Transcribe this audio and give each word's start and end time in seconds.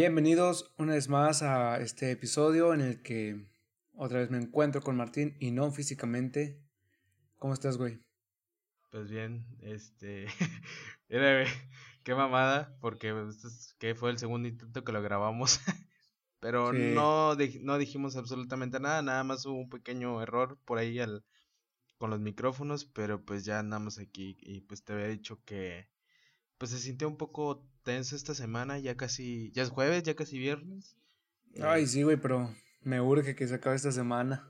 Bienvenidos 0.00 0.72
una 0.78 0.92
vez 0.94 1.08
más 1.08 1.42
a 1.42 1.80
este 1.80 2.12
episodio 2.12 2.72
en 2.72 2.82
el 2.82 3.02
que 3.02 3.48
otra 3.96 4.20
vez 4.20 4.30
me 4.30 4.38
encuentro 4.38 4.80
con 4.80 4.96
Martín 4.96 5.36
y 5.40 5.50
no 5.50 5.72
físicamente. 5.72 6.62
¿Cómo 7.34 7.52
estás, 7.52 7.78
güey? 7.78 7.98
Pues 8.92 9.10
bien, 9.10 9.44
este. 9.60 10.26
Era, 11.08 11.44
qué 12.04 12.14
mamada, 12.14 12.78
porque 12.80 13.12
pues, 13.12 13.74
que 13.80 13.96
fue 13.96 14.12
el 14.12 14.18
segundo 14.18 14.46
intento 14.46 14.84
que 14.84 14.92
lo 14.92 15.02
grabamos. 15.02 15.58
Pero 16.38 16.72
no, 16.72 17.34
no 17.34 17.78
dijimos 17.78 18.14
absolutamente 18.14 18.78
nada, 18.78 19.02
nada 19.02 19.24
más 19.24 19.44
hubo 19.46 19.58
un 19.58 19.68
pequeño 19.68 20.22
error 20.22 20.60
por 20.64 20.78
ahí 20.78 21.00
al, 21.00 21.24
con 21.96 22.10
los 22.10 22.20
micrófonos, 22.20 22.84
pero 22.84 23.24
pues 23.24 23.44
ya 23.44 23.58
andamos 23.58 23.98
aquí 23.98 24.36
y 24.42 24.60
pues 24.60 24.84
te 24.84 24.92
había 24.92 25.08
dicho 25.08 25.42
que 25.44 25.88
pues 26.56 26.70
se 26.70 26.78
sintió 26.78 27.08
un 27.08 27.16
poco 27.16 27.66
esta 27.96 28.34
semana, 28.34 28.78
ya 28.78 28.96
casi, 28.96 29.50
ya 29.52 29.62
es 29.62 29.70
jueves, 29.70 30.02
ya 30.02 30.14
casi 30.14 30.38
viernes. 30.38 30.96
Ay, 31.60 31.86
sí, 31.86 32.02
güey, 32.02 32.16
pero 32.16 32.54
me 32.82 33.00
urge 33.00 33.34
que 33.34 33.48
se 33.48 33.54
acabe 33.54 33.76
esta 33.76 33.92
semana. 33.92 34.48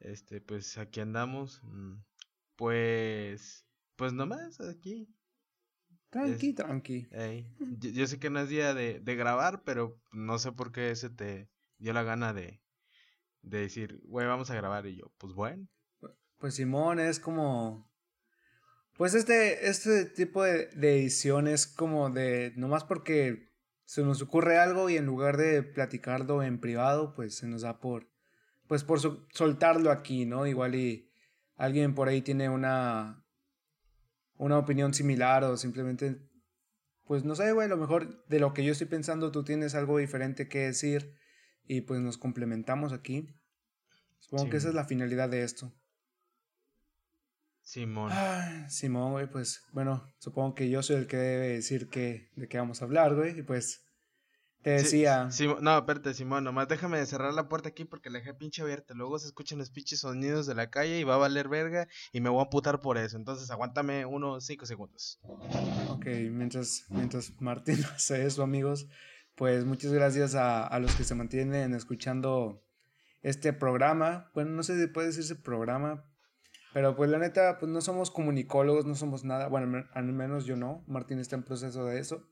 Este, 0.00 0.40
pues 0.40 0.78
aquí 0.78 1.00
andamos. 1.00 1.62
Mm, 1.64 2.02
pues, 2.56 3.66
pues 3.96 4.12
nomás 4.12 4.60
aquí. 4.60 5.08
Tranqui, 6.10 6.54
tranqui. 6.54 7.08
yo, 7.94 8.06
sé 8.06 8.18
que 8.18 8.30
no 8.30 8.40
es 8.40 8.48
día 8.48 8.74
de, 8.74 9.00
de, 9.00 9.16
grabar, 9.16 9.62
pero 9.64 10.00
no 10.12 10.38
sé 10.38 10.52
por 10.52 10.72
qué 10.72 10.94
se 10.94 11.10
te 11.10 11.50
dio 11.78 11.92
la 11.92 12.02
gana 12.02 12.32
de, 12.32 12.60
de 13.42 13.58
decir, 13.58 14.00
güey, 14.04 14.26
vamos 14.26 14.50
a 14.50 14.54
grabar. 14.54 14.86
Y 14.86 14.96
yo, 14.96 15.12
pues 15.18 15.34
bueno. 15.34 15.68
Pues 16.38 16.54
Simón 16.54 17.00
es 17.00 17.20
como 17.20 17.90
pues 18.96 19.14
este, 19.14 19.68
este 19.68 20.04
tipo 20.06 20.42
de, 20.42 20.66
de 20.68 20.98
edición 20.98 21.48
es 21.48 21.66
como 21.66 22.10
de, 22.10 22.52
nomás 22.56 22.84
porque 22.84 23.54
se 23.84 24.02
nos 24.02 24.22
ocurre 24.22 24.58
algo 24.58 24.88
y 24.88 24.96
en 24.96 25.06
lugar 25.06 25.36
de 25.36 25.62
platicarlo 25.62 26.42
en 26.42 26.60
privado, 26.60 27.14
pues 27.14 27.36
se 27.36 27.46
nos 27.46 27.62
da 27.62 27.80
por, 27.80 28.08
pues 28.66 28.84
por 28.84 29.00
soltarlo 29.32 29.90
aquí, 29.90 30.24
¿no? 30.24 30.46
Igual 30.46 30.74
y 30.74 31.10
alguien 31.56 31.94
por 31.94 32.08
ahí 32.08 32.22
tiene 32.22 32.48
una, 32.48 33.24
una 34.36 34.58
opinión 34.58 34.94
similar 34.94 35.44
o 35.44 35.56
simplemente, 35.56 36.18
pues 37.04 37.24
no 37.24 37.34
sé, 37.34 37.52
güey, 37.52 37.66
a 37.66 37.70
lo 37.70 37.76
mejor 37.76 38.26
de 38.26 38.40
lo 38.40 38.54
que 38.54 38.64
yo 38.64 38.72
estoy 38.72 38.86
pensando 38.86 39.30
tú 39.30 39.44
tienes 39.44 39.74
algo 39.74 39.98
diferente 39.98 40.48
que 40.48 40.60
decir 40.60 41.14
y 41.66 41.82
pues 41.82 42.00
nos 42.00 42.18
complementamos 42.18 42.92
aquí. 42.92 43.28
Supongo 44.18 44.50
que 44.50 44.56
esa 44.56 44.68
es 44.68 44.74
la 44.74 44.84
finalidad 44.84 45.28
de 45.28 45.42
esto. 45.42 45.74
Simón. 47.64 48.12
Simón, 48.68 49.12
güey, 49.12 49.26
pues 49.28 49.64
bueno, 49.72 50.14
supongo 50.18 50.54
que 50.54 50.68
yo 50.68 50.82
soy 50.82 50.96
el 50.96 51.06
que 51.06 51.16
debe 51.16 51.48
decir 51.48 51.88
que, 51.88 52.30
de 52.36 52.46
qué 52.46 52.58
vamos 52.58 52.82
a 52.82 52.84
hablar, 52.84 53.14
güey, 53.14 53.38
y 53.38 53.42
pues 53.42 53.84
te 54.60 54.70
decía... 54.70 55.28
no, 55.60 55.78
espérate, 55.78 56.12
Simón, 56.12 56.44
nomás 56.44 56.68
déjame 56.68 57.04
cerrar 57.06 57.32
la 57.32 57.48
puerta 57.48 57.70
aquí 57.70 57.86
porque 57.86 58.10
la 58.10 58.18
dejé 58.18 58.34
pinche 58.34 58.60
abierta, 58.60 58.92
luego 58.94 59.18
se 59.18 59.26
escuchan 59.26 59.58
los 59.58 59.70
pinches 59.70 60.00
sonidos 60.00 60.46
de 60.46 60.54
la 60.54 60.68
calle 60.68 60.98
y 61.00 61.04
va 61.04 61.14
a 61.14 61.18
valer 61.18 61.48
verga 61.48 61.88
y 62.12 62.20
me 62.20 62.28
voy 62.28 62.44
a 62.44 62.50
putar 62.50 62.82
por 62.82 62.98
eso, 62.98 63.16
entonces 63.16 63.50
aguántame 63.50 64.04
unos 64.04 64.44
cinco 64.44 64.66
segundos. 64.66 65.18
Ok, 65.88 66.06
mientras, 66.30 66.84
mientras 66.90 67.32
Martín 67.40 67.82
hace 67.94 68.26
eso, 68.26 68.42
amigos, 68.42 68.88
pues 69.36 69.64
muchas 69.64 69.90
gracias 69.90 70.34
a, 70.34 70.66
a 70.66 70.78
los 70.80 70.94
que 70.94 71.04
se 71.04 71.14
mantienen 71.14 71.74
escuchando 71.74 72.62
este 73.22 73.54
programa, 73.54 74.30
bueno, 74.34 74.50
no 74.50 74.62
sé 74.62 74.78
si 74.78 74.86
puede 74.86 75.06
decirse 75.06 75.34
programa, 75.34 76.04
pero 76.74 76.96
pues 76.96 77.08
la 77.08 77.18
neta, 77.20 77.58
pues 77.60 77.70
no 77.70 77.80
somos 77.80 78.10
comunicólogos, 78.10 78.84
no 78.84 78.96
somos 78.96 79.22
nada. 79.22 79.46
Bueno, 79.46 79.86
al 79.92 80.04
menos 80.06 80.44
yo 80.44 80.56
no. 80.56 80.82
Martín 80.88 81.20
está 81.20 81.36
en 81.36 81.44
proceso 81.44 81.86
de 81.86 82.00
eso. 82.00 82.28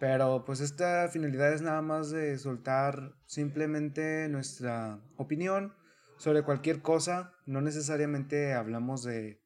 Pero 0.00 0.46
pues 0.46 0.60
esta 0.60 1.06
finalidad 1.08 1.52
es 1.52 1.60
nada 1.60 1.82
más 1.82 2.10
de 2.10 2.38
soltar 2.38 3.12
simplemente 3.26 4.30
nuestra 4.30 5.04
opinión 5.18 5.74
sobre 6.16 6.42
cualquier 6.42 6.80
cosa. 6.80 7.34
No 7.44 7.60
necesariamente 7.60 8.54
hablamos 8.54 9.02
de 9.02 9.42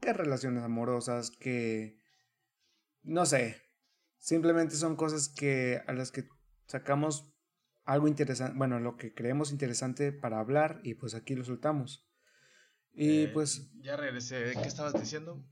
qué 0.00 0.14
relaciones 0.14 0.64
amorosas, 0.64 1.30
que... 1.30 1.98
No 3.02 3.26
sé. 3.26 3.60
Simplemente 4.16 4.74
son 4.74 4.96
cosas 4.96 5.28
que 5.28 5.82
a 5.86 5.92
las 5.92 6.12
que 6.12 6.26
sacamos 6.64 7.30
algo 7.84 8.08
interesante, 8.08 8.56
bueno, 8.56 8.80
lo 8.80 8.96
que 8.96 9.12
creemos 9.12 9.52
interesante 9.52 10.12
para 10.12 10.40
hablar 10.40 10.80
y 10.82 10.94
pues 10.94 11.14
aquí 11.14 11.34
lo 11.34 11.44
soltamos. 11.44 12.09
Y 12.92 13.24
eh, 13.24 13.30
pues. 13.32 13.70
Ya 13.80 13.96
regresé. 13.96 14.52
¿Qué 14.60 14.68
estabas 14.68 14.92
diciendo? 14.94 15.42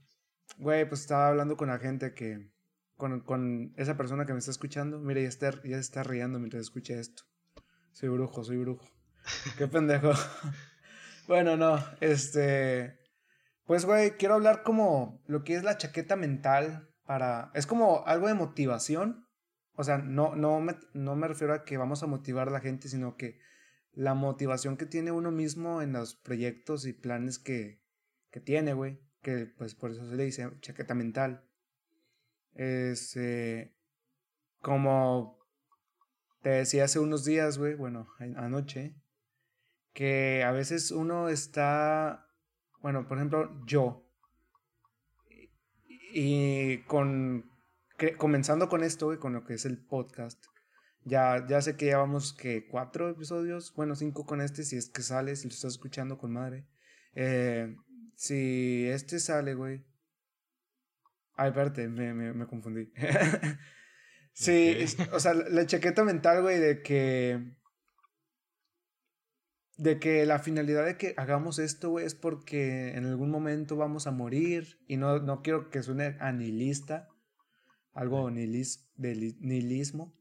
Güey, 0.57 0.87
pues 0.87 1.01
estaba 1.01 1.29
hablando 1.29 1.57
con 1.57 1.69
la 1.69 1.79
gente 1.79 2.13
que. 2.13 2.51
Con, 2.95 3.21
con 3.21 3.73
esa 3.77 3.95
persona 3.95 4.25
que 4.25 4.33
me 4.33 4.39
está 4.39 4.51
escuchando. 4.51 4.99
Mira, 4.99 5.21
ya 5.21 5.29
está, 5.29 5.51
ya 5.63 5.77
está 5.77 6.03
riendo 6.03 6.37
mientras 6.39 6.61
escucha 6.61 6.95
esto. 6.95 7.23
Soy 7.93 8.09
brujo, 8.09 8.43
soy 8.43 8.57
brujo. 8.57 8.85
Qué 9.57 9.67
pendejo. 9.67 10.11
bueno, 11.27 11.55
no. 11.55 11.83
Este. 12.01 12.99
Pues, 13.65 13.85
güey, 13.85 14.11
quiero 14.17 14.33
hablar 14.33 14.63
como 14.63 15.21
lo 15.27 15.43
que 15.43 15.55
es 15.55 15.63
la 15.63 15.77
chaqueta 15.77 16.15
mental 16.15 16.89
para. 17.05 17.51
Es 17.53 17.65
como 17.65 18.03
algo 18.05 18.27
de 18.27 18.33
motivación. 18.33 19.25
O 19.73 19.83
sea, 19.85 19.97
no, 19.97 20.35
no, 20.35 20.59
me, 20.59 20.75
no 20.93 21.15
me 21.15 21.27
refiero 21.29 21.53
a 21.53 21.63
que 21.63 21.77
vamos 21.77 22.03
a 22.03 22.07
motivar 22.07 22.49
a 22.49 22.51
la 22.51 22.59
gente, 22.59 22.89
sino 22.89 23.15
que 23.15 23.39
la 23.93 24.13
motivación 24.13 24.77
que 24.77 24.85
tiene 24.85 25.11
uno 25.11 25.31
mismo 25.31 25.81
en 25.81 25.93
los 25.93 26.15
proyectos 26.15 26.85
y 26.85 26.93
planes 26.93 27.39
que, 27.39 27.81
que 28.31 28.39
tiene, 28.39 28.73
güey. 28.73 28.99
Que 29.21 29.45
pues 29.45 29.75
por 29.75 29.91
eso 29.91 30.07
se 30.09 30.15
le 30.15 30.25
dice 30.25 30.49
chaqueta 30.61 30.93
mental. 30.93 31.43
Es 32.53 33.15
eh, 33.17 33.75
como 34.61 35.39
te 36.41 36.49
decía 36.49 36.85
hace 36.85 36.99
unos 36.99 37.25
días, 37.25 37.57
güey, 37.57 37.75
bueno, 37.75 38.07
anoche, 38.37 38.95
que 39.93 40.43
a 40.43 40.51
veces 40.51 40.91
uno 40.91 41.29
está, 41.29 42.27
bueno, 42.81 43.07
por 43.07 43.17
ejemplo, 43.17 43.65
yo, 43.65 44.05
y 46.13 46.79
con, 46.83 47.51
comenzando 48.17 48.69
con 48.69 48.83
esto, 48.83 49.07
güey, 49.07 49.19
con 49.19 49.33
lo 49.33 49.43
que 49.43 49.55
es 49.55 49.65
el 49.65 49.77
podcast, 49.77 50.45
ya, 51.03 51.45
ya 51.47 51.61
sé 51.61 51.75
que 51.75 51.85
llevamos 51.85 52.33
que 52.33 52.67
cuatro 52.67 53.09
episodios, 53.09 53.73
bueno, 53.73 53.95
cinco 53.95 54.25
con 54.25 54.41
este, 54.41 54.63
si 54.63 54.77
es 54.77 54.89
que 54.89 55.01
sale, 55.01 55.35
si 55.35 55.47
lo 55.47 55.53
estás 55.53 55.73
escuchando 55.73 56.17
con 56.17 56.33
madre. 56.33 56.67
Eh, 57.13 57.75
si 58.15 58.85
este 58.87 59.19
sale, 59.19 59.55
güey. 59.55 59.85
Ay, 61.35 61.49
espérate, 61.49 61.87
me, 61.87 62.13
me, 62.13 62.33
me 62.33 62.47
confundí. 62.47 62.91
sí, 64.33 64.75
o 65.13 65.19
sea, 65.19 65.33
la 65.33 65.65
chaqueta 65.65 66.03
mental, 66.03 66.41
güey, 66.41 66.59
de 66.59 66.81
que. 66.81 67.55
De 69.77 69.97
que 69.97 70.25
la 70.25 70.39
finalidad 70.39 70.85
de 70.85 70.97
que 70.97 71.13
hagamos 71.15 71.57
esto, 71.57 71.91
güey, 71.91 72.05
es 72.05 72.13
porque 72.13 72.89
en 72.89 73.05
algún 73.05 73.31
momento 73.31 73.77
vamos 73.77 74.05
a 74.05 74.11
morir. 74.11 74.79
Y 74.85 74.97
no, 74.97 75.19
no 75.19 75.41
quiero 75.41 75.69
que 75.69 75.81
suene 75.81 76.17
anilista. 76.19 77.07
Algo 77.93 78.29
nihilis, 78.29 78.91
de 78.95 79.37
nihilismo. 79.39 80.18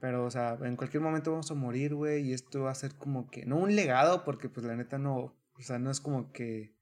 Pero, 0.00 0.24
o 0.24 0.30
sea, 0.30 0.58
en 0.62 0.76
cualquier 0.76 1.02
momento 1.02 1.30
vamos 1.30 1.50
a 1.50 1.54
morir, 1.54 1.94
güey, 1.94 2.28
y 2.28 2.32
esto 2.32 2.62
va 2.62 2.70
a 2.70 2.74
ser 2.74 2.94
como 2.94 3.30
que, 3.30 3.44
no 3.44 3.56
un 3.58 3.76
legado, 3.76 4.24
porque 4.24 4.48
pues 4.48 4.64
la 4.64 4.74
neta 4.74 4.98
no, 4.98 5.36
o 5.54 5.62
sea, 5.62 5.78
no 5.78 5.90
es 5.90 6.00
como 6.00 6.32
que 6.32 6.74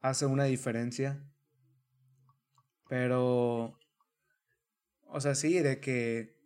hace 0.00 0.24
una 0.24 0.44
diferencia. 0.44 1.22
Pero, 2.88 3.78
o 5.06 5.20
sea, 5.20 5.34
sí, 5.34 5.58
de 5.60 5.78
que, 5.80 6.38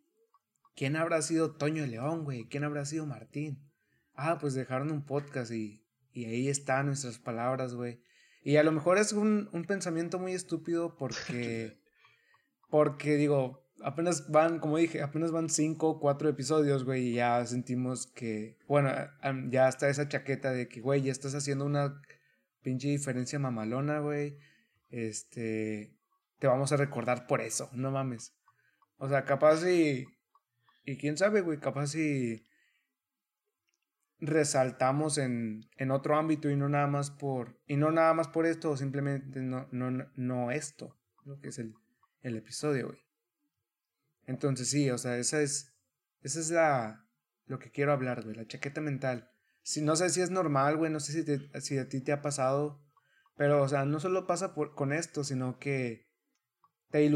¿quién 0.75 0.97
habrá 0.97 1.23
sido 1.23 1.55
Toño 1.55 1.83
de 1.83 1.89
León, 1.89 2.25
güey? 2.25 2.49
¿Quién 2.49 2.65
habrá 2.65 2.85
sido 2.85 3.07
Martín? 3.07 3.71
Ah, 4.15 4.39
pues 4.39 4.55
dejaron 4.55 4.91
un 4.91 5.05
podcast 5.05 5.53
y, 5.53 5.85
y 6.13 6.25
ahí 6.25 6.49
están 6.49 6.87
nuestras 6.87 7.19
palabras, 7.19 7.75
güey. 7.75 8.03
Y 8.43 8.57
a 8.57 8.63
lo 8.63 8.73
mejor 8.73 8.99
es 8.99 9.13
un, 9.13 9.49
un 9.53 9.65
pensamiento 9.65 10.19
muy 10.19 10.33
estúpido 10.33 10.97
porque, 10.97 11.81
porque 12.71 13.17
digo, 13.17 13.66
apenas 13.82 14.31
van, 14.31 14.59
como 14.59 14.78
dije, 14.78 15.03
apenas 15.03 15.32
van 15.32 15.48
cinco 15.48 15.88
o 15.88 16.00
cuatro 16.00 16.28
episodios, 16.28 16.84
güey, 16.84 17.08
y 17.08 17.14
ya 17.14 17.44
sentimos 17.46 18.06
que, 18.06 18.58
bueno, 18.67 18.90
ya 19.50 19.69
está 19.69 19.88
esa 19.88 20.08
chaqueta 20.08 20.52
de 20.52 20.69
que, 20.69 20.81
güey, 20.81 21.02
ya 21.02 21.12
estás 21.12 21.34
haciendo 21.34 21.64
una 21.64 22.00
pinche 22.62 22.88
diferencia 22.88 23.38
mamalona, 23.38 24.00
güey. 24.00 24.38
Este, 24.90 25.94
te 26.38 26.46
vamos 26.46 26.73
a 26.73 26.76
recordar 26.76 27.26
por 27.26 27.40
eso, 27.40 27.70
no 27.73 27.90
mames. 27.90 28.34
O 28.99 29.08
sea, 29.08 29.25
capaz 29.25 29.67
y, 29.69 30.06
y 30.84 30.96
quién 30.96 31.17
sabe, 31.17 31.43
güey, 31.43 31.58
capaz 31.58 31.94
y 31.94 32.46
resaltamos 34.19 35.19
en, 35.19 35.69
en 35.76 35.90
otro 35.90 36.17
ámbito 36.17 36.49
y 36.50 36.56
no 36.56 36.69
nada 36.69 36.87
más 36.87 37.11
por, 37.11 37.61
y 37.67 37.76
no 37.76 37.90
nada 37.90 38.14
más 38.14 38.29
por 38.29 38.46
esto, 38.46 38.70
o 38.70 38.76
simplemente 38.76 39.40
no, 39.43 39.69
no, 39.72 39.90
no 40.14 40.50
esto, 40.50 40.96
lo 41.25 41.38
que 41.38 41.49
es 41.49 41.58
el, 41.58 41.75
el 42.22 42.37
episodio, 42.37 42.88
güey. 42.88 43.06
Entonces 44.26 44.69
sí, 44.69 44.90
o 44.90 44.99
sea, 44.99 45.19
esa 45.19 45.40
es, 45.40 45.75
esa 46.23 46.40
es 46.40 46.50
la, 46.50 47.06
lo 47.46 47.58
que 47.58 47.70
quiero 47.70 47.93
hablar, 47.93 48.23
güey, 48.23 48.37
la 48.37 48.46
chaqueta 48.46 48.81
mental. 48.81 49.31
Si, 49.62 49.82
no 49.82 49.96
sé 49.96 50.11
si 50.11 50.20
es 50.20 50.31
normal, 50.31 50.76
güey, 50.76 50.90
no 50.90 51.00
sé 51.00 51.12
si, 51.25 51.61
si 51.61 51.78
a 51.78 51.88
ti 51.88 52.00
te 52.00 52.12
ha 52.12 52.23
pasado, 52.23 52.82
pero, 53.37 53.62
o 53.62 53.69
sea, 53.69 53.84
no 53.84 54.00
solo 54.00 54.26
pasa 54.26 54.55
por, 54.55 54.75
con 54.75 54.93
esto, 54.93 55.25
sino 55.25 55.58
que 55.58 56.06
te 56.90 57.11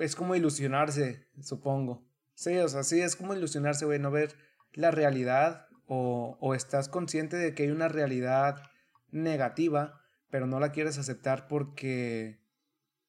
es 0.00 0.16
como 0.16 0.34
ilusionarse, 0.34 1.26
supongo. 1.40 2.06
Sí, 2.34 2.56
o 2.58 2.68
sea, 2.68 2.84
sí, 2.84 3.00
es 3.00 3.16
como 3.16 3.34
ilusionarse, 3.34 3.84
güey, 3.84 3.98
no 3.98 4.10
ver 4.10 4.34
la 4.72 4.90
realidad 4.90 5.66
o, 5.86 6.36
o 6.40 6.54
estás 6.54 6.88
consciente 6.88 7.36
de 7.36 7.54
que 7.54 7.64
hay 7.64 7.70
una 7.70 7.88
realidad 7.88 8.62
negativa, 9.10 10.00
pero 10.30 10.46
no 10.46 10.60
la 10.60 10.72
quieres 10.72 10.98
aceptar 10.98 11.48
porque, 11.48 12.40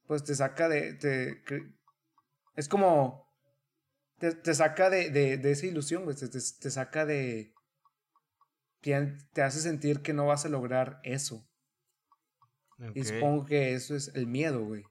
pues, 0.08 0.24
te 0.24 0.34
saca 0.34 0.70
de, 0.70 0.94
te, 0.94 1.44
es 2.56 2.70
como, 2.70 3.27
te, 4.20 4.34
te 4.34 4.54
saca 4.54 4.90
de, 4.90 5.10
de, 5.10 5.38
de, 5.38 5.52
esa 5.52 5.66
ilusión, 5.66 6.04
güey, 6.04 6.16
te, 6.16 6.28
te, 6.28 6.40
te 6.40 6.72
saca 6.72 7.06
de, 7.06 7.54
te 8.82 9.42
hace 9.42 9.60
sentir 9.60 10.02
que 10.02 10.14
no 10.14 10.26
vas 10.26 10.46
a 10.46 10.50
lograr 10.50 11.00
eso. 11.04 11.48
Y 12.94 13.04
supongo 13.04 13.46
que 13.46 13.74
eso 13.74 13.96
es 13.96 14.12
el 14.14 14.28
miedo, 14.28 14.64
güey. 14.64 14.84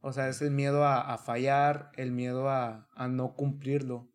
O 0.00 0.12
sea, 0.12 0.28
es 0.28 0.42
el 0.42 0.50
miedo 0.50 0.84
a, 0.84 1.00
a 1.00 1.16
fallar, 1.16 1.92
el 1.96 2.10
miedo 2.10 2.48
a, 2.48 2.88
a 2.94 3.06
no 3.06 3.34
cumplirlo. 3.34 4.10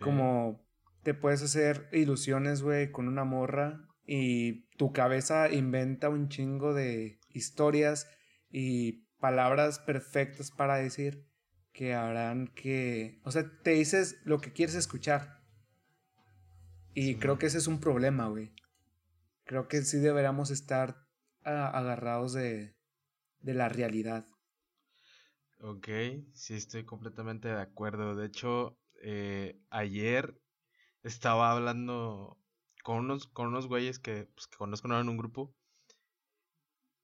Como 0.00 0.62
te 1.02 1.14
puedes 1.14 1.42
hacer 1.42 1.88
ilusiones, 1.92 2.62
güey, 2.62 2.92
con 2.92 3.08
una 3.08 3.24
morra 3.24 3.88
y 4.06 4.66
tu 4.76 4.92
cabeza 4.92 5.50
inventa 5.50 6.10
un 6.10 6.28
chingo 6.28 6.74
de 6.74 7.18
historias 7.30 8.06
y 8.50 9.06
palabras 9.18 9.78
perfectas 9.78 10.50
para 10.50 10.76
decir 10.76 11.26
que 11.74 11.92
harán 11.92 12.46
que, 12.54 13.20
o 13.24 13.32
sea, 13.32 13.50
te 13.62 13.72
dices 13.72 14.20
lo 14.24 14.38
que 14.38 14.52
quieres 14.52 14.76
escuchar. 14.76 15.42
Y 16.94 17.16
creo 17.16 17.36
que 17.36 17.46
ese 17.46 17.58
es 17.58 17.66
un 17.66 17.80
problema, 17.80 18.28
güey. 18.28 18.54
Creo 19.44 19.66
que 19.66 19.82
sí 19.82 19.98
deberíamos 19.98 20.50
estar 20.50 21.04
agarrados 21.42 22.32
de, 22.32 22.76
de 23.40 23.54
la 23.54 23.68
realidad. 23.68 24.24
Ok, 25.58 25.88
sí 26.32 26.54
estoy 26.54 26.84
completamente 26.84 27.48
de 27.48 27.60
acuerdo. 27.60 28.14
De 28.14 28.26
hecho, 28.26 28.78
eh, 29.02 29.60
ayer 29.70 30.40
estaba 31.02 31.50
hablando 31.50 32.38
con 32.84 32.98
unos, 32.98 33.26
con 33.26 33.48
unos 33.48 33.66
güeyes 33.66 33.98
que, 33.98 34.26
pues, 34.34 34.46
que 34.46 34.56
conozco 34.56 34.86
en 34.94 35.08
un 35.08 35.18
grupo. 35.18 35.52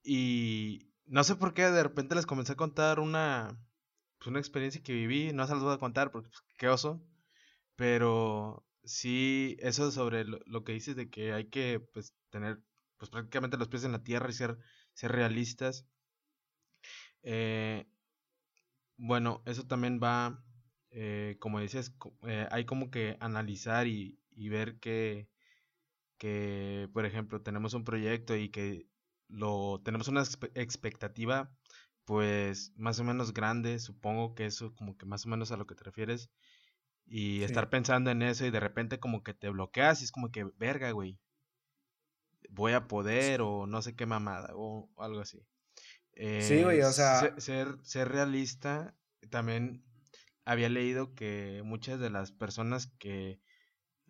Y 0.04 0.92
no 1.06 1.24
sé 1.24 1.34
por 1.34 1.54
qué 1.54 1.62
de 1.64 1.82
repente 1.82 2.14
les 2.14 2.26
comencé 2.26 2.52
a 2.52 2.56
contar 2.56 3.00
una, 3.00 3.58
pues, 4.20 4.28
una 4.28 4.38
experiencia 4.40 4.82
que 4.82 4.92
viví. 4.92 5.32
No 5.32 5.46
se 5.46 5.54
las 5.54 5.62
voy 5.64 5.74
a 5.74 5.78
contar 5.78 6.12
porque 6.12 6.28
pues, 6.30 6.42
qué 6.58 6.68
oso. 6.68 7.02
Pero 7.76 8.66
sí, 8.84 9.56
eso 9.60 9.90
sobre 9.90 10.24
lo, 10.24 10.64
que 10.64 10.72
dices 10.72 10.96
de 10.96 11.10
que 11.10 11.32
hay 11.32 11.46
que 11.46 11.80
pues, 11.92 12.14
tener 12.30 12.60
pues, 12.98 13.10
prácticamente 13.10 13.56
los 13.56 13.68
pies 13.68 13.84
en 13.84 13.92
la 13.92 14.04
tierra 14.04 14.30
y 14.30 14.34
ser, 14.34 14.58
ser 14.94 15.12
realistas. 15.12 15.86
Eh, 17.22 17.86
bueno, 18.96 19.42
eso 19.46 19.66
también 19.66 20.00
va, 20.02 20.44
eh, 20.90 21.36
como 21.40 21.60
dices, 21.60 21.94
eh, 22.26 22.46
hay 22.50 22.64
como 22.66 22.90
que 22.90 23.16
analizar 23.20 23.86
y, 23.86 24.20
y 24.32 24.48
ver 24.50 24.78
que, 24.80 25.28
que, 26.18 26.88
por 26.92 27.06
ejemplo, 27.06 27.42
tenemos 27.42 27.74
un 27.74 27.84
proyecto 27.84 28.36
y 28.36 28.50
que 28.50 28.86
lo 29.28 29.80
tenemos 29.84 30.08
una 30.08 30.22
expectativa 30.54 31.50
pues 32.10 32.72
más 32.74 32.98
o 32.98 33.04
menos 33.04 33.32
grande, 33.32 33.78
supongo 33.78 34.34
que 34.34 34.44
eso 34.44 34.74
como 34.74 34.96
que 34.96 35.06
más 35.06 35.26
o 35.26 35.28
menos 35.28 35.52
a 35.52 35.56
lo 35.56 35.68
que 35.68 35.76
te 35.76 35.84
refieres 35.84 36.28
y 37.06 37.44
estar 37.44 37.70
pensando 37.70 38.10
en 38.10 38.22
eso 38.22 38.44
y 38.44 38.50
de 38.50 38.58
repente 38.58 38.98
como 38.98 39.22
que 39.22 39.32
te 39.32 39.48
bloqueas 39.48 40.00
y 40.00 40.06
es 40.06 40.10
como 40.10 40.32
que, 40.32 40.42
verga, 40.58 40.90
güey. 40.90 41.20
Voy 42.48 42.72
a 42.72 42.88
poder 42.88 43.42
o 43.42 43.68
no 43.68 43.80
sé 43.80 43.94
qué 43.94 44.06
mamada 44.06 44.50
o 44.56 44.90
algo 44.96 45.20
así. 45.20 45.46
sí, 46.16 46.64
güey, 46.64 46.82
o 46.82 46.90
sea... 46.90 47.32
Ser, 47.38 47.78
ser, 47.84 48.08
realista, 48.08 48.96
también 49.30 49.84
había 50.44 50.68
leído 50.68 51.14
que 51.14 51.62
muchas 51.64 52.00
de 52.00 52.10
las 52.10 52.32
personas 52.32 52.88
que 52.98 53.40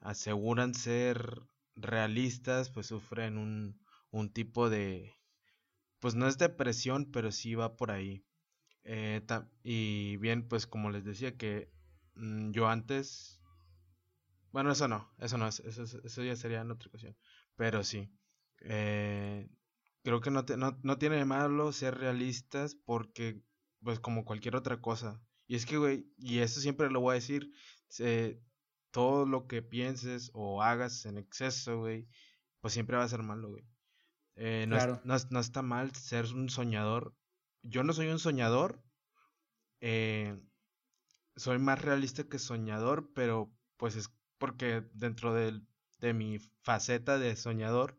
aseguran 0.00 0.73
ser 0.73 1.43
realistas 1.76 2.70
pues 2.70 2.87
sufren 2.87 3.37
un, 3.37 3.79
un 4.11 4.32
tipo 4.32 4.70
de... 4.70 5.19
Pues 6.00 6.14
no 6.14 6.26
es 6.26 6.38
depresión, 6.38 7.11
pero 7.12 7.31
sí 7.31 7.55
va 7.55 7.76
por 7.76 7.91
ahí. 7.93 8.25
Eh, 8.85 9.23
y 9.62 10.17
bien, 10.17 10.49
pues 10.49 10.67
como 10.67 10.91
les 10.91 11.05
decía 11.05 11.37
que 11.37 11.70
Mm, 12.20 12.52
yo 12.52 12.69
antes... 12.69 13.41
Bueno, 14.52 14.73
eso 14.73 14.88
no, 14.88 15.08
eso 15.19 15.38
no, 15.38 15.47
eso, 15.49 15.62
eso 15.62 16.23
ya 16.25 16.37
sería 16.37 16.61
en 16.61 16.70
otra 16.70 16.88
ocasión. 16.88 17.17
Pero 17.56 17.85
sí, 17.85 18.11
eh, 18.62 19.49
creo 20.02 20.20
que 20.20 20.31
no, 20.31 20.44
no, 20.56 20.79
no, 20.82 20.99
tiene 20.99 21.17
de 21.17 21.25
malo 21.25 21.73
ser 21.73 21.97
realistas 21.99 22.75
porque, 22.75 23.41
pues 23.82 24.00
como 24.00 24.25
cualquier 24.25 24.56
otra 24.56 24.81
cosa. 24.81 25.23
Y 25.46 25.55
es 25.56 25.67
que, 25.67 25.79
güey, 25.79 26.06
y 26.19 26.41
eso 26.41 26.61
siempre 26.61 26.91
lo 26.91 27.00
voy 27.00 27.12
a 27.12 27.14
decir, 27.14 27.53
todo 28.91 29.25
lo 29.25 29.46
que 29.46 29.62
pienses 29.62 30.31
o 30.35 30.62
hagas 30.62 31.06
en 31.06 31.19
exceso, 31.19 31.79
güey, 31.79 32.08
pues 32.61 32.75
siempre 32.75 32.96
va 32.96 33.05
a 33.05 33.08
ser 33.08 33.23
malo, 33.23 33.50
güey. 33.50 33.64
Eh, 34.43 34.65
no, 34.67 34.79
no, 35.05 35.17
no, 35.29 35.41
está 35.41 35.61
mal 35.61 35.95
ser 35.95 36.25
un 36.33 36.49
soñador. 36.49 37.15
Yo 37.63 37.85
no 37.85 37.93
soy 37.93 38.09
un 38.09 38.19
soñador. 38.19 38.83
Eh, 39.83 40.35
soy 41.37 41.59
más 41.59 41.83
realista 41.83 42.25
que 42.25 42.39
soñador, 42.39 43.13
pero 43.15 43.53
pues 43.77 43.97
es 43.97 44.11
porque 44.39 44.83
dentro 44.95 45.35
de, 45.35 45.61
de 45.99 46.15
mi 46.15 46.39
faceta 46.63 47.19
de 47.19 47.37
soñador 47.37 47.99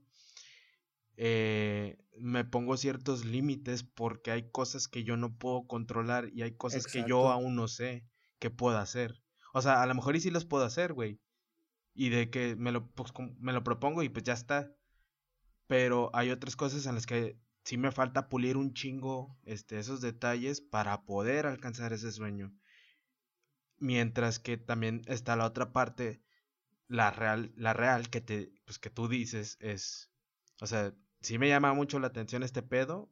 eh, 1.15 1.99
me 2.17 2.43
pongo 2.43 2.75
ciertos 2.75 3.23
límites 3.23 3.83
porque 3.83 4.31
hay 4.31 4.49
cosas 4.49 4.87
que 4.87 5.03
yo 5.03 5.17
no 5.17 5.37
puedo 5.37 5.67
controlar 5.67 6.31
y 6.33 6.41
hay 6.41 6.55
cosas 6.55 6.87
que 6.87 7.05
yo 7.07 7.29
aún 7.29 7.55
no 7.55 7.67
sé 7.67 8.03
que 8.39 8.49
puedo 8.49 8.79
hacer. 8.79 9.21
O 9.53 9.61
sea, 9.61 9.83
a 9.83 9.85
lo 9.85 9.93
mejor 9.93 10.15
y 10.15 10.21
sí 10.21 10.31
los 10.31 10.45
puedo 10.45 10.65
hacer, 10.65 10.93
güey. 10.93 11.19
Y 11.93 12.09
de 12.09 12.31
que 12.31 12.55
me 12.55 12.71
lo, 12.71 12.89
pues, 12.93 13.11
me 13.37 13.53
lo 13.53 13.63
propongo 13.63 14.01
y 14.01 14.09
pues 14.09 14.23
ya 14.23 14.33
está. 14.33 14.75
Pero 15.71 16.11
hay 16.13 16.31
otras 16.31 16.57
cosas 16.57 16.85
en 16.85 16.95
las 16.95 17.05
que 17.05 17.39
sí 17.63 17.77
me 17.77 17.93
falta 17.93 18.27
pulir 18.27 18.57
un 18.57 18.73
chingo 18.73 19.39
este, 19.45 19.79
esos 19.79 20.01
detalles 20.01 20.59
para 20.59 21.05
poder 21.05 21.45
alcanzar 21.45 21.93
ese 21.93 22.11
sueño. 22.11 22.53
Mientras 23.77 24.37
que 24.37 24.57
también 24.57 25.01
está 25.07 25.37
la 25.37 25.45
otra 25.45 25.71
parte, 25.71 26.21
la 26.89 27.09
real, 27.09 27.53
la 27.55 27.71
real 27.71 28.09
que 28.09 28.19
te, 28.19 28.51
pues 28.65 28.79
que 28.79 28.89
tú 28.89 29.07
dices 29.07 29.55
es, 29.61 30.11
o 30.59 30.67
sea, 30.67 30.93
sí 31.21 31.37
me 31.37 31.47
llama 31.47 31.73
mucho 31.73 31.99
la 31.99 32.07
atención 32.07 32.43
este 32.43 32.63
pedo, 32.63 33.09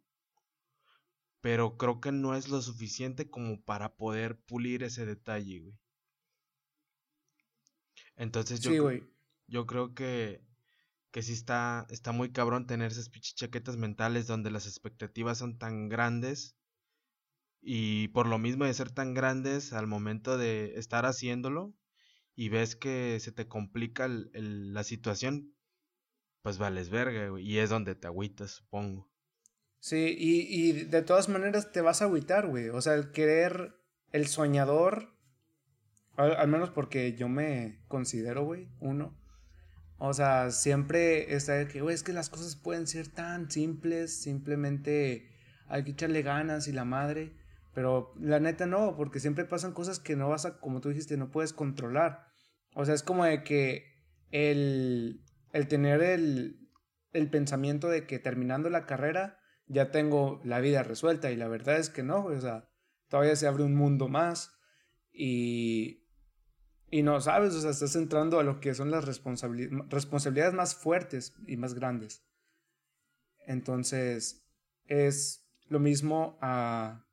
pero 1.39 1.77
creo 1.77 2.01
que 2.01 2.11
no 2.11 2.35
es 2.35 2.49
lo 2.49 2.61
suficiente 2.61 3.29
como 3.29 3.63
para 3.63 3.95
poder 3.95 4.37
pulir 4.37 4.83
ese 4.83 5.05
detalle, 5.05 5.61
güey. 5.61 5.79
Entonces 8.17 8.59
yo, 8.59 8.73
yo 9.47 9.65
creo 9.65 9.93
que, 9.93 10.48
que 11.11 11.21
sí 11.21 11.33
está, 11.33 11.85
está 11.89 12.11
muy 12.11 12.31
cabrón 12.31 12.67
tener 12.67 12.91
esas 12.91 13.09
chaquetas 13.11 13.77
mentales 13.77 14.27
donde 14.27 14.51
las 14.51 14.65
expectativas 14.67 15.37
son 15.37 15.57
tan 15.57 15.89
grandes 15.89 16.55
y 17.61 18.09
por 18.09 18.27
lo 18.27 18.37
mismo 18.37 18.65
de 18.65 18.73
ser 18.73 18.91
tan 18.91 19.13
grandes 19.13 19.73
al 19.73 19.87
momento 19.87 20.37
de 20.37 20.75
estar 20.75 21.05
haciéndolo 21.05 21.73
y 22.39 22.47
ves 22.47 22.77
que 22.77 23.19
se 23.19 23.33
te 23.33 23.49
complica 23.49 24.07
la 24.07 24.85
situación, 24.85 25.53
pues 26.41 26.57
vales 26.57 26.89
verga. 26.89 27.37
Y 27.37 27.57
es 27.57 27.69
donde 27.69 27.95
te 27.95 28.07
agüitas, 28.07 28.51
supongo. 28.51 29.11
Sí, 29.79 30.15
y, 30.17 30.47
y 30.47 30.71
de 30.85 31.01
todas 31.01 31.27
maneras 31.27 31.73
te 31.73 31.81
vas 31.81 32.01
a 32.01 32.05
agüitar, 32.05 32.47
güey. 32.47 32.69
O 32.69 32.79
sea, 32.79 32.93
el 32.93 33.11
querer, 33.11 33.75
el 34.13 34.27
soñador, 34.27 35.19
al, 36.15 36.47
menos 36.47 36.69
porque 36.69 37.13
yo 37.17 37.27
me 37.27 37.81
considero, 37.89 38.45
güey, 38.45 38.69
uno. 38.79 39.18
O 39.99 40.13
sea, 40.13 40.51
siempre 40.51 41.35
está 41.35 41.53
de 41.53 41.67
que, 41.67 41.81
güey, 41.81 41.93
es 41.93 42.03
que 42.03 42.13
las 42.13 42.29
cosas 42.29 42.55
pueden 42.55 42.87
ser 42.87 43.09
tan 43.09 43.51
simples, 43.51 44.21
simplemente 44.21 45.29
hay 45.67 45.83
que 45.83 45.91
echarle 45.91 46.21
ganas 46.21 46.67
y 46.67 46.71
la 46.71 46.85
madre. 46.85 47.33
Pero 47.73 48.13
la 48.19 48.39
neta 48.39 48.65
no, 48.65 48.95
porque 48.95 49.19
siempre 49.19 49.45
pasan 49.45 49.73
cosas 49.73 49.99
que 49.99 50.15
no 50.15 50.29
vas 50.29 50.45
a, 50.45 50.59
como 50.59 50.81
tú 50.81 50.89
dijiste, 50.89 51.17
no 51.17 51.31
puedes 51.31 51.53
controlar. 51.53 52.25
O 52.73 52.85
sea, 52.85 52.95
es 52.95 53.03
como 53.03 53.25
de 53.25 53.43
que 53.43 53.85
el, 54.31 55.21
el 55.53 55.67
tener 55.67 56.01
el, 56.01 56.69
el 57.13 57.29
pensamiento 57.29 57.89
de 57.89 58.07
que 58.07 58.19
terminando 58.19 58.69
la 58.69 58.85
carrera 58.85 59.39
ya 59.67 59.91
tengo 59.91 60.41
la 60.43 60.59
vida 60.59 60.83
resuelta 60.83 61.31
y 61.31 61.35
la 61.35 61.47
verdad 61.47 61.77
es 61.77 61.89
que 61.89 62.03
no, 62.03 62.25
o 62.25 62.41
sea, 62.41 62.69
todavía 63.07 63.35
se 63.35 63.47
abre 63.47 63.63
un 63.63 63.75
mundo 63.75 64.07
más 64.07 64.51
y, 65.11 65.98
y 66.91 67.03
no 67.03 67.21
sabes, 67.21 67.53
o 67.53 67.61
sea, 67.61 67.71
estás 67.71 67.95
entrando 67.95 68.39
a 68.39 68.43
lo 68.43 68.59
que 68.59 68.73
son 68.73 68.91
las 68.91 69.05
responsabilidades 69.05 70.53
más 70.53 70.75
fuertes 70.75 71.35
y 71.47 71.57
más 71.57 71.73
grandes. 71.73 72.23
Entonces, 73.45 74.45
es 74.87 75.45
lo 75.67 75.79
mismo 75.79 76.37
a 76.41 77.05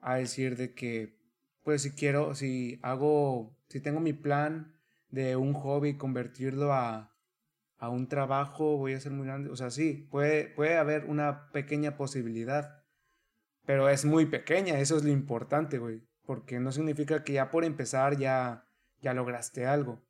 a 0.00 0.16
decir 0.16 0.56
de 0.56 0.74
que, 0.74 1.18
pues 1.62 1.82
si 1.82 1.92
quiero, 1.92 2.34
si 2.34 2.78
hago, 2.82 3.56
si 3.68 3.80
tengo 3.80 4.00
mi 4.00 4.12
plan 4.12 4.74
de 5.10 5.36
un 5.36 5.52
hobby, 5.52 5.96
convertirlo 5.96 6.72
a, 6.72 7.16
a 7.78 7.88
un 7.88 8.08
trabajo, 8.08 8.76
voy 8.76 8.94
a 8.94 9.00
ser 9.00 9.12
muy 9.12 9.26
grande. 9.26 9.50
O 9.50 9.56
sea, 9.56 9.70
sí, 9.70 10.08
puede, 10.10 10.48
puede 10.48 10.76
haber 10.76 11.04
una 11.04 11.50
pequeña 11.52 11.96
posibilidad, 11.96 12.84
pero 13.66 13.88
es 13.88 14.04
muy 14.04 14.26
pequeña, 14.26 14.78
eso 14.78 14.96
es 14.96 15.04
lo 15.04 15.10
importante, 15.10 15.78
güey. 15.78 16.02
porque 16.24 16.60
no 16.60 16.72
significa 16.72 17.24
que 17.24 17.34
ya 17.34 17.50
por 17.50 17.64
empezar 17.64 18.16
ya, 18.16 18.66
ya 19.00 19.14
lograste 19.14 19.66
algo. 19.66 20.02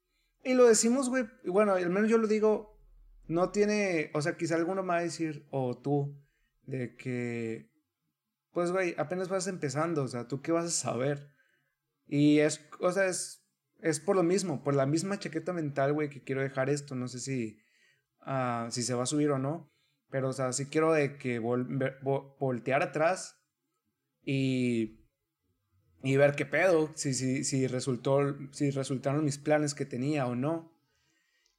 Y 0.42 0.54
lo 0.54 0.66
decimos, 0.66 1.08
güey, 1.08 1.24
bueno, 1.44 1.74
al 1.74 1.90
menos 1.90 2.10
yo 2.10 2.18
lo 2.18 2.26
digo, 2.26 2.78
no 3.26 3.50
tiene, 3.50 4.10
o 4.14 4.22
sea, 4.22 4.36
quizá 4.36 4.56
alguno 4.56 4.82
me 4.82 4.88
va 4.88 4.96
a 4.98 5.02
decir, 5.02 5.46
o 5.50 5.76
tú, 5.76 6.18
de 6.62 6.96
que, 6.96 7.70
pues, 8.52 8.72
güey, 8.72 8.94
apenas 8.98 9.28
vas 9.28 9.46
empezando, 9.46 10.02
o 10.02 10.08
sea, 10.08 10.26
¿tú 10.26 10.40
qué 10.40 10.52
vas 10.52 10.64
a 10.64 10.70
saber? 10.70 11.30
Y 12.06 12.40
es, 12.40 12.66
o 12.80 12.90
sea, 12.90 13.06
es, 13.06 13.46
es 13.78 14.00
por 14.00 14.16
lo 14.16 14.22
mismo, 14.22 14.64
por 14.64 14.74
la 14.74 14.86
misma 14.86 15.18
chaqueta 15.18 15.52
mental, 15.52 15.92
güey, 15.92 16.08
que 16.08 16.22
quiero 16.22 16.42
dejar 16.42 16.70
esto, 16.70 16.94
no 16.94 17.06
sé 17.06 17.20
si, 17.20 17.58
uh, 18.26 18.70
si 18.70 18.82
se 18.82 18.94
va 18.94 19.04
a 19.04 19.06
subir 19.06 19.30
o 19.30 19.38
no, 19.38 19.70
pero, 20.10 20.30
o 20.30 20.32
sea, 20.32 20.52
sí 20.52 20.66
quiero 20.66 20.92
de 20.92 21.18
que 21.18 21.38
voltear 21.38 22.82
atrás 22.82 23.36
y, 24.22 24.99
y 26.02 26.16
ver 26.16 26.34
qué 26.34 26.46
pedo, 26.46 26.90
si, 26.94 27.12
si, 27.14 27.44
si, 27.44 27.66
resultó, 27.66 28.36
si 28.52 28.70
resultaron 28.70 29.24
mis 29.24 29.38
planes 29.38 29.74
que 29.74 29.84
tenía 29.84 30.26
o 30.26 30.34
no. 30.34 30.72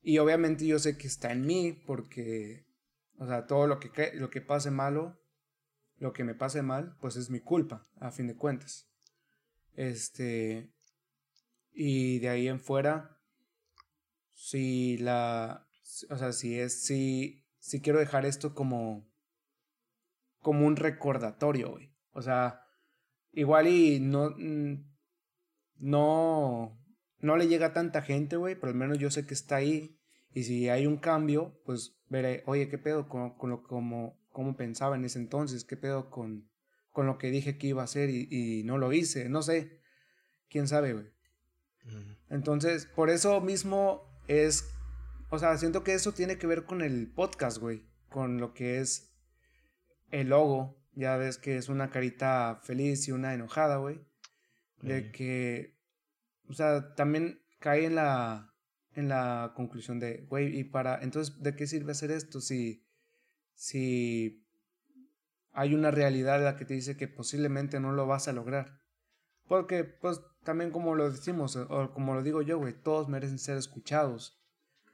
Y 0.01 0.17
obviamente 0.17 0.65
yo 0.65 0.79
sé 0.79 0.97
que 0.97 1.07
está 1.07 1.31
en 1.31 1.45
mí 1.45 1.73
porque, 1.85 2.65
o 3.17 3.27
sea, 3.27 3.45
todo 3.45 3.67
lo 3.67 3.79
que, 3.79 4.11
lo 4.15 4.29
que 4.29 4.41
pase 4.41 4.71
malo, 4.71 5.19
lo 5.97 6.13
que 6.13 6.23
me 6.23 6.33
pase 6.33 6.63
mal, 6.63 6.97
pues 6.99 7.15
es 7.17 7.29
mi 7.29 7.39
culpa, 7.39 7.83
a 7.99 8.11
fin 8.11 8.25
de 8.27 8.35
cuentas. 8.35 8.87
Este, 9.75 10.73
y 11.71 12.19
de 12.19 12.29
ahí 12.29 12.47
en 12.47 12.59
fuera, 12.59 13.19
si 14.33 14.97
la, 14.97 15.67
o 16.09 16.17
sea, 16.17 16.33
si 16.33 16.59
es, 16.59 16.83
si, 16.83 17.45
si 17.59 17.79
quiero 17.79 17.99
dejar 17.99 18.25
esto 18.25 18.55
como, 18.55 19.07
como 20.39 20.65
un 20.65 20.75
recordatorio, 20.75 21.69
güey. 21.69 21.93
O 22.13 22.23
sea, 22.23 22.60
igual 23.33 23.67
y 23.67 23.99
no, 23.99 24.35
no, 25.77 26.79
no 27.19 27.37
le 27.37 27.47
llega 27.47 27.67
a 27.67 27.73
tanta 27.73 28.01
gente, 28.01 28.35
güey, 28.35 28.55
pero 28.55 28.69
al 28.69 28.77
menos 28.77 28.99
yo 28.99 29.11
sé 29.11 29.25
que 29.25 29.33
está 29.33 29.57
ahí. 29.57 29.97
Y 30.33 30.43
si 30.43 30.69
hay 30.69 30.87
un 30.87 30.97
cambio, 30.97 31.59
pues 31.65 31.97
veré, 32.07 32.43
oye, 32.45 32.69
¿qué 32.69 32.77
pedo 32.77 33.09
con, 33.09 33.37
con 33.37 33.49
lo 33.49 33.63
como, 33.63 34.17
como 34.29 34.55
pensaba 34.55 34.95
en 34.95 35.05
ese 35.05 35.19
entonces? 35.19 35.65
¿Qué 35.65 35.75
pedo 35.75 36.09
con, 36.09 36.49
con 36.91 37.05
lo 37.05 37.17
que 37.17 37.31
dije 37.31 37.57
que 37.57 37.67
iba 37.67 37.81
a 37.81 37.85
hacer 37.85 38.09
y, 38.09 38.27
y 38.29 38.63
no 38.63 38.77
lo 38.77 38.93
hice? 38.93 39.27
No 39.27 39.41
sé. 39.41 39.81
¿Quién 40.49 40.67
sabe, 40.67 40.93
güey? 40.93 41.07
Entonces, 42.29 42.85
por 42.85 43.09
eso 43.09 43.41
mismo 43.41 44.03
es, 44.27 44.69
o 45.29 45.39
sea, 45.39 45.57
siento 45.57 45.83
que 45.83 45.93
eso 45.93 46.13
tiene 46.13 46.37
que 46.37 46.47
ver 46.47 46.65
con 46.65 46.81
el 46.81 47.11
podcast, 47.11 47.57
güey, 47.57 47.85
con 48.09 48.37
lo 48.39 48.53
que 48.53 48.79
es 48.79 49.13
el 50.11 50.29
logo. 50.29 50.80
Ya 50.93 51.15
ves 51.17 51.37
que 51.37 51.57
es 51.57 51.69
una 51.69 51.89
carita 51.89 52.59
feliz 52.63 53.07
y 53.07 53.11
una 53.11 53.33
enojada, 53.33 53.77
güey. 53.77 54.01
De 54.81 55.11
que, 55.11 55.77
o 56.47 56.53
sea, 56.53 56.95
también 56.95 57.39
cae 57.59 57.85
en 57.85 57.95
la, 57.95 58.51
en 58.93 59.09
la 59.09 59.53
conclusión 59.55 59.99
de, 59.99 60.25
güey, 60.27 60.57
y 60.57 60.63
para, 60.63 61.01
entonces, 61.01 61.41
¿de 61.41 61.55
qué 61.55 61.67
sirve 61.67 61.91
hacer 61.91 62.11
esto 62.11 62.41
si, 62.41 62.83
si 63.53 64.43
hay 65.51 65.75
una 65.75 65.91
realidad 65.91 66.37
en 66.37 66.45
la 66.45 66.57
que 66.57 66.65
te 66.65 66.73
dice 66.73 66.97
que 66.97 67.07
posiblemente 67.07 67.79
no 67.79 67.91
lo 67.91 68.07
vas 68.07 68.27
a 68.27 68.33
lograr? 68.33 68.81
Porque, 69.47 69.83
pues, 69.83 70.21
también 70.43 70.71
como 70.71 70.95
lo 70.95 71.11
decimos, 71.11 71.55
o 71.55 71.91
como 71.93 72.15
lo 72.15 72.23
digo 72.23 72.41
yo, 72.41 72.57
güey, 72.57 72.73
todos 72.73 73.07
merecen 73.07 73.37
ser 73.37 73.57
escuchados. 73.57 74.41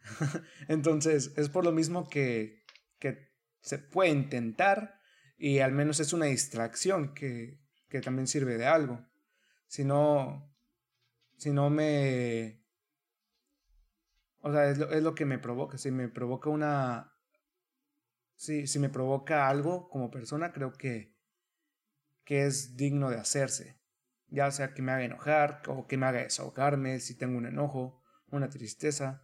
Entonces, 0.68 1.34
es 1.38 1.50
por 1.50 1.64
lo 1.64 1.72
mismo 1.72 2.10
que, 2.10 2.64
que 3.00 3.30
se 3.62 3.78
puede 3.78 4.10
intentar 4.10 5.00
y 5.38 5.60
al 5.60 5.72
menos 5.72 6.00
es 6.00 6.14
una 6.14 6.26
distracción 6.26 7.14
que, 7.14 7.60
que 7.90 8.02
también 8.02 8.28
sirve 8.28 8.58
de 8.58 8.66
algo. 8.66 9.06
Si 9.68 9.84
no, 9.84 10.54
si 11.38 11.52
no 11.52 11.70
me... 11.70 12.64
O 14.40 14.52
sea, 14.52 14.70
es 14.70 14.78
lo, 14.78 14.92
es 14.92 15.04
lo 15.04 15.16
que 15.16 15.26
me 15.26 15.40
provoca. 15.40 15.78
Si 15.78 15.92
me 15.92 16.10
provoca 16.10 16.50
una... 16.50 17.14
Si, 18.36 18.68
si 18.68 18.80
me 18.80 18.90
provoca 18.90 19.48
algo 19.48 19.90
como 19.90 20.12
persona, 20.12 20.52
creo 20.52 20.74
que, 20.74 21.16
que 22.24 22.46
es 22.46 22.78
digno 22.78 23.10
de 23.10 23.18
hacerse 23.18 23.78
ya 24.30 24.52
sea 24.52 24.74
que 24.74 24.82
me 24.82 24.92
haga 24.92 25.04
enojar 25.04 25.62
o 25.68 25.88
que 25.88 25.98
me 25.98 26.06
haga 26.06 26.24
desahogarme 26.24 27.00
si 27.00 27.16
tengo 27.16 27.38
un 27.38 27.46
enojo, 27.46 28.02
una 28.30 28.50
tristeza. 28.50 29.22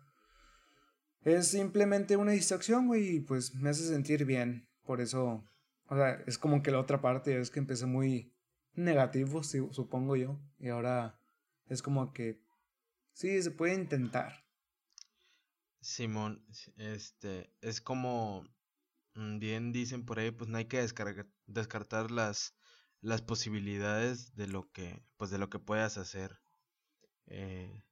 Es 1.21 1.47
simplemente 1.47 2.17
una 2.17 2.31
distracción, 2.31 2.87
güey, 2.87 3.15
y 3.15 3.19
pues 3.21 3.55
me 3.55 3.69
hace 3.69 3.87
sentir 3.87 4.25
bien. 4.25 4.67
Por 4.85 5.01
eso, 5.01 5.45
o 5.87 5.95
sea, 5.95 6.21
es 6.27 6.37
como 6.37 6.61
que 6.63 6.71
la 6.71 6.79
otra 6.79 7.01
parte 7.01 7.39
es 7.39 7.51
que 7.51 7.59
empecé 7.59 7.85
muy 7.85 8.33
negativo, 8.73 9.43
supongo 9.43 10.15
yo, 10.15 10.39
y 10.59 10.69
ahora 10.69 11.19
es 11.67 11.81
como 11.81 12.13
que 12.13 12.41
sí, 13.13 13.41
se 13.41 13.51
puede 13.51 13.75
intentar. 13.75 14.45
Simón, 15.81 16.45
este, 16.77 17.53
es 17.61 17.81
como 17.81 18.43
mm, 19.15 19.39
bien 19.39 19.71
dicen 19.71 20.05
por 20.05 20.19
ahí, 20.19 20.31
pues 20.31 20.49
no 20.49 20.57
hay 20.57 20.65
que 20.65 20.85
descartar 21.47 22.11
las 22.11 22.55
las 23.03 23.21
posibilidades 23.21 24.33
de 24.35 24.47
lo 24.47 24.71
que, 24.71 25.03
pues 25.17 25.29
de 25.29 25.37
lo 25.37 25.49
que 25.49 25.59
puedas 25.59 25.97
hacer. 25.97 26.39
Eh... 27.27 27.83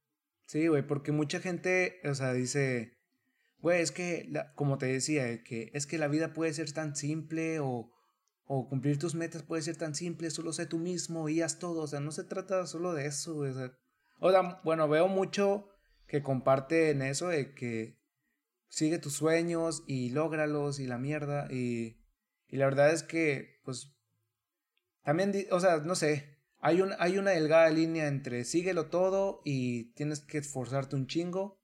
Sí, 0.46 0.66
güey, 0.66 0.84
porque 0.84 1.12
mucha 1.12 1.38
gente, 1.38 2.00
o 2.04 2.14
sea, 2.14 2.32
dice, 2.32 2.98
güey, 3.62 3.80
es 3.80 3.92
que, 3.92 4.26
la, 4.30 4.52
como 4.54 4.76
te 4.76 4.86
decía, 4.86 5.42
que 5.42 5.70
es 5.72 5.86
que 5.86 5.96
la 5.96 6.08
vida 6.08 6.34
puede 6.34 6.52
ser 6.52 6.70
tan 6.72 6.94
simple 6.94 7.60
o, 7.60 7.90
o 8.44 8.68
cumplir 8.68 8.98
tus 8.98 9.14
metas 9.14 9.42
puede 9.42 9.62
ser 9.62 9.76
tan 9.76 9.94
simple, 9.94 10.30
solo 10.30 10.52
sé 10.52 10.66
tú 10.66 10.78
mismo 10.78 11.28
y 11.28 11.40
haz 11.40 11.58
todo, 11.58 11.82
o 11.82 11.86
sea, 11.86 12.00
no 12.00 12.12
se 12.12 12.24
trata 12.24 12.66
solo 12.66 12.92
de 12.92 13.06
eso, 13.06 13.34
güey, 13.34 13.52
o 13.52 13.54
sea, 13.54 13.72
o 14.18 14.30
sea, 14.30 14.60
bueno, 14.64 14.88
veo 14.88 15.08
mucho 15.08 15.68
que 16.06 16.22
comparten 16.22 17.00
eso 17.00 17.28
de 17.28 17.54
que 17.54 17.98
sigue 18.68 18.98
tus 18.98 19.14
sueños 19.14 19.84
y 19.86 20.10
lógralos 20.10 20.80
y 20.80 20.86
la 20.86 20.98
mierda 20.98 21.46
y, 21.50 21.98
y 22.48 22.56
la 22.56 22.66
verdad 22.66 22.92
es 22.92 23.02
que, 23.02 23.60
pues, 23.64 23.94
también, 25.02 25.32
o 25.50 25.60
sea, 25.60 25.78
no 25.78 25.94
sé, 25.94 26.38
hay, 26.58 26.80
un, 26.80 26.92
hay 26.98 27.18
una 27.18 27.32
delgada 27.32 27.70
línea 27.70 28.06
entre 28.06 28.44
síguelo 28.44 28.86
todo 28.86 29.42
y 29.44 29.92
tienes 29.94 30.20
que 30.20 30.38
esforzarte 30.38 30.94
un 30.94 31.06
chingo. 31.06 31.61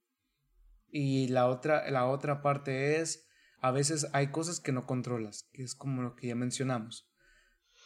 Y 0.91 1.27
la 1.27 1.47
otra, 1.47 1.89
la 1.91 2.07
otra 2.07 2.41
parte 2.41 2.99
es, 2.99 3.27
a 3.61 3.71
veces 3.71 4.07
hay 4.13 4.27
cosas 4.27 4.59
que 4.59 4.71
no 4.71 4.85
controlas, 4.85 5.49
que 5.53 5.63
es 5.63 5.75
como 5.75 6.01
lo 6.01 6.15
que 6.15 6.27
ya 6.27 6.35
mencionamos. 6.35 7.09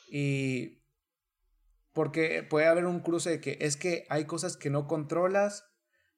Y 0.10 0.84
porque 1.94 2.44
puede 2.44 2.68
haber 2.68 2.86
un 2.86 3.02
cruce 3.02 3.30
de 3.30 3.42
que 3.42 3.58
es 3.62 3.78
que 3.78 4.06
hay 4.10 4.26
cosas 4.26 4.58
que 4.58 4.70
no 4.70 4.88
controlas, 4.88 5.70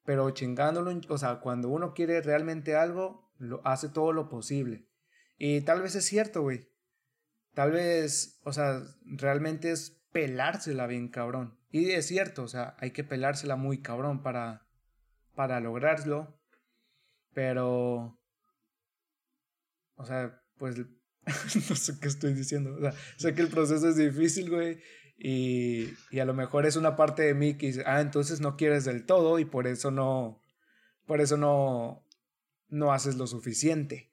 pero 0.04 0.30
chingándolo, 0.30 0.92
o 1.08 1.18
sea, 1.18 1.40
cuando 1.40 1.68
uno 1.68 1.92
quiere 1.92 2.20
realmente 2.22 2.76
algo, 2.76 3.30
lo 3.38 3.60
hace 3.66 3.88
todo 3.88 4.12
lo 4.12 4.28
posible. 4.28 4.88
Y 5.38 5.60
tal 5.62 5.82
vez 5.82 5.94
es 5.94 6.04
cierto, 6.04 6.42
güey. 6.42 6.70
Tal 7.54 7.72
vez, 7.72 8.40
o 8.44 8.52
sea, 8.52 8.82
realmente 9.04 9.70
es 9.70 10.02
pelársela 10.12 10.86
bien 10.86 11.08
cabrón. 11.08 11.58
Y 11.70 11.90
es 11.90 12.06
cierto, 12.06 12.44
o 12.44 12.48
sea, 12.48 12.76
hay 12.78 12.92
que 12.92 13.04
pelársela 13.04 13.56
muy 13.56 13.82
cabrón 13.82 14.22
para, 14.22 14.66
para 15.34 15.60
lograrlo. 15.60 16.40
Pero, 17.36 18.18
o 19.96 20.06
sea, 20.06 20.42
pues, 20.56 20.76
no 21.68 21.76
sé 21.76 22.00
qué 22.00 22.08
estoy 22.08 22.32
diciendo. 22.32 22.74
O 22.74 22.80
sea, 22.80 22.94
sé 23.18 23.34
que 23.34 23.42
el 23.42 23.48
proceso 23.48 23.88
es 23.88 23.96
difícil, 23.96 24.48
güey. 24.48 24.80
Y, 25.18 25.92
y 26.10 26.20
a 26.20 26.24
lo 26.24 26.32
mejor 26.32 26.64
es 26.64 26.76
una 26.76 26.96
parte 26.96 27.22
de 27.22 27.34
mí 27.34 27.58
que 27.58 27.66
dice, 27.66 27.82
ah, 27.84 28.00
entonces 28.00 28.40
no 28.40 28.56
quieres 28.56 28.86
del 28.86 29.04
todo 29.04 29.38
y 29.38 29.44
por 29.44 29.66
eso 29.66 29.90
no, 29.90 30.42
por 31.04 31.20
eso 31.20 31.36
no, 31.36 32.06
no 32.68 32.92
haces 32.92 33.16
lo 33.16 33.26
suficiente 33.26 34.10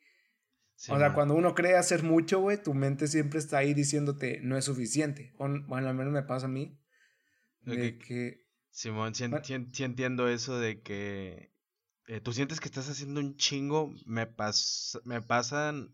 o 0.92 1.00
sea, 1.00 1.14
cuando 1.14 1.36
uno 1.36 1.56
cree 1.56 1.78
hacer 1.78 2.04
mucho, 2.04 2.40
güey, 2.40 2.62
tu 2.62 2.74
mente 2.74 3.08
siempre 3.08 3.40
está 3.40 3.60
ahí 3.60 3.74
diciéndote 3.74 4.42
no 4.42 4.58
es 4.58 4.66
suficiente. 4.66 5.34
bueno, 5.38 5.90
al 5.90 5.96
menos 5.96 6.12
me 6.12 6.24
pasa 6.24 6.48
a 6.48 6.50
mí. 6.50 6.78
De 7.62 7.98
que, 7.98 8.46
Simón, 8.70 9.16
sí, 9.16 9.24
entiendo 9.84 10.28
eso 10.28 10.60
de 10.60 10.82
que 10.82 11.53
eh, 12.08 12.20
tú 12.20 12.34
sientes 12.34 12.60
que 12.60 12.68
estás 12.68 12.90
haciendo 12.90 13.20
un 13.20 13.36
chingo. 13.38 13.94
Me, 14.06 14.28
pas 14.28 15.00
me 15.06 15.22
pasan 15.22 15.94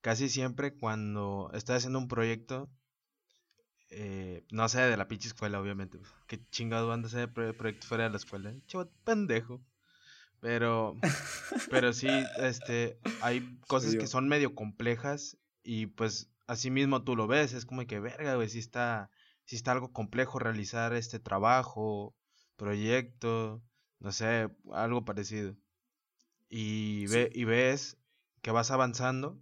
casi 0.00 0.28
siempre 0.28 0.74
cuando 0.74 1.50
estoy 1.54 1.76
haciendo 1.76 1.98
un 1.98 2.08
proyecto. 2.08 2.70
Eh, 3.90 4.44
no 4.50 4.68
sé, 4.68 4.80
de 4.80 4.96
la 4.96 5.08
pinche 5.08 5.28
escuela, 5.28 5.60
obviamente. 5.60 5.98
Qué 6.26 6.40
chingado 6.50 6.92
anda 6.92 7.08
ese 7.08 7.28
proyecto 7.28 7.86
fuera 7.86 8.04
de 8.04 8.10
la 8.10 8.16
escuela. 8.16 8.54
Chaval, 8.66 8.90
pendejo. 9.04 9.60
Pero, 10.40 10.96
pero 11.70 11.92
sí, 11.92 12.08
este, 12.38 12.98
hay 13.20 13.58
cosas 13.68 13.94
que 13.94 14.08
son 14.08 14.28
medio 14.28 14.56
complejas 14.56 15.38
y 15.62 15.86
pues 15.86 16.32
así 16.48 16.68
mismo 16.68 17.04
tú 17.04 17.14
lo 17.14 17.28
ves, 17.28 17.52
es 17.52 17.64
como 17.64 17.86
que 17.86 18.00
verga, 18.00 18.34
güey, 18.34 18.48
si 18.48 18.58
está, 18.58 19.08
si 19.44 19.54
está 19.54 19.70
algo 19.70 19.92
complejo 19.92 20.40
realizar 20.40 20.94
este 20.94 21.20
trabajo, 21.20 22.16
proyecto, 22.56 23.62
no 24.02 24.10
sé, 24.10 24.50
algo 24.72 25.04
parecido. 25.04 25.56
Y, 26.48 27.06
ve, 27.06 27.30
y 27.32 27.44
ves 27.44 27.96
que 28.42 28.50
vas 28.50 28.72
avanzando 28.72 29.40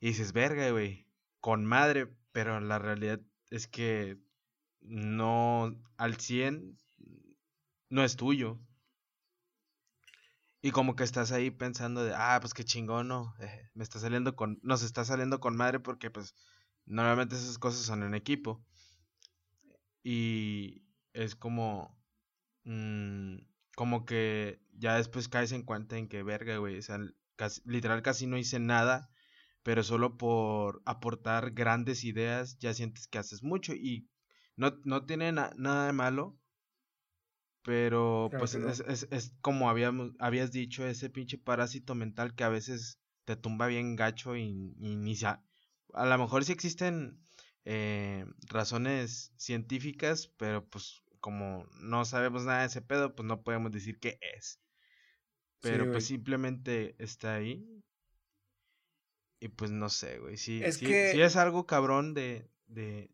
y 0.00 0.08
dices, 0.08 0.32
verga, 0.32 0.70
güey, 0.70 1.08
con 1.40 1.64
madre, 1.64 2.08
pero 2.30 2.60
la 2.60 2.78
realidad 2.78 3.20
es 3.50 3.66
que 3.66 4.18
no 4.80 5.76
al 5.96 6.16
100 6.16 6.78
no 7.88 8.04
es 8.04 8.14
tuyo. 8.16 8.60
Y 10.62 10.70
como 10.70 10.94
que 10.94 11.02
estás 11.02 11.32
ahí 11.32 11.50
pensando 11.50 12.04
de, 12.04 12.14
ah, 12.14 12.38
pues 12.40 12.54
qué 12.54 12.64
chingón, 12.64 13.08
¿no? 13.08 13.34
Eh, 13.40 13.70
me 13.74 13.82
está 13.82 13.98
saliendo 13.98 14.36
con, 14.36 14.60
nos 14.62 14.82
está 14.84 15.04
saliendo 15.04 15.40
con 15.40 15.56
madre 15.56 15.80
porque 15.80 16.10
pues 16.10 16.36
normalmente 16.86 17.34
esas 17.34 17.58
cosas 17.58 17.80
son 17.80 18.04
en 18.04 18.14
equipo. 18.14 18.64
Y 20.04 20.82
es 21.14 21.34
como, 21.34 21.99
mm, 22.64 23.36
como 23.76 24.04
que 24.04 24.60
ya 24.72 24.96
después 24.96 25.28
caes 25.28 25.52
en 25.52 25.62
cuenta 25.62 25.98
en 25.98 26.08
que 26.08 26.22
verga, 26.22 26.58
güey, 26.58 26.78
o 26.78 26.82
sea, 26.82 26.98
literal 27.64 28.02
casi 28.02 28.26
no 28.26 28.38
hice 28.38 28.58
nada, 28.58 29.10
pero 29.62 29.82
solo 29.82 30.16
por 30.16 30.82
aportar 30.84 31.52
grandes 31.52 32.04
ideas 32.04 32.58
ya 32.58 32.74
sientes 32.74 33.08
que 33.08 33.18
haces 33.18 33.42
mucho 33.42 33.74
y 33.74 34.08
no, 34.56 34.78
no 34.84 35.06
tiene 35.06 35.32
nada 35.32 35.86
de 35.86 35.92
malo, 35.92 36.38
pero 37.62 38.30
pues 38.38 38.54
es, 38.54 38.80
es, 38.80 39.08
es, 39.10 39.34
como 39.42 39.68
habíamos, 39.68 40.12
habías 40.18 40.50
dicho, 40.50 40.86
ese 40.86 41.10
pinche 41.10 41.38
parásito 41.38 41.94
mental 41.94 42.34
que 42.34 42.44
a 42.44 42.48
veces 42.48 43.00
te 43.24 43.36
tumba 43.36 43.66
bien 43.66 43.96
gacho 43.96 44.36
y, 44.36 44.74
ni 44.78 45.14
se... 45.16 45.26
A, 45.26 45.42
a 45.92 46.06
lo 46.06 46.18
mejor 46.18 46.44
sí 46.44 46.52
existen 46.52 47.20
eh, 47.64 48.24
razones 48.48 49.32
científicas, 49.36 50.32
pero 50.36 50.66
pues 50.68 51.02
como 51.20 51.66
no 51.80 52.04
sabemos 52.04 52.44
nada 52.44 52.60
de 52.60 52.66
ese 52.66 52.82
pedo, 52.82 53.14
pues 53.14 53.26
no 53.26 53.42
podemos 53.42 53.70
decir 53.72 53.98
qué 53.98 54.18
es. 54.36 54.60
Pero 55.60 55.90
pues 55.92 56.06
simplemente 56.06 56.96
está 56.98 57.34
ahí. 57.34 57.82
Y 59.40 59.48
pues 59.48 59.70
no 59.70 59.88
sé, 59.88 60.18
güey. 60.18 60.36
Sí, 60.36 60.62
es 60.62 60.78
que... 60.78 61.22
es 61.22 61.36
algo 61.36 61.66
cabrón 61.66 62.14
de, 62.14 62.50
de... 62.66 63.10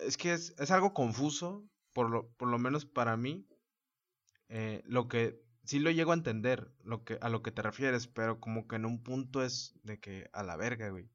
Es 0.00 0.16
que 0.16 0.32
es, 0.32 0.54
es 0.58 0.70
algo 0.70 0.94
confuso, 0.94 1.66
por 1.92 2.10
lo, 2.10 2.28
por 2.32 2.48
lo 2.48 2.58
menos 2.58 2.86
para 2.86 3.16
mí. 3.16 3.46
Eh, 4.48 4.82
lo 4.86 5.08
que 5.08 5.42
sí 5.64 5.78
lo 5.78 5.90
llego 5.90 6.12
a 6.12 6.14
entender, 6.14 6.70
lo 6.82 7.04
que, 7.04 7.18
a 7.20 7.28
lo 7.28 7.42
que 7.42 7.52
te 7.52 7.62
refieres, 7.62 8.06
pero 8.06 8.40
como 8.40 8.66
que 8.66 8.76
en 8.76 8.84
un 8.84 9.02
punto 9.02 9.42
es 9.42 9.74
de 9.82 9.98
que 9.98 10.28
a 10.32 10.42
la 10.42 10.56
verga, 10.56 10.88
güey. 10.90 11.08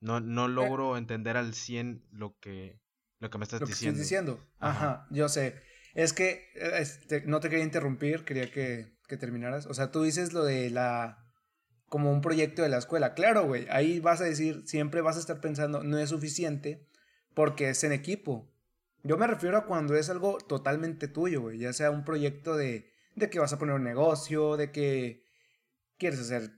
No, 0.00 0.20
no 0.20 0.46
eh 0.46 0.48
logro 0.48 0.96
entender 0.96 1.36
al 1.36 1.54
100 1.54 2.04
lo 2.10 2.38
que, 2.38 2.80
lo 3.18 3.30
que 3.30 3.38
me 3.38 3.44
estás 3.44 3.60
lo 3.60 3.66
diciendo. 3.66 3.96
Que 3.96 4.02
diciendo. 4.02 4.46
Ajá. 4.58 5.06
yo 5.10 5.28
sé. 5.28 5.62
Es 5.94 6.12
que 6.12 6.48
este, 6.54 7.22
no 7.22 7.40
te 7.40 7.48
quería 7.48 7.64
interrumpir, 7.64 8.24
quería 8.24 8.50
que, 8.50 8.96
que 9.08 9.16
terminaras. 9.16 9.66
O 9.66 9.74
sea, 9.74 9.90
tú 9.90 10.02
dices 10.02 10.32
lo 10.32 10.44
de 10.44 10.70
la 10.70 11.26
como 11.90 12.12
un 12.12 12.20
proyecto 12.20 12.62
de 12.62 12.68
la 12.68 12.78
escuela. 12.78 13.14
Claro, 13.14 13.46
güey, 13.46 13.66
ahí 13.68 13.98
vas 13.98 14.20
a 14.20 14.24
decir, 14.24 14.62
siempre 14.64 15.00
vas 15.00 15.16
a 15.16 15.20
estar 15.20 15.40
pensando, 15.40 15.82
no 15.82 15.98
es 15.98 16.10
suficiente 16.10 16.86
porque 17.34 17.70
es 17.70 17.82
en 17.82 17.92
equipo. 17.92 18.48
Yo 19.02 19.18
me 19.18 19.26
refiero 19.26 19.58
a 19.58 19.66
cuando 19.66 19.96
es 19.96 20.08
algo 20.08 20.38
totalmente 20.38 21.08
tuyo, 21.08 21.40
güey, 21.40 21.58
ya 21.58 21.72
sea 21.72 21.90
un 21.90 22.04
proyecto 22.04 22.56
de, 22.56 22.92
de 23.16 23.28
que 23.28 23.40
vas 23.40 23.52
a 23.52 23.58
poner 23.58 23.74
un 23.74 23.82
negocio, 23.82 24.56
de 24.56 24.70
que 24.70 25.24
quieres 25.98 26.20
hacer, 26.20 26.52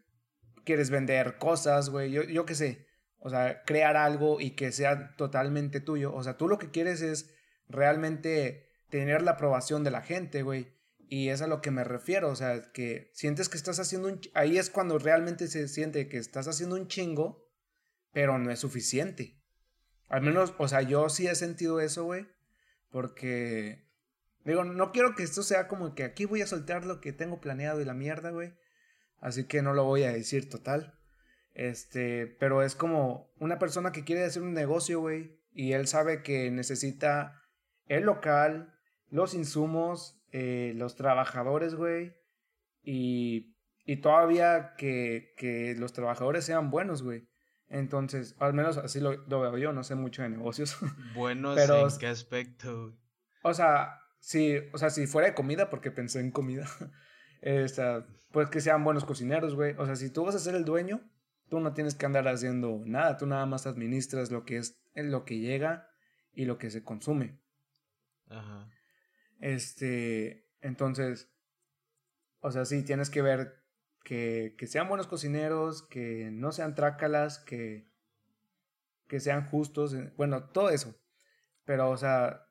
quieres 0.64 0.90
vender 0.90 1.38
cosas, 1.38 1.88
güey, 1.88 2.10
yo, 2.10 2.24
yo 2.24 2.44
qué 2.44 2.54
sé. 2.54 2.86
O 3.18 3.30
sea, 3.30 3.62
crear 3.64 3.96
algo 3.96 4.40
y 4.40 4.50
que 4.50 4.72
sea 4.72 5.14
totalmente 5.16 5.80
tuyo. 5.80 6.12
O 6.12 6.22
sea, 6.24 6.36
tú 6.36 6.48
lo 6.48 6.58
que 6.58 6.70
quieres 6.70 7.00
es 7.02 7.32
realmente 7.68 8.71
tener 8.92 9.22
la 9.22 9.32
aprobación 9.32 9.84
de 9.84 9.90
la 9.90 10.02
gente, 10.02 10.42
güey. 10.42 10.70
Y 11.08 11.30
es 11.30 11.40
a 11.40 11.46
lo 11.46 11.62
que 11.62 11.70
me 11.70 11.82
refiero, 11.82 12.28
o 12.28 12.36
sea, 12.36 12.70
que 12.72 13.10
sientes 13.14 13.48
que 13.48 13.56
estás 13.56 13.80
haciendo 13.80 14.08
un... 14.08 14.20
Ahí 14.34 14.58
es 14.58 14.68
cuando 14.68 14.98
realmente 14.98 15.48
se 15.48 15.66
siente 15.66 16.08
que 16.08 16.18
estás 16.18 16.46
haciendo 16.46 16.76
un 16.76 16.88
chingo, 16.88 17.50
pero 18.12 18.38
no 18.38 18.50
es 18.50 18.60
suficiente. 18.60 19.40
Al 20.08 20.20
menos, 20.20 20.54
o 20.58 20.68
sea, 20.68 20.82
yo 20.82 21.08
sí 21.08 21.26
he 21.26 21.34
sentido 21.34 21.80
eso, 21.80 22.04
güey. 22.04 22.28
Porque, 22.90 23.88
digo, 24.44 24.62
no 24.64 24.92
quiero 24.92 25.14
que 25.14 25.22
esto 25.22 25.42
sea 25.42 25.68
como 25.68 25.94
que 25.94 26.04
aquí 26.04 26.26
voy 26.26 26.42
a 26.42 26.46
soltar 26.46 26.84
lo 26.84 27.00
que 27.00 27.14
tengo 27.14 27.40
planeado 27.40 27.80
y 27.80 27.86
la 27.86 27.94
mierda, 27.94 28.30
güey. 28.30 28.52
Así 29.20 29.44
que 29.44 29.62
no 29.62 29.72
lo 29.72 29.84
voy 29.84 30.02
a 30.04 30.12
decir 30.12 30.50
total. 30.50 30.98
Este, 31.54 32.26
pero 32.26 32.62
es 32.62 32.74
como 32.74 33.32
una 33.38 33.58
persona 33.58 33.90
que 33.90 34.04
quiere 34.04 34.24
hacer 34.24 34.42
un 34.42 34.52
negocio, 34.52 35.00
güey. 35.00 35.40
Y 35.54 35.72
él 35.72 35.86
sabe 35.86 36.22
que 36.22 36.50
necesita 36.50 37.42
el 37.86 38.04
local, 38.04 38.74
los 39.12 39.34
insumos, 39.34 40.18
eh, 40.32 40.72
los 40.76 40.96
trabajadores, 40.96 41.74
güey. 41.74 42.16
Y, 42.82 43.54
y 43.84 43.98
todavía 43.98 44.74
que, 44.76 45.34
que, 45.36 45.76
los 45.78 45.92
trabajadores 45.92 46.44
sean 46.44 46.70
buenos, 46.70 47.02
güey. 47.02 47.28
Entonces, 47.68 48.34
al 48.38 48.54
menos 48.54 48.78
así 48.78 49.00
lo, 49.00 49.26
veo 49.26 49.58
yo, 49.58 49.72
no 49.72 49.84
sé 49.84 49.94
mucho 49.94 50.22
de 50.22 50.30
negocios. 50.30 50.78
¿Buenos 51.14 51.56
pero, 51.56 51.88
en 51.88 51.98
qué 51.98 52.06
aspecto? 52.06 52.96
O 53.42 53.52
sea, 53.52 54.00
si, 54.18 54.56
o 54.72 54.78
sea, 54.78 54.88
si 54.88 55.06
fuera 55.06 55.28
de 55.28 55.34
comida, 55.34 55.68
porque 55.68 55.90
pensé 55.90 56.20
en 56.20 56.30
comida. 56.30 56.66
o 57.64 57.68
sea, 57.68 58.06
pues 58.32 58.48
que 58.48 58.62
sean 58.62 58.82
buenos 58.82 59.04
cocineros, 59.04 59.54
güey. 59.54 59.74
O 59.76 59.84
sea, 59.84 59.94
si 59.94 60.10
tú 60.10 60.24
vas 60.24 60.34
a 60.34 60.38
ser 60.38 60.54
el 60.54 60.64
dueño, 60.64 61.02
tú 61.50 61.60
no 61.60 61.74
tienes 61.74 61.94
que 61.94 62.06
andar 62.06 62.26
haciendo 62.28 62.80
nada, 62.86 63.18
tú 63.18 63.26
nada 63.26 63.44
más 63.44 63.66
administras 63.66 64.30
lo 64.30 64.44
que 64.44 64.56
es 64.56 64.80
lo 64.94 65.26
que 65.26 65.38
llega 65.38 65.86
y 66.32 66.46
lo 66.46 66.56
que 66.56 66.70
se 66.70 66.82
consume. 66.82 67.38
Ajá. 68.30 68.70
Este, 69.42 70.48
entonces, 70.60 71.28
o 72.38 72.52
sea, 72.52 72.64
sí, 72.64 72.84
tienes 72.84 73.10
que 73.10 73.22
ver 73.22 73.60
que, 74.04 74.54
que 74.56 74.68
sean 74.68 74.88
buenos 74.88 75.08
cocineros, 75.08 75.82
que 75.82 76.30
no 76.30 76.52
sean 76.52 76.76
trácalas, 76.76 77.40
que, 77.40 77.90
que 79.08 79.18
sean 79.18 79.48
justos, 79.48 79.96
bueno, 80.16 80.48
todo 80.50 80.70
eso. 80.70 80.94
Pero, 81.64 81.90
o 81.90 81.96
sea, 81.96 82.46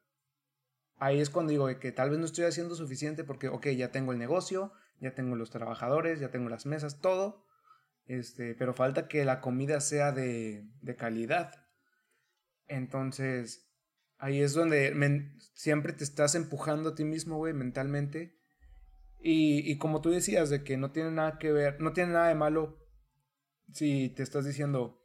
ahí 0.97 1.21
es 1.21 1.29
cuando 1.29 1.51
digo 1.51 1.67
que 1.79 1.93
tal 1.93 2.09
vez 2.09 2.19
no 2.19 2.25
estoy 2.25 2.43
haciendo 2.43 2.75
suficiente 2.75 3.23
porque, 3.23 3.47
ok, 3.47 3.67
ya 3.69 3.91
tengo 3.91 4.11
el 4.11 4.19
negocio, 4.19 4.73
ya 4.99 5.15
tengo 5.15 5.37
los 5.37 5.49
trabajadores, 5.49 6.19
ya 6.19 6.29
tengo 6.29 6.49
las 6.49 6.65
mesas, 6.65 6.99
todo. 6.99 7.47
Este, 8.05 8.53
pero 8.53 8.73
falta 8.73 9.07
que 9.07 9.23
la 9.23 9.39
comida 9.39 9.79
sea 9.79 10.11
de, 10.11 10.69
de 10.81 10.95
calidad. 10.97 11.53
Entonces, 12.67 13.70
Ahí 14.21 14.39
es 14.39 14.53
donde 14.53 14.93
siempre 15.55 15.93
te 15.93 16.03
estás 16.03 16.35
empujando 16.35 16.89
a 16.89 16.95
ti 16.95 17.03
mismo, 17.03 17.37
güey, 17.37 17.53
mentalmente. 17.53 18.37
Y, 19.19 19.59
y, 19.69 19.79
como 19.79 19.99
tú 19.99 20.11
decías, 20.11 20.51
de 20.51 20.63
que 20.63 20.77
no 20.77 20.91
tiene 20.91 21.09
nada 21.09 21.39
que 21.39 21.51
ver, 21.51 21.81
no 21.81 21.91
tiene 21.91 22.13
nada 22.13 22.27
de 22.27 22.35
malo 22.35 22.87
si 23.73 24.09
te 24.09 24.21
estás 24.21 24.45
diciendo 24.45 25.03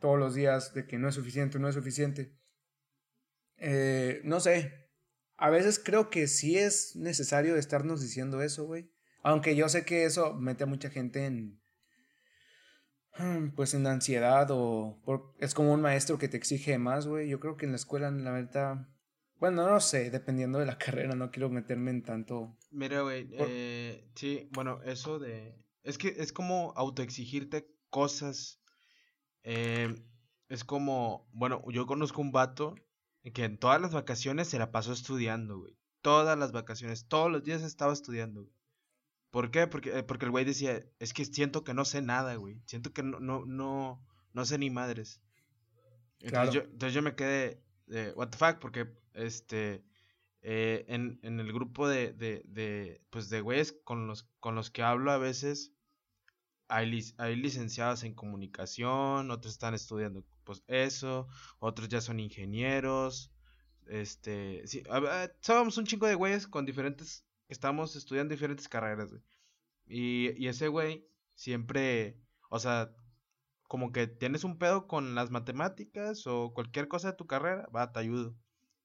todos 0.00 0.18
los 0.18 0.34
días 0.34 0.72
de 0.72 0.86
que 0.86 0.98
no 0.98 1.10
es 1.10 1.14
suficiente, 1.14 1.58
no 1.58 1.68
es 1.68 1.74
suficiente. 1.74 2.34
Eh, 3.58 4.22
no 4.24 4.40
sé, 4.40 4.88
a 5.36 5.50
veces 5.50 5.78
creo 5.78 6.08
que 6.08 6.26
sí 6.26 6.56
es 6.56 6.96
necesario 6.96 7.56
estarnos 7.56 8.00
diciendo 8.00 8.40
eso, 8.40 8.64
güey. 8.64 8.90
Aunque 9.22 9.56
yo 9.56 9.68
sé 9.68 9.84
que 9.84 10.06
eso 10.06 10.32
mete 10.32 10.64
a 10.64 10.66
mucha 10.66 10.88
gente 10.88 11.26
en, 11.26 11.60
pues 13.54 13.74
en 13.74 13.86
ansiedad 13.86 14.48
o 14.50 14.98
es 15.38 15.54
como 15.54 15.72
un 15.72 15.80
maestro 15.80 16.18
que 16.18 16.28
te 16.28 16.36
exige 16.36 16.78
más, 16.78 17.06
güey. 17.06 17.28
Yo 17.28 17.40
creo 17.40 17.56
que 17.56 17.66
en 17.66 17.72
la 17.72 17.76
escuela, 17.76 18.10
la 18.10 18.32
verdad, 18.32 18.88
bueno, 19.38 19.68
no 19.68 19.80
sé, 19.80 20.10
dependiendo 20.10 20.58
de 20.58 20.66
la 20.66 20.78
carrera, 20.78 21.14
no 21.14 21.30
quiero 21.30 21.50
meterme 21.50 21.90
en 21.90 22.02
tanto. 22.02 22.56
Mira, 22.70 23.02
güey, 23.02 23.28
eh, 23.32 24.10
sí, 24.14 24.48
bueno, 24.52 24.82
eso 24.84 25.18
de... 25.18 25.54
Es 25.82 25.98
que 25.98 26.14
es 26.18 26.32
como 26.32 26.72
autoexigirte 26.76 27.68
cosas. 27.90 28.60
Eh, 29.44 29.94
es 30.48 30.64
como, 30.64 31.28
bueno, 31.32 31.62
yo 31.70 31.86
conozco 31.86 32.20
un 32.20 32.32
vato 32.32 32.74
que 33.32 33.44
en 33.44 33.58
todas 33.58 33.80
las 33.80 33.92
vacaciones 33.92 34.48
se 34.48 34.58
la 34.58 34.70
pasó 34.70 34.92
estudiando, 34.92 35.58
güey. 35.58 35.76
Todas 36.00 36.38
las 36.38 36.52
vacaciones, 36.52 37.08
todos 37.08 37.30
los 37.30 37.42
días 37.42 37.62
estaba 37.62 37.92
estudiando, 37.92 38.42
güey. 38.42 38.55
¿Por 39.36 39.50
qué? 39.50 39.66
Porque, 39.66 39.98
eh, 39.98 40.02
porque 40.02 40.24
el 40.24 40.30
güey 40.30 40.46
decía, 40.46 40.82
es 40.98 41.12
que 41.12 41.26
siento 41.26 41.62
que 41.62 41.74
no 41.74 41.84
sé 41.84 42.00
nada, 42.00 42.36
güey. 42.36 42.58
Siento 42.64 42.94
que 42.94 43.02
no, 43.02 43.20
no, 43.20 43.44
no, 43.44 44.02
no 44.32 44.44
sé 44.46 44.56
ni 44.56 44.70
madres. 44.70 45.20
Entonces, 46.20 46.54
yo, 46.54 46.60
entonces 46.62 46.94
yo 46.94 47.02
me 47.02 47.14
quedé, 47.14 47.62
de, 47.84 48.12
what 48.12 48.30
the 48.30 48.38
fuck, 48.38 48.58
porque 48.58 48.88
este, 49.12 49.84
eh, 50.40 50.86
en, 50.88 51.20
en, 51.22 51.38
el 51.38 51.52
grupo 51.52 51.86
de, 51.86 52.14
de, 52.14 52.44
de, 52.46 53.02
pues 53.10 53.28
de 53.28 53.42
güeyes 53.42 53.72
con 53.84 54.06
los, 54.06 54.26
con 54.40 54.54
los 54.54 54.70
que 54.70 54.82
hablo 54.82 55.10
a 55.10 55.18
veces, 55.18 55.74
hay, 56.68 56.98
hay 57.18 57.36
licenciados 57.36 58.04
en 58.04 58.14
comunicación, 58.14 59.30
otros 59.30 59.52
están 59.52 59.74
estudiando 59.74 60.24
pues 60.44 60.62
eso, 60.66 61.28
otros 61.58 61.90
ya 61.90 62.00
son 62.00 62.20
ingenieros, 62.20 63.30
este, 63.86 64.66
sí, 64.66 64.82
somos 65.40 65.76
un 65.76 65.84
chingo 65.84 66.06
de 66.06 66.14
güeyes 66.14 66.46
con 66.46 66.64
diferentes 66.64 67.26
estamos 67.48 67.96
estudiando 67.96 68.32
diferentes 68.32 68.68
carreras, 68.68 69.10
güey. 69.10 69.22
Y, 69.86 70.42
y 70.42 70.48
ese 70.48 70.68
güey 70.68 71.08
siempre, 71.34 72.18
o 72.50 72.58
sea, 72.58 72.92
como 73.68 73.92
que 73.92 74.06
tienes 74.06 74.44
un 74.44 74.58
pedo 74.58 74.86
con 74.86 75.14
las 75.14 75.30
matemáticas 75.30 76.26
o 76.26 76.52
cualquier 76.52 76.88
cosa 76.88 77.12
de 77.12 77.16
tu 77.16 77.26
carrera, 77.26 77.68
va, 77.74 77.92
te 77.92 77.98
ayudo. 77.98 78.36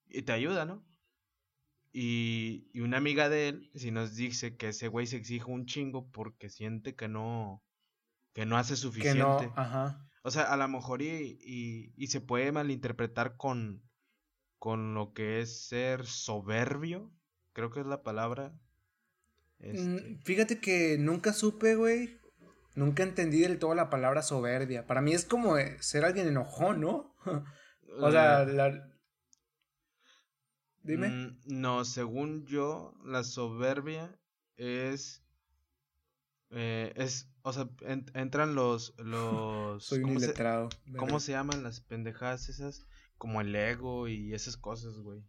Y 0.08 0.24
te 0.24 0.34
ayuda, 0.34 0.66
¿no? 0.66 0.86
Y, 1.94 2.70
y 2.74 2.82
una 2.82 2.98
amiga 2.98 3.30
de 3.30 3.50
él, 3.50 3.72
si 3.76 3.92
nos 3.92 4.16
dice 4.16 4.56
que 4.56 4.70
ese 4.70 4.88
güey 4.88 5.08
se 5.08 5.18
exige 5.18 5.46
un 5.46 5.66
chingo 5.66 6.10
porque 6.10 6.50
siente 6.50 6.96
que 6.96 7.08
no, 7.08 7.64
que 8.34 8.46
no 8.46 8.58
hace 8.58 8.76
suficiente. 8.76 9.20
Que 9.20 9.48
no, 9.48 9.54
ajá. 9.56 10.08
O 10.24 10.32
sea, 10.32 10.44
a 10.44 10.58
lo 10.58 10.68
mejor 10.68 11.02
y, 11.02 11.40
y, 11.42 11.94
y 11.98 12.08
se 12.08 12.22
puede 12.22 12.52
malinterpretar 12.52 13.38
con, 13.38 13.84
con 14.60 14.94
lo 14.94 15.14
que 15.14 15.42
es 15.42 15.68
ser 15.68 16.06
soberbio, 16.06 17.12
creo 17.54 17.72
que 17.72 17.82
es 17.82 17.86
la 17.86 18.04
palabra. 18.04 18.54
Este... 19.60 20.20
Fíjate 20.24 20.60
que 20.60 20.98
nunca 20.98 21.34
supe, 21.34 21.76
güey. 21.76 22.18
Nunca 22.76 23.04
entendí 23.04 23.42
del 23.42 23.60
todo 23.60 23.76
la 23.76 23.90
palabra 23.90 24.22
soberbia. 24.22 24.88
Para 24.88 25.02
mí 25.02 25.14
es 25.14 25.26
como 25.26 25.58
eh, 25.58 25.78
ser 25.82 26.06
alguien 26.06 26.28
enojón, 26.28 26.82
¿no? 26.82 27.16
o 28.00 28.12
sea, 28.12 28.44
eh, 28.44 28.54
la... 28.54 28.92
Dime. 30.84 31.10
Mm, 31.10 31.40
no, 31.46 31.86
según 31.86 32.46
yo, 32.46 32.96
la 33.06 33.24
soberbia 33.24 34.18
es. 34.58 35.24
Eh, 36.50 36.92
es. 36.96 37.30
O 37.44 37.54
sea, 37.54 37.70
entran 38.14 38.56
los. 38.56 38.96
los 38.98 39.86
Soy 39.86 40.04
un 40.04 40.18
iletrado. 40.18 40.70
¿Cómo 40.98 41.20
se 41.20 41.34
llaman 41.34 41.64
las 41.64 41.82
pendejadas 41.82 42.50
esas? 42.50 42.88
Como 43.18 43.42
el 43.42 43.56
ego 43.56 44.08
y 44.08 44.34
esas 44.34 44.58
cosas, 44.58 44.98
güey. 44.98 45.24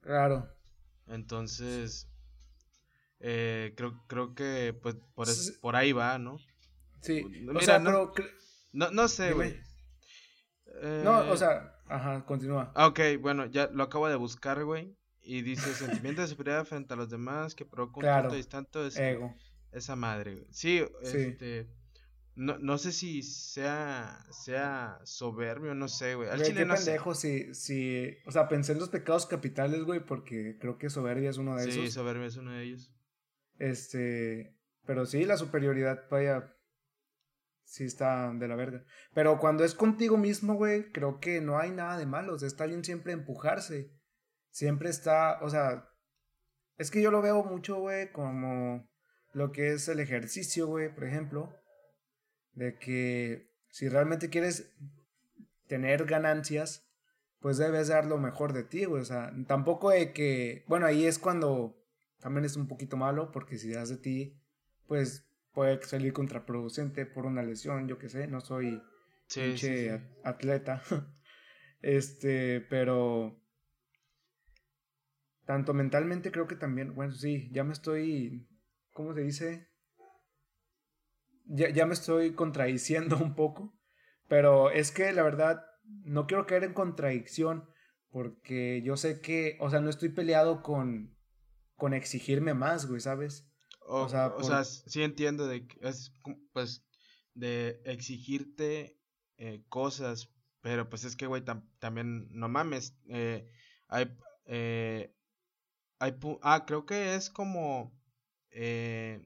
Claro. 0.00 0.55
Entonces. 1.06 2.08
Eh, 3.20 3.72
creo, 3.76 4.04
creo 4.08 4.34
que 4.34 4.78
pues 4.82 4.94
por, 5.14 5.26
por 5.60 5.74
ahí 5.74 5.92
va, 5.92 6.18
¿no? 6.18 6.38
Sí. 7.00 7.24
o 7.48 7.60
sea, 7.60 7.78
no, 7.78 8.12
no, 8.72 8.90
no 8.90 9.08
sé, 9.08 9.32
güey. 9.32 9.58
no, 11.02 11.30
o 11.30 11.36
sea, 11.36 11.76
Ajá, 11.88 12.24
continúa. 12.24 12.72
Ah, 12.74 12.88
ok, 12.88 13.00
bueno, 13.20 13.46
ya 13.46 13.68
lo 13.72 13.84
acabo 13.84 14.08
de 14.08 14.16
buscar, 14.16 14.64
güey. 14.64 14.96
Y 15.22 15.42
dice 15.42 15.72
sentimiento 15.74 16.22
de 16.22 16.28
superioridad 16.28 16.64
frente 16.64 16.94
a 16.94 16.96
los 16.96 17.10
demás 17.10 17.54
que 17.54 17.64
provoca 17.64 17.96
un 17.96 18.02
claro, 18.02 18.30
tanto 18.48 18.86
es 18.86 18.96
ego. 18.96 19.34
Esa 19.72 19.96
madre, 19.96 20.34
güey. 20.34 20.46
Sí, 20.50 20.84
este. 21.02 21.68
No, 22.36 22.58
no 22.58 22.76
sé 22.76 22.92
si 22.92 23.22
sea, 23.22 24.26
sea 24.30 25.00
soberbio, 25.04 25.74
no 25.74 25.88
sé, 25.88 26.14
güey. 26.14 26.28
Al 26.28 26.42
chile 26.42 26.66
qué 26.66 26.74
pendejo 26.74 27.14
si, 27.14 27.54
si. 27.54 28.14
O 28.26 28.30
sea, 28.30 28.46
pensé 28.46 28.72
en 28.72 28.78
los 28.78 28.90
pecados 28.90 29.24
capitales, 29.24 29.82
güey, 29.84 30.00
porque 30.04 30.58
creo 30.60 30.76
que 30.76 30.90
soberbia 30.90 31.30
es 31.30 31.38
uno 31.38 31.56
de 31.56 31.62
esos. 31.62 31.74
Sí, 31.74 31.90
soberbia 31.90 32.26
es 32.26 32.36
uno 32.36 32.52
de 32.52 32.62
ellos. 32.62 32.94
Este. 33.58 34.54
Pero 34.84 35.06
sí, 35.06 35.24
la 35.24 35.38
superioridad, 35.38 36.04
vaya, 36.10 36.54
sí 37.64 37.84
está 37.84 38.30
de 38.32 38.48
la 38.48 38.54
verga. 38.54 38.84
Pero 39.14 39.38
cuando 39.38 39.64
es 39.64 39.74
contigo 39.74 40.18
mismo, 40.18 40.54
güey, 40.54 40.92
creo 40.92 41.20
que 41.20 41.40
no 41.40 41.58
hay 41.58 41.70
nada 41.70 41.96
de 41.96 42.04
malo. 42.04 42.34
O 42.34 42.38
sea, 42.38 42.48
está 42.48 42.66
bien 42.66 42.84
siempre 42.84 43.14
empujarse. 43.14 43.92
Siempre 44.50 44.90
está, 44.90 45.38
o 45.42 45.48
sea, 45.48 45.88
es 46.76 46.90
que 46.90 47.00
yo 47.00 47.10
lo 47.10 47.22
veo 47.22 47.42
mucho, 47.44 47.76
güey, 47.76 48.12
como 48.12 48.88
lo 49.32 49.52
que 49.52 49.72
es 49.72 49.88
el 49.88 50.00
ejercicio, 50.00 50.66
güey, 50.66 50.94
por 50.94 51.04
ejemplo. 51.04 51.54
De 52.56 52.76
que 52.78 53.52
si 53.70 53.88
realmente 53.88 54.28
quieres 54.28 54.74
tener 55.68 56.06
ganancias, 56.06 56.88
pues 57.38 57.58
debes 57.58 57.88
dar 57.88 58.06
lo 58.06 58.18
mejor 58.18 58.52
de 58.52 58.64
ti, 58.64 58.86
güey. 58.86 59.02
O 59.02 59.04
sea, 59.04 59.32
tampoco 59.46 59.90
de 59.90 60.12
que, 60.12 60.64
bueno, 60.66 60.86
ahí 60.86 61.04
es 61.04 61.20
cuando 61.20 61.80
también 62.18 62.44
es 62.44 62.56
un 62.56 62.66
poquito 62.66 62.96
malo, 62.96 63.30
porque 63.30 63.58
si 63.58 63.70
das 63.70 63.88
de 63.88 63.98
ti, 63.98 64.40
pues 64.88 65.28
puede 65.52 65.82
salir 65.84 66.12
contraproducente 66.12 67.06
por 67.06 67.24
una 67.24 67.42
lesión, 67.42 67.88
yo 67.88 67.98
qué 67.98 68.08
sé, 68.08 68.26
no 68.26 68.40
soy 68.40 68.82
atleta. 70.24 70.82
este, 71.82 72.60
pero 72.62 73.40
tanto 75.44 75.74
mentalmente 75.74 76.32
creo 76.32 76.46
que 76.46 76.56
también, 76.56 76.94
bueno, 76.94 77.12
sí, 77.12 77.48
ya 77.52 77.64
me 77.64 77.72
estoy, 77.72 78.48
¿cómo 78.92 79.14
se 79.14 79.20
dice? 79.20 79.68
Ya, 81.46 81.70
ya 81.70 81.86
me 81.86 81.94
estoy 81.94 82.34
contradiciendo 82.34 83.16
un 83.16 83.34
poco, 83.34 83.74
pero 84.28 84.70
es 84.70 84.90
que 84.90 85.12
la 85.12 85.22
verdad 85.22 85.64
no 86.04 86.26
quiero 86.26 86.46
caer 86.46 86.64
en 86.64 86.74
contradicción 86.74 87.68
porque 88.10 88.82
yo 88.82 88.96
sé 88.96 89.20
que, 89.20 89.56
o 89.60 89.70
sea, 89.70 89.80
no 89.80 89.90
estoy 89.90 90.08
peleado 90.08 90.62
con, 90.62 91.16
con 91.76 91.92
exigirme 91.94 92.54
más, 92.54 92.86
güey, 92.86 93.00
¿sabes? 93.00 93.46
O, 93.80 94.08
sea, 94.08 94.28
o 94.28 94.42
sea, 94.42 94.64
sí 94.64 95.02
entiendo 95.02 95.46
de 95.46 95.66
que 95.66 95.88
es 95.88 96.12
pues 96.52 96.84
de 97.34 97.80
exigirte 97.84 98.98
eh, 99.36 99.64
cosas, 99.68 100.32
pero 100.60 100.88
pues 100.88 101.04
es 101.04 101.14
que, 101.14 101.26
güey, 101.26 101.44
también, 101.78 102.28
no 102.30 102.48
mames, 102.48 102.98
eh, 103.08 103.48
hay, 103.88 104.16
eh, 104.46 105.14
hay, 105.98 106.16
ah, 106.42 106.64
creo 106.66 106.86
que 106.86 107.14
es 107.14 107.30
como, 107.30 107.95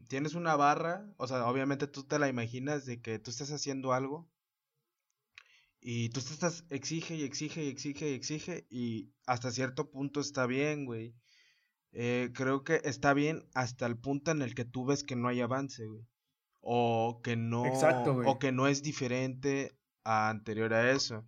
tienes 0.09 0.35
una 0.35 0.57
barra, 0.57 1.07
o 1.16 1.27
sea, 1.29 1.47
obviamente 1.47 1.87
tú 1.87 2.05
te 2.05 2.19
la 2.19 2.29
imaginas 2.29 2.85
de 2.85 3.01
que 3.01 3.19
tú 3.19 3.31
estás 3.31 3.53
haciendo 3.53 3.93
algo 3.93 4.29
y 5.81 6.11
tú 6.11 6.21
te 6.21 6.33
estás, 6.33 6.64
exige 6.69 7.14
y 7.14 7.23
exige 7.23 7.64
y 7.64 7.69
exige 7.69 8.11
y 8.11 8.14
exige 8.14 8.66
y 8.69 9.12
hasta 9.27 9.51
cierto 9.51 9.90
punto 9.90 10.21
está 10.21 10.47
bien, 10.47 10.85
güey. 10.85 11.14
Eh, 11.93 12.31
creo 12.35 12.62
que 12.62 12.81
está 12.85 13.14
bien 13.14 13.49
hasta 13.55 13.87
el 13.87 13.97
punto 13.97 14.31
en 14.31 14.43
el 14.43 14.55
que 14.55 14.64
tú 14.64 14.85
ves 14.85 15.05
que 15.05 15.16
no 15.16 15.29
hay 15.29 15.40
avance, 15.40 15.87
güey. 15.87 16.07
O 16.61 17.21
que 17.23 17.37
no. 17.37 17.62
O 18.27 18.38
que 18.38 18.53
no 18.53 18.69
es 18.69 18.83
diferente 18.83 19.75
a 20.05 20.29
anterior 20.29 20.75
a 20.75 20.93
eso. 20.93 21.27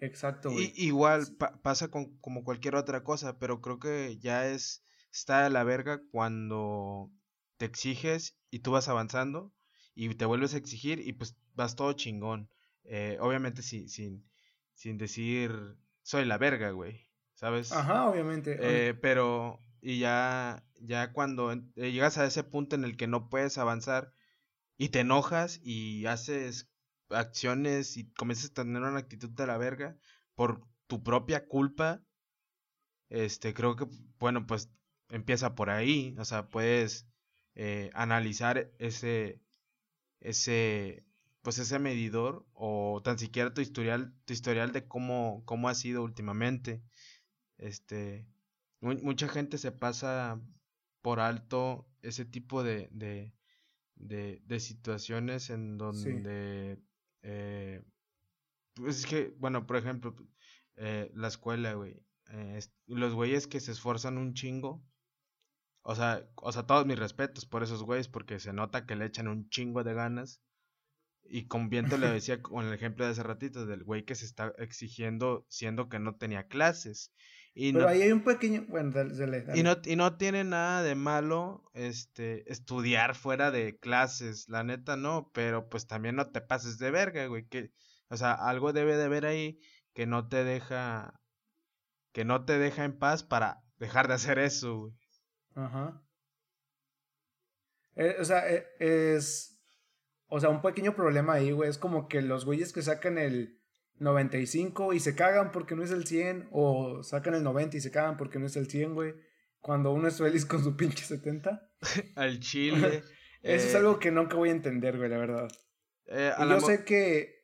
Exacto, 0.00 0.52
güey. 0.52 0.72
igual 0.76 1.26
pasa 1.62 1.88
con 1.88 2.16
como 2.18 2.44
cualquier 2.44 2.76
otra 2.76 3.02
cosa, 3.02 3.38
pero 3.38 3.60
creo 3.60 3.78
que 3.78 4.18
ya 4.18 4.48
es. 4.48 4.84
Está 5.10 5.44
de 5.44 5.50
la 5.50 5.64
verga 5.64 6.02
cuando 6.10 7.10
te 7.58 7.66
exiges 7.66 8.38
y 8.50 8.60
tú 8.60 8.70
vas 8.70 8.88
avanzando 8.88 9.52
y 9.94 10.14
te 10.14 10.24
vuelves 10.24 10.54
a 10.54 10.58
exigir 10.58 11.00
y 11.00 11.12
pues 11.12 11.36
vas 11.54 11.76
todo 11.76 11.92
chingón. 11.92 12.50
Eh, 12.84 13.18
obviamente 13.20 13.62
sin, 13.62 13.88
sin, 13.90 14.26
sin 14.72 14.96
decir 14.96 15.76
soy 16.02 16.24
la 16.24 16.38
verga, 16.38 16.70
güey. 16.70 17.06
¿Sabes? 17.34 17.70
Ajá, 17.70 18.08
obviamente. 18.08 18.56
Eh, 18.60 18.94
pero 18.94 19.60
y 19.80 19.98
ya, 19.98 20.64
ya 20.80 21.12
cuando 21.12 21.52
eh, 21.52 21.92
llegas 21.92 22.18
a 22.18 22.24
ese 22.24 22.42
punto 22.42 22.74
en 22.74 22.84
el 22.84 22.96
que 22.96 23.06
no 23.06 23.28
puedes 23.28 23.58
avanzar 23.58 24.12
y 24.76 24.88
te 24.88 25.00
enojas 25.00 25.60
y 25.62 26.06
haces 26.06 26.70
acciones 27.10 27.96
y 27.96 28.10
comienzas 28.12 28.50
a 28.50 28.54
tener 28.54 28.82
una 28.82 28.98
actitud 28.98 29.30
de 29.30 29.46
la 29.46 29.58
verga 29.58 29.96
por 30.34 30.66
tu 30.86 31.02
propia 31.02 31.46
culpa, 31.46 32.02
este, 33.08 33.54
creo 33.54 33.76
que, 33.76 33.86
bueno, 34.18 34.46
pues 34.46 34.70
empieza 35.10 35.54
por 35.54 35.70
ahí, 35.70 36.14
o 36.18 36.24
sea, 36.24 36.48
puedes 36.48 37.07
eh, 37.58 37.90
analizar 37.92 38.72
ese, 38.78 39.42
ese, 40.20 41.04
pues 41.42 41.58
ese 41.58 41.78
medidor 41.78 42.46
o 42.54 43.02
tan 43.04 43.18
siquiera 43.18 43.52
tu 43.52 43.60
historial, 43.60 44.14
tu 44.24 44.32
historial 44.32 44.72
de 44.72 44.88
cómo, 44.88 45.42
cómo 45.44 45.68
ha 45.68 45.74
sido 45.74 46.02
últimamente, 46.02 46.82
este, 47.58 48.26
mucha 48.80 49.28
gente 49.28 49.58
se 49.58 49.72
pasa 49.72 50.40
por 51.02 51.20
alto 51.20 51.86
ese 52.00 52.24
tipo 52.24 52.62
de, 52.62 52.88
de, 52.92 53.34
de, 53.96 54.60
situaciones 54.60 55.50
en 55.50 55.76
donde 55.76 56.78
eh, 57.22 57.82
pues 58.78 58.98
es 59.00 59.06
que, 59.06 59.34
bueno, 59.38 59.66
por 59.66 59.76
ejemplo, 59.76 60.14
eh, 60.76 61.10
la 61.14 61.28
escuela, 61.28 61.74
güey. 61.74 62.00
Eh, 62.30 62.60
los 62.86 63.14
güeyes 63.14 63.46
que 63.46 63.60
se 63.60 63.72
esfuerzan 63.72 64.18
un 64.18 64.34
chingo. 64.34 64.82
O 65.82 65.94
sea, 65.94 66.28
o 66.36 66.52
sea, 66.52 66.64
todos 66.64 66.86
mis 66.86 66.98
respetos 66.98 67.46
por 67.46 67.62
esos 67.62 67.82
güeyes, 67.82 68.08
porque 68.08 68.40
se 68.40 68.52
nota 68.52 68.86
que 68.86 68.96
le 68.96 69.06
echan 69.06 69.28
un 69.28 69.48
chingo 69.48 69.84
de 69.84 69.94
ganas. 69.94 70.42
Y 71.30 71.46
con 71.46 71.68
viento 71.68 71.98
le 71.98 72.08
decía 72.12 72.42
con 72.42 72.66
el 72.66 72.72
ejemplo 72.72 73.04
de 73.04 73.12
hace 73.12 73.22
ratito, 73.22 73.66
del 73.66 73.84
güey 73.84 74.04
que 74.04 74.14
se 74.14 74.24
está 74.24 74.52
exigiendo 74.58 75.46
siendo 75.48 75.88
que 75.88 75.98
no 75.98 76.16
tenía 76.16 76.48
clases. 76.48 77.12
Pero 77.54 77.88
ahí 77.88 78.02
hay 78.02 78.12
un 78.12 78.22
pequeño. 78.22 78.66
Bueno, 78.68 78.92
Y, 79.54 79.62
no, 79.62 79.76
y 79.84 79.96
no 79.96 80.16
tiene 80.16 80.44
nada 80.44 80.82
de 80.82 80.94
malo 80.94 81.68
este, 81.74 82.50
estudiar 82.50 83.16
fuera 83.16 83.50
de 83.50 83.78
clases, 83.78 84.48
la 84.48 84.62
neta 84.62 84.96
no, 84.96 85.30
pero 85.34 85.68
pues 85.68 85.86
también 85.88 86.14
no 86.14 86.30
te 86.30 86.40
pases 86.40 86.78
de 86.78 86.92
verga, 86.92 87.26
güey. 87.26 87.48
Que, 87.48 87.72
o 88.08 88.16
sea, 88.16 88.32
algo 88.32 88.72
debe 88.72 88.96
de 88.96 89.04
haber 89.04 89.26
ahí 89.26 89.60
que 89.92 90.06
no 90.06 90.28
te 90.28 90.44
deja. 90.44 91.20
Que 92.12 92.24
no 92.24 92.44
te 92.44 92.58
deja 92.58 92.84
en 92.84 92.96
paz 92.96 93.24
para 93.24 93.62
dejar 93.78 94.06
de 94.06 94.14
hacer 94.14 94.38
eso, 94.38 94.78
güey. 94.78 94.94
Ajá. 95.58 96.00
Eh, 97.96 98.16
o 98.20 98.24
sea, 98.24 98.48
eh, 98.50 98.66
es. 98.78 99.60
O 100.28 100.40
sea, 100.40 100.50
un 100.50 100.62
pequeño 100.62 100.94
problema 100.94 101.34
ahí, 101.34 101.50
güey. 101.50 101.68
Es 101.68 101.78
como 101.78 102.08
que 102.08 102.22
los 102.22 102.44
güeyes 102.44 102.72
que 102.72 102.82
sacan 102.82 103.18
el 103.18 103.60
95 103.98 104.92
y 104.92 105.00
se 105.00 105.16
cagan 105.16 105.50
porque 105.50 105.74
no 105.74 105.82
es 105.82 105.90
el 105.90 106.06
100, 106.06 106.48
o 106.52 107.02
sacan 107.02 107.34
el 107.34 107.42
90 107.42 107.76
y 107.76 107.80
se 107.80 107.90
cagan 107.90 108.16
porque 108.16 108.38
no 108.38 108.46
es 108.46 108.56
el 108.56 108.68
100, 108.68 108.94
güey. 108.94 109.14
Cuando 109.60 109.90
uno 109.90 110.06
es 110.06 110.18
feliz 110.18 110.46
con 110.46 110.62
su 110.62 110.76
pinche 110.76 111.04
70. 111.04 111.70
Al 112.14 112.38
chile. 112.38 113.02
Eso 113.42 113.66
es 113.66 113.74
eh, 113.74 113.78
algo 113.78 113.98
que 113.98 114.12
nunca 114.12 114.36
voy 114.36 114.50
a 114.50 114.52
entender, 114.52 114.96
güey, 114.96 115.08
la 115.08 115.18
verdad. 115.18 115.48
Eh, 116.06 116.32
y 116.38 116.48
yo 116.48 116.60
sé 116.60 116.84
que. 116.84 117.38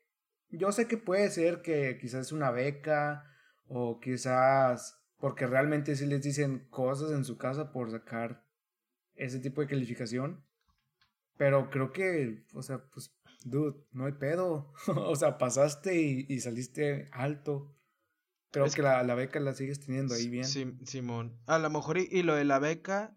Yo 0.51 0.71
sé 0.71 0.87
que 0.87 0.99
puede 0.99 1.31
ser 1.31 1.63
que 1.63 1.99
quizás 2.01 2.27
es 2.27 2.33
una 2.33 2.53
beca, 2.53 3.25
o 3.67 3.99
quizás 3.99 5.04
porque 5.19 5.47
realmente 5.47 5.97
sí 5.97 6.07
les 6.07 6.23
dicen 6.23 6.67
cosas 6.71 7.13
en 7.13 7.25
su 7.25 7.39
casa 7.39 7.73
por 7.73 7.91
sacar 7.91 8.45
ese 9.15 9.41
tipo 9.41 9.61
de 9.61 9.69
calificación. 9.69 10.45
Pero 11.37 11.71
creo 11.71 11.93
que, 11.93 12.45
o 12.55 12.63
sea, 12.63 12.85
pues 12.93 13.15
dude, 13.45 13.77
no 13.93 14.07
hay 14.07 14.13
pedo. 14.13 14.73
o 14.87 15.17
sea, 15.17 15.39
pasaste 15.39 15.95
y, 16.01 16.41
saliste 16.41 17.09
alto. 17.13 17.75
Creo 18.51 18.71
que 18.71 18.83
la, 18.83 19.03
beca 19.15 19.41
la 19.41 19.55
sigues 19.55 19.81
teniendo 19.81 20.15
ahí 20.15 20.29
bien. 20.29 20.45
Simón. 20.45 21.37
A 21.47 21.59
lo 21.59 21.71
mejor 21.71 21.99
y, 21.99 22.23
lo 22.23 22.35
de 22.35 22.45
la 22.45 22.59
beca 22.59 23.17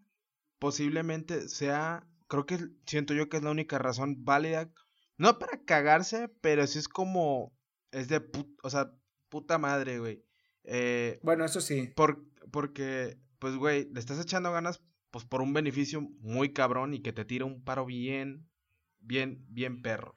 posiblemente 0.60 1.48
sea, 1.48 2.08
creo 2.28 2.48
que 2.48 2.58
siento 2.88 3.14
yo 3.14 3.30
que 3.30 3.38
es 3.38 3.44
la 3.44 3.52
única 3.52 3.78
razón 3.78 4.26
válida, 4.26 4.72
no 5.18 5.38
para 5.38 5.64
cagarse, 5.64 6.30
pero 6.42 6.66
sí 6.66 6.80
es 6.80 6.88
como, 6.88 7.56
es 7.92 8.08
de, 8.08 8.28
o 8.64 8.70
sea, 8.72 8.92
puta 9.30 9.60
madre, 9.60 10.00
güey. 10.00 10.26
Eh, 10.68 11.20
bueno, 11.24 11.46
eso 11.46 11.62
sí. 11.62 11.92
Por, 11.96 12.24
porque, 12.52 13.18
pues, 13.40 13.56
güey, 13.56 13.90
le 13.92 14.00
estás 14.00 14.20
echando 14.20 14.52
ganas, 14.52 14.84
pues, 15.10 15.26
por 15.26 15.42
un 15.42 15.54
beneficio 15.54 16.02
muy 16.20 16.54
cabrón 16.54 16.94
y 16.94 17.00
que 17.00 17.14
te 17.14 17.26
tira 17.26 17.46
un 17.46 17.64
paro 17.64 17.86
bien, 17.86 18.48
bien, 19.00 19.46
bien 19.50 19.82
perro. 19.82 20.16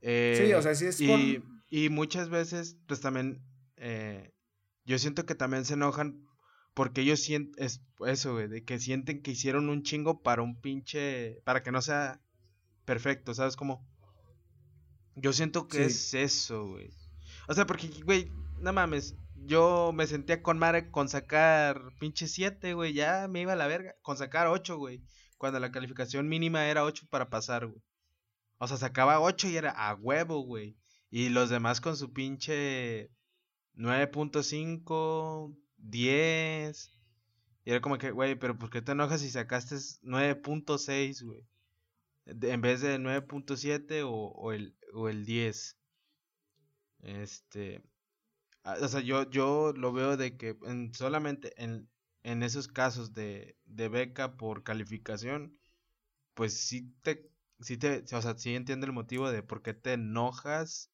sí, 0.00 0.52
o 0.54 0.62
sea, 0.62 0.74
sí 0.74 0.86
es 0.86 1.00
y, 1.00 1.42
y 1.68 1.88
muchas 1.90 2.30
veces, 2.30 2.78
pues, 2.86 3.00
también 3.00 3.42
eh, 3.76 4.32
yo 4.84 4.98
siento 4.98 5.26
que 5.26 5.34
también 5.34 5.64
se 5.64 5.74
enojan 5.74 6.24
porque 6.74 7.00
ellos 7.00 7.20
sienten, 7.20 7.64
es 7.64 7.82
eso, 8.06 8.34
güey, 8.34 8.46
de 8.48 8.64
que 8.64 8.78
sienten 8.78 9.20
que 9.20 9.32
hicieron 9.32 9.68
un 9.68 9.82
chingo 9.82 10.22
para 10.22 10.42
un 10.42 10.60
pinche, 10.60 11.42
para 11.44 11.62
que 11.62 11.72
no 11.72 11.82
sea 11.82 12.20
perfecto, 12.84 13.34
¿sabes 13.34 13.56
cómo? 13.56 13.84
Yo 15.16 15.32
siento 15.32 15.66
que 15.66 15.84
es 15.86 16.14
eso, 16.14 16.68
güey. 16.68 16.90
O 17.48 17.54
sea, 17.54 17.66
porque, 17.66 17.88
güey, 18.04 18.30
no 18.60 18.72
mames, 18.72 19.16
yo 19.44 19.92
me 19.94 20.06
sentía 20.06 20.42
con 20.42 20.58
madre 20.58 20.90
con 20.90 21.08
sacar 21.08 21.92
pinche 21.98 22.26
7, 22.28 22.74
güey, 22.74 22.92
ya 22.92 23.28
me 23.28 23.40
iba 23.40 23.52
a 23.52 23.56
la 23.56 23.66
verga, 23.66 23.94
con 24.02 24.16
sacar 24.16 24.46
8, 24.46 24.76
güey, 24.76 25.02
cuando 25.36 25.60
la 25.60 25.72
calificación 25.72 26.28
mínima 26.28 26.66
era 26.66 26.84
8 26.84 27.06
para 27.10 27.30
pasar, 27.30 27.66
güey. 27.66 27.82
O 28.58 28.66
sea, 28.66 28.76
sacaba 28.76 29.20
8 29.20 29.48
y 29.48 29.56
era 29.56 29.70
a 29.70 29.94
huevo, 29.94 30.40
güey. 30.42 30.76
Y 31.10 31.28
los 31.30 31.48
demás 31.48 31.80
con 31.80 31.96
su 31.96 32.12
pinche 32.12 33.10
9.5, 33.76 35.56
10. 35.78 36.90
Y 37.64 37.70
era 37.70 37.80
como 37.80 37.98
que, 37.98 38.10
güey, 38.10 38.34
pero 38.34 38.58
¿por 38.58 38.70
qué 38.70 38.82
te 38.82 38.92
enojas 38.92 39.20
si 39.20 39.30
sacaste 39.30 39.76
9.6, 39.76 41.24
güey? 41.24 41.46
En 42.26 42.60
vez 42.60 42.80
de 42.80 42.98
9.7 42.98 44.02
o, 44.04 44.10
o, 44.10 44.52
el, 44.52 44.76
o 44.92 45.08
el 45.08 45.24
10. 45.24 45.78
Este. 47.00 47.82
Ah, 48.68 48.76
o 48.82 48.88
sea, 48.88 49.00
yo, 49.00 49.28
yo 49.30 49.72
lo 49.74 49.92
veo 49.92 50.16
de 50.16 50.36
que 50.36 50.56
en, 50.66 50.92
solamente 50.94 51.52
en, 51.62 51.88
en 52.22 52.42
esos 52.42 52.68
casos 52.68 53.14
de, 53.14 53.56
de 53.64 53.88
beca 53.88 54.36
por 54.36 54.62
calificación, 54.62 55.58
pues 56.34 56.54
sí 56.60 56.94
te, 57.02 57.30
sí 57.60 57.78
te, 57.78 58.04
o 58.14 58.22
sea, 58.22 58.36
sí 58.38 58.54
entiendo 58.56 58.86
el 58.86 58.92
motivo 58.92 59.30
de 59.30 59.42
por 59.42 59.62
qué 59.62 59.74
te 59.74 59.94
enojas 59.94 60.90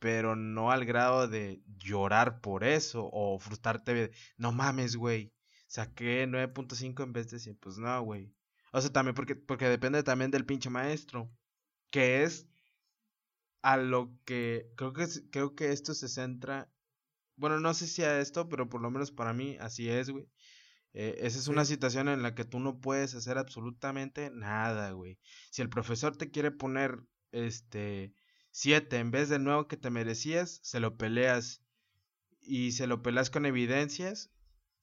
pero 0.00 0.36
no 0.36 0.70
al 0.72 0.84
grado 0.84 1.28
de 1.28 1.62
llorar 1.78 2.40
por 2.40 2.64
eso 2.64 3.08
o 3.12 3.38
frustrarte. 3.38 4.12
No 4.38 4.52
mames, 4.52 4.96
güey. 4.96 5.32
Saqué 5.68 6.26
9.5 6.28 7.02
en 7.04 7.12
vez 7.12 7.30
de 7.30 7.38
100. 7.40 7.56
Pues 7.56 7.78
no, 7.78 8.02
güey. 8.04 8.34
O 8.72 8.80
sea, 8.80 8.92
también 8.92 9.14
porque, 9.14 9.36
porque 9.36 9.68
depende 9.68 10.02
también 10.02 10.30
del 10.30 10.46
pinche 10.46 10.70
maestro. 10.70 11.30
Que 11.90 12.24
es 12.24 12.48
a 13.62 13.76
lo 13.76 14.12
que 14.24 14.70
creo 14.76 14.92
que 14.92 15.06
creo 15.30 15.54
que 15.54 15.72
esto 15.72 15.94
se 15.94 16.08
centra. 16.08 16.70
Bueno, 17.42 17.58
no 17.58 17.74
sé 17.74 17.88
si 17.88 18.04
a 18.04 18.20
esto, 18.20 18.48
pero 18.48 18.68
por 18.68 18.80
lo 18.80 18.88
menos 18.92 19.10
para 19.10 19.32
mí 19.32 19.56
así 19.58 19.88
es, 19.88 20.10
güey. 20.10 20.28
Eh, 20.92 21.16
esa 21.22 21.40
es 21.40 21.48
una 21.48 21.64
situación 21.64 22.08
en 22.08 22.22
la 22.22 22.36
que 22.36 22.44
tú 22.44 22.60
no 22.60 22.78
puedes 22.80 23.16
hacer 23.16 23.36
absolutamente 23.36 24.30
nada, 24.30 24.92
güey. 24.92 25.18
Si 25.50 25.60
el 25.60 25.68
profesor 25.68 26.16
te 26.16 26.30
quiere 26.30 26.52
poner, 26.52 27.02
este, 27.32 28.14
7. 28.52 28.96
En 28.98 29.10
vez 29.10 29.28
del 29.28 29.42
nuevo 29.42 29.66
que 29.66 29.76
te 29.76 29.90
merecías, 29.90 30.60
se 30.62 30.78
lo 30.78 30.96
peleas 30.96 31.64
y 32.40 32.70
se 32.70 32.86
lo 32.86 33.02
peleas 33.02 33.28
con 33.28 33.44
evidencias, 33.44 34.30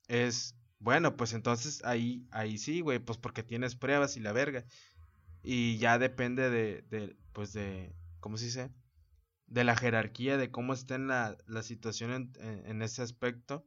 es 0.09 0.53
bueno, 0.79 1.15
pues 1.15 1.31
entonces 1.31 1.81
ahí, 1.85 2.27
ahí 2.29 2.57
sí, 2.57 2.81
güey, 2.81 2.99
pues 2.99 3.17
porque 3.17 3.41
tienes 3.41 3.77
pruebas 3.77 4.17
y 4.17 4.19
la 4.19 4.33
verga. 4.33 4.65
Y 5.43 5.77
ya 5.77 5.97
depende 5.97 6.49
de, 6.49 6.81
de 6.89 7.15
pues 7.31 7.53
de, 7.53 7.95
¿cómo 8.19 8.35
se 8.35 8.45
dice? 8.47 8.69
De 9.49 9.63
la 9.63 9.75
jerarquía, 9.75 10.37
de 10.37 10.51
cómo 10.51 10.73
está 10.73 10.95
en 10.95 11.07
la, 11.07 11.37
la 11.47 11.63
situación 11.63 12.11
en, 12.11 12.65
en, 12.65 12.81
ese 12.81 13.01
aspecto. 13.01 13.65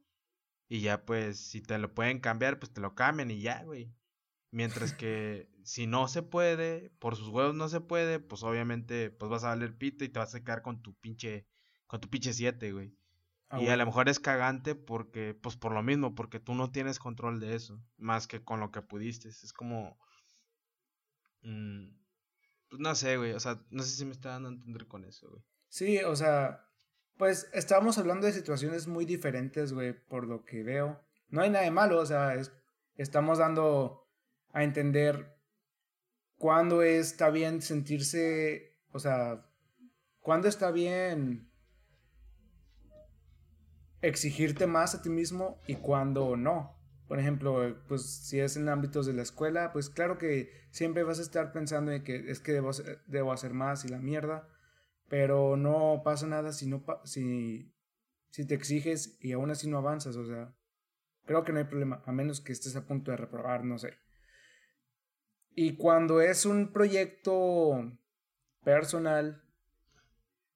Y 0.67 0.81
ya 0.81 1.05
pues, 1.05 1.39
si 1.39 1.61
te 1.61 1.77
lo 1.77 1.93
pueden 1.93 2.19
cambiar, 2.19 2.57
pues 2.59 2.71
te 2.73 2.81
lo 2.81 2.95
cambian 2.95 3.31
y 3.31 3.41
ya, 3.41 3.63
güey. 3.63 3.93
Mientras 4.51 4.93
que 4.93 5.49
si 5.63 5.87
no 5.87 6.07
se 6.07 6.21
puede, 6.21 6.91
por 6.99 7.15
sus 7.15 7.29
huevos 7.29 7.55
no 7.55 7.69
se 7.69 7.81
puede, 7.81 8.19
pues 8.19 8.43
obviamente 8.43 9.09
pues 9.09 9.29
vas 9.29 9.43
a 9.43 9.49
valer 9.49 9.77
pito 9.77 10.03
y 10.05 10.09
te 10.09 10.19
vas 10.19 10.35
a 10.35 10.43
quedar 10.43 10.61
con 10.61 10.81
tu 10.81 10.93
pinche 10.95 11.47
con 11.87 11.99
tu 12.01 12.09
pinche 12.09 12.33
7, 12.33 12.71
güey. 12.71 12.95
Ah, 13.49 13.61
y 13.61 13.67
a 13.67 13.77
lo 13.77 13.85
mejor 13.85 14.09
es 14.09 14.19
cagante 14.19 14.73
porque 14.73 15.35
pues 15.35 15.55
por 15.57 15.73
lo 15.73 15.83
mismo, 15.83 16.15
porque 16.15 16.39
tú 16.39 16.55
no 16.55 16.71
tienes 16.71 16.97
control 16.97 17.39
de 17.39 17.55
eso, 17.55 17.79
más 17.97 18.27
que 18.27 18.43
con 18.43 18.59
lo 18.59 18.71
que 18.71 18.81
pudiste. 18.81 19.29
Es 19.29 19.53
como 19.53 19.97
mm, 21.43 21.87
pues 22.69 22.79
no 22.79 22.95
sé, 22.95 23.17
güey, 23.17 23.33
o 23.33 23.39
sea, 23.39 23.63
no 23.69 23.83
sé 23.83 23.89
si 23.95 24.05
me 24.05 24.11
está 24.11 24.29
dando 24.29 24.49
a 24.49 24.53
entender 24.53 24.87
con 24.87 25.05
eso, 25.05 25.29
güey. 25.29 25.43
Sí, 25.73 25.97
o 26.03 26.15
sea, 26.15 26.67
pues 27.17 27.49
estábamos 27.51 27.97
hablando 27.97 28.27
de 28.27 28.31
situaciones 28.31 28.85
muy 28.85 29.05
diferentes, 29.05 29.73
güey, 29.73 29.93
por 29.93 30.27
lo 30.27 30.45
que 30.45 30.61
veo. 30.61 31.01
No 31.29 31.41
hay 31.41 31.49
nada 31.49 31.65
de 31.65 31.71
malo, 31.71 31.97
o 31.97 32.05
sea, 32.05 32.35
es, 32.35 32.51
estamos 32.95 33.39
dando 33.39 34.07
a 34.51 34.63
entender 34.63 35.35
cuándo 36.37 36.83
está 36.83 37.31
bien 37.31 37.63
sentirse, 37.63 38.77
o 38.91 38.99
sea, 38.99 39.49
cuándo 40.19 40.47
está 40.47 40.69
bien 40.69 41.49
exigirte 44.03 44.67
más 44.67 44.93
a 44.93 45.01
ti 45.01 45.09
mismo 45.09 45.59
y 45.65 45.77
cuándo 45.77 46.37
no. 46.37 46.77
Por 47.07 47.19
ejemplo, 47.19 47.83
pues 47.87 48.03
si 48.03 48.39
es 48.39 48.57
en 48.57 48.69
ámbitos 48.69 49.07
de 49.07 49.13
la 49.13 49.23
escuela, 49.23 49.73
pues 49.73 49.89
claro 49.89 50.19
que 50.19 50.51
siempre 50.69 51.01
vas 51.01 51.17
a 51.17 51.23
estar 51.23 51.51
pensando 51.51 51.91
en 51.91 52.03
que 52.03 52.29
es 52.29 52.41
que 52.41 52.51
debo, 52.51 52.69
debo 53.07 53.33
hacer 53.33 53.55
más 53.55 53.85
y 53.85 53.87
la 53.87 53.97
mierda, 53.97 54.52
pero 55.13 55.57
no 55.57 56.01
pasa 56.03 56.25
nada 56.25 56.51
si, 56.53 56.65
no, 56.65 56.83
si, 57.03 57.71
si 58.31 58.47
te 58.47 58.55
exiges 58.55 59.15
y 59.21 59.33
aún 59.33 59.51
así 59.51 59.69
no 59.69 59.77
avanzas, 59.77 60.15
o 60.15 60.25
sea, 60.25 60.55
creo 61.27 61.43
que 61.43 61.53
no 61.53 61.59
hay 61.59 61.65
problema, 61.65 62.01
a 62.07 62.11
menos 62.11 62.41
que 62.41 62.51
estés 62.51 62.75
a 62.75 62.87
punto 62.87 63.11
de 63.11 63.17
reprobar, 63.17 63.63
no 63.63 63.77
sé. 63.77 63.93
Y 65.53 65.75
cuando 65.75 66.19
es 66.19 66.47
un 66.47 66.73
proyecto 66.73 67.95
personal, 68.63 69.43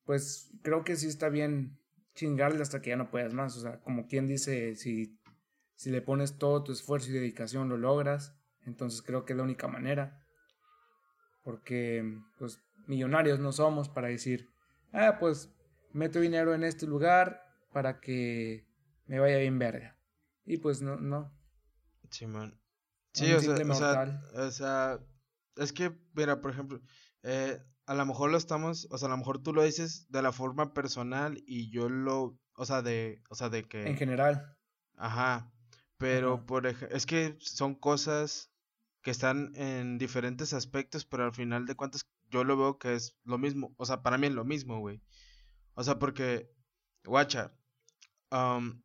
pues 0.06 0.50
creo 0.64 0.84
que 0.84 0.96
sí 0.96 1.06
está 1.06 1.30
bien 1.30 1.80
chingarle 2.16 2.64
hasta 2.64 2.82
que 2.82 2.90
ya 2.90 2.96
no 2.96 3.12
puedas 3.12 3.36
más. 3.36 3.56
O 3.58 3.62
sea, 3.62 3.80
como 3.82 4.08
quien 4.08 4.28
dice, 4.28 4.76
si, 4.76 5.22
si 5.76 5.92
le 5.92 6.02
pones 6.02 6.40
todo 6.40 6.64
tu 6.64 6.72
esfuerzo 6.72 7.12
y 7.12 7.14
dedicación, 7.14 7.70
lo 7.70 7.78
logras. 7.78 8.36
Entonces 8.66 9.04
creo 9.04 9.24
que 9.24 9.34
es 9.34 9.38
la 9.38 9.44
única 9.44 9.68
manera. 9.68 10.26
Porque, 11.44 12.04
pues, 12.40 12.67
millonarios 12.88 13.40
no 13.40 13.52
somos 13.52 13.90
para 13.90 14.08
decir, 14.08 14.50
ah, 14.94 15.18
pues, 15.20 15.54
meto 15.94 16.20
dinero 16.20 16.54
en 16.54 16.64
este 16.64 16.88
lugar 16.88 17.44
para 17.72 18.00
que 18.00 18.66
me 19.06 19.20
vaya 19.20 19.38
bien 19.38 19.60
verga. 19.60 19.98
Y 20.46 20.58
pues 20.58 20.82
no, 20.82 20.98
no. 20.98 21.32
Simón. 22.10 22.60
Sí, 23.14 23.32
o 23.34 23.40
sea, 23.40 24.22
o 24.36 24.52
sea, 24.52 25.00
es 25.56 25.74
que, 25.74 25.92
mira, 26.14 26.42
por 26.42 26.52
ejemplo, 26.52 26.80
eh, 27.24 27.60
a 27.86 27.96
lo 27.96 28.06
mejor 28.06 28.30
lo 28.30 28.38
estamos, 28.38 28.88
o 28.92 28.98
sea, 28.98 29.08
a 29.08 29.12
lo 29.12 29.18
mejor 29.18 29.42
tú 29.42 29.54
lo 29.54 29.64
dices 29.64 30.10
de 30.12 30.22
la 30.22 30.32
forma 30.32 30.74
personal 30.74 31.42
y 31.48 31.72
yo 31.72 31.90
lo, 31.90 32.38
o 32.54 32.66
sea, 32.66 32.82
de, 32.82 33.24
o 33.30 33.36
sea, 33.36 33.50
de 33.50 33.64
que... 33.64 33.88
En 33.88 33.98
general. 33.98 34.56
Ajá, 34.96 35.52
pero 35.98 36.46
por 36.46 36.68
es 36.68 37.06
que 37.06 37.38
son 37.40 37.76
cosas 37.76 38.52
que 39.02 39.12
están 39.12 39.56
en 39.56 39.98
diferentes 39.98 40.54
aspectos, 40.54 41.06
pero 41.06 41.26
al 41.26 41.34
final 41.34 41.66
de 41.66 41.76
cuentas 41.76 42.04
yo 42.30 42.44
lo 42.44 42.58
veo 42.58 42.78
que 42.80 42.96
es 42.96 43.18
lo 43.24 43.38
mismo, 43.38 43.74
o 43.78 43.86
sea, 43.86 44.02
para 44.04 44.18
mí 44.18 44.28
es 44.28 44.34
lo 44.34 44.46
mismo, 44.46 44.80
güey. 44.80 45.02
O 45.74 45.84
sea, 45.84 46.00
porque, 46.00 46.52
guacha, 47.04 47.54
um, 48.32 48.82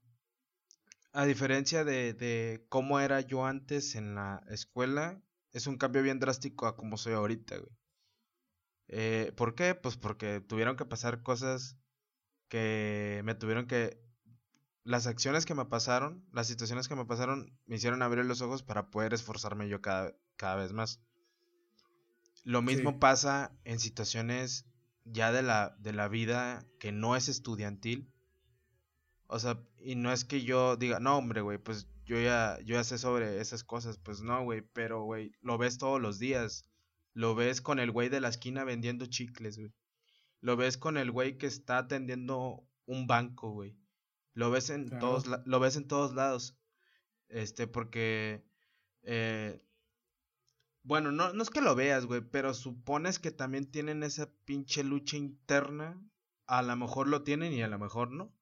a 1.13 1.25
diferencia 1.25 1.85
de, 1.85 2.15
de 2.15 2.65
cómo 2.69 3.01
era 3.01 3.21
yo 3.21 3.47
antes 3.47 3.95
en 3.95 4.15
la 4.15 4.43
escuela, 4.49 5.23
es 5.53 5.67
un 5.67 5.77
cambio 5.77 6.03
bien 6.03 6.19
drástico 6.19 6.67
a 6.67 6.77
como 6.77 6.97
soy 6.97 7.13
ahorita, 7.15 7.59
güey. 7.59 7.73
Eh, 8.89 9.33
¿Por 9.37 9.55
qué? 9.55 9.75
Pues 9.75 9.97
porque 9.97 10.41
tuvieron 10.41 10.77
que 10.77 10.85
pasar 10.85 11.23
cosas 11.23 11.79
que 12.49 13.23
me 13.25 13.35
tuvieron 13.35 13.67
que... 13.67 14.01
Las 14.85 15.07
acciones 15.07 15.47
que 15.47 15.55
me 15.55 15.65
pasaron, 15.65 16.27
las 16.33 16.49
situaciones 16.49 16.89
que 16.89 16.97
me 16.97 17.07
pasaron, 17.07 17.57
me 17.67 17.77
hicieron 17.77 18.03
abrir 18.03 18.25
los 18.25 18.43
ojos 18.43 18.63
para 18.63 18.91
poder 18.91 19.15
esforzarme 19.15 19.69
yo 19.69 19.81
cada, 19.81 20.15
cada 20.37 20.57
vez 20.57 20.73
más. 20.73 21.01
Lo 22.45 22.63
mismo 22.63 22.99
pasa 22.99 23.53
en 23.65 23.79
situaciones 23.79 24.67
ya 25.05 25.33
de 25.33 25.43
la, 25.43 25.77
de 25.79 25.93
la 25.93 26.09
vida 26.09 26.65
que 26.79 26.93
no 26.93 27.17
es 27.17 27.29
estudiantil, 27.29 28.13
o 29.27 29.39
sea, 29.39 29.59
y 29.79 29.95
no 29.95 30.13
es 30.13 30.25
que 30.25 30.43
yo 30.43 30.77
diga, 30.77 31.01
no, 31.01 31.17
hombre, 31.17 31.41
güey, 31.41 31.57
pues 31.57 31.89
yo 32.05 32.21
ya, 32.21 32.59
yo 32.65 32.75
ya 32.75 32.85
sé 32.85 32.99
sobre 32.99 33.41
esas 33.41 33.65
cosas. 33.65 33.97
Pues 33.97 34.21
no, 34.21 34.45
güey, 34.45 34.61
pero, 34.61 35.05
güey, 35.05 35.33
lo 35.41 35.57
ves 35.57 35.79
todos 35.79 36.01
los 36.01 36.19
días. 36.19 36.69
Lo 37.15 37.35
ves 37.35 37.63
con 37.63 37.79
el 37.79 37.91
güey 37.91 38.11
de 38.11 38.21
la 38.21 38.29
esquina 38.29 38.65
vendiendo 38.65 39.07
chicles, 39.07 39.57
güey. 39.57 39.73
Lo 40.41 40.57
ves 40.57 40.77
con 40.77 40.99
el 40.99 41.11
güey 41.11 41.39
que 41.39 41.47
está 41.47 41.79
atendiendo 41.79 42.63
un 42.85 43.07
banco, 43.07 43.53
güey. 43.53 43.75
Lo 44.35 44.51
ves 44.51 44.69
en 44.69 44.99
todos 44.99 45.25
lo 45.27 45.61
ves 45.61 45.77
en 45.77 45.89
todos 45.89 46.15
lados. 46.15 46.59
Este, 47.29 47.67
porque 47.67 48.45
eh, 49.03 49.65
bueno, 50.85 51.13
no, 51.13 51.33
no 51.33 51.43
es 51.43 51.51
que 51.51 51.61
lo 51.61 51.75
veas, 51.75 52.07
güey, 52.07 52.21
pero 52.21 52.55
supones 52.55 53.19
que 53.19 53.31
también 53.31 53.71
tienen 53.71 54.03
esa 54.03 54.33
pinche 54.45 54.83
lucha 54.83 55.17
interna. 55.17 56.01
A 56.47 56.63
lo 56.63 56.77
mejor 56.77 57.09
lo 57.09 57.23
tienen 57.23 57.53
y 57.53 57.63
a 57.63 57.69
lo 57.69 57.79
mejor 57.79 58.11
no. 58.11 58.35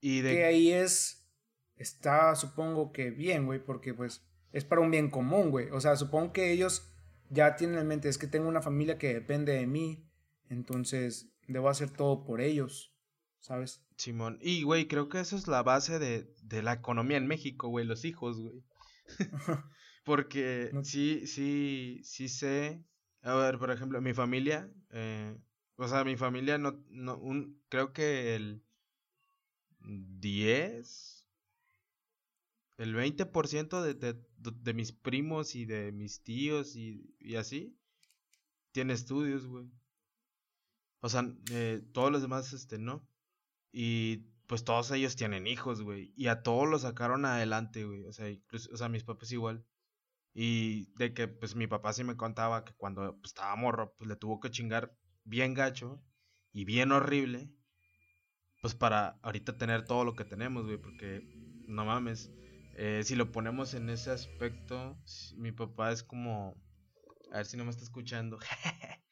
Y 0.00 0.22
de... 0.22 0.34
Que 0.34 0.44
ahí 0.44 0.72
es, 0.72 1.30
está 1.76 2.34
supongo 2.34 2.92
que 2.92 3.10
bien, 3.10 3.44
güey, 3.46 3.62
porque 3.62 3.92
pues 3.92 4.26
es 4.52 4.64
para 4.64 4.80
un 4.80 4.90
bien 4.90 5.10
común, 5.10 5.50
güey. 5.50 5.70
O 5.70 5.80
sea, 5.80 5.96
supongo 5.96 6.32
que 6.32 6.50
ellos 6.50 6.90
ya 7.28 7.56
tienen 7.56 7.78
en 7.78 7.86
mente, 7.86 8.08
es 8.08 8.18
que 8.18 8.26
tengo 8.26 8.48
una 8.48 8.62
familia 8.62 8.98
que 8.98 9.14
depende 9.14 9.52
de 9.52 9.66
mí, 9.66 10.08
entonces 10.48 11.32
debo 11.46 11.68
hacer 11.68 11.90
todo 11.90 12.24
por 12.24 12.40
ellos, 12.40 12.96
¿sabes? 13.38 13.84
Simón, 13.96 14.38
y 14.40 14.62
güey, 14.62 14.88
creo 14.88 15.08
que 15.08 15.20
eso 15.20 15.36
es 15.36 15.46
la 15.46 15.62
base 15.62 15.98
de, 15.98 16.34
de 16.42 16.62
la 16.62 16.72
economía 16.72 17.18
en 17.18 17.28
México, 17.28 17.68
güey, 17.68 17.86
los 17.86 18.04
hijos, 18.04 18.40
güey. 18.40 18.64
Porque 20.02 20.70
sí, 20.82 21.26
sí, 21.26 22.00
sí 22.02 22.28
sé. 22.28 22.82
A 23.22 23.34
ver, 23.34 23.58
por 23.58 23.70
ejemplo, 23.70 24.00
mi 24.00 24.14
familia, 24.14 24.70
eh, 24.90 25.36
o 25.76 25.86
sea, 25.88 26.04
mi 26.04 26.16
familia 26.16 26.58
no, 26.58 26.82
no, 26.88 27.18
un, 27.18 27.62
creo 27.68 27.92
que 27.92 28.34
el 28.34 28.62
10, 29.80 31.26
el 32.78 32.94
20% 32.94 33.82
de, 33.82 33.94
de, 33.94 34.16
de 34.38 34.74
mis 34.74 34.92
primos 34.92 35.54
y 35.54 35.66
de 35.66 35.92
mis 35.92 36.22
tíos 36.22 36.76
y, 36.76 37.14
y 37.18 37.36
así, 37.36 37.76
tiene 38.72 38.94
estudios, 38.94 39.46
güey. 39.46 39.70
O 41.00 41.08
sea, 41.08 41.30
eh, 41.50 41.82
todos 41.92 42.12
los 42.12 42.22
demás, 42.22 42.52
este, 42.52 42.78
no. 42.78 43.06
Y 43.72 44.28
pues 44.46 44.64
todos 44.64 44.90
ellos 44.90 45.16
tienen 45.16 45.46
hijos, 45.46 45.82
güey. 45.82 46.12
Y 46.16 46.26
a 46.28 46.42
todos 46.42 46.68
los 46.68 46.82
sacaron 46.82 47.24
adelante, 47.24 47.84
güey. 47.84 48.04
O 48.04 48.12
sea, 48.12 48.28
incluso, 48.28 48.70
o 48.72 48.76
sea, 48.76 48.88
mis 48.88 49.04
papás 49.04 49.32
igual. 49.32 49.64
Y 50.32 50.92
de 50.96 51.12
que, 51.12 51.28
pues 51.28 51.56
mi 51.56 51.66
papá 51.66 51.92
sí 51.92 52.04
me 52.04 52.16
contaba 52.16 52.64
que 52.64 52.72
cuando 52.74 53.16
pues, 53.18 53.30
estaba 53.30 53.54
morro, 53.56 53.94
pues 53.98 54.08
le 54.08 54.16
tuvo 54.16 54.40
que 54.40 54.50
chingar 54.50 54.96
bien 55.24 55.54
gacho 55.54 56.02
y 56.52 56.64
bien 56.64 56.92
horrible. 56.92 57.50
Pues 58.62 58.74
para 58.74 59.18
ahorita 59.22 59.56
tener 59.56 59.84
todo 59.84 60.04
lo 60.04 60.14
que 60.14 60.24
tenemos, 60.24 60.66
güey. 60.66 60.78
Porque, 60.78 61.22
no 61.66 61.84
mames. 61.84 62.30
Eh, 62.76 63.02
si 63.04 63.16
lo 63.16 63.32
ponemos 63.32 63.74
en 63.74 63.90
ese 63.90 64.10
aspecto, 64.10 64.96
mi 65.36 65.52
papá 65.52 65.92
es 65.92 66.02
como. 66.02 66.62
A 67.32 67.38
ver 67.38 67.46
si 67.46 67.56
no 67.56 67.64
me 67.64 67.70
está 67.70 67.82
escuchando. 67.82 68.38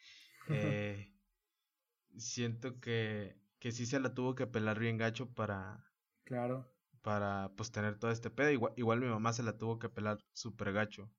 eh, 0.48 1.12
siento 2.16 2.81
que, 2.81 3.37
que 3.59 3.72
sí 3.72 3.87
se 3.87 4.00
la 4.00 4.14
tuvo 4.14 4.35
que 4.35 4.46
pelar 4.46 4.78
bien 4.78 4.98
gacho 4.98 5.33
para. 5.35 5.85
Claro. 6.24 6.70
Para 7.03 7.53
pues 7.57 7.71
tener 7.71 7.99
todo 7.99 8.11
este 8.11 8.31
pedo. 8.31 8.51
Igual, 8.51 8.73
igual 8.77 9.01
mi 9.01 9.07
mamá 9.07 9.33
se 9.33 9.43
la 9.43 9.57
tuvo 9.57 9.79
que 9.79 9.89
pelar 9.89 10.19
súper 10.33 10.73
gacho. 10.73 11.11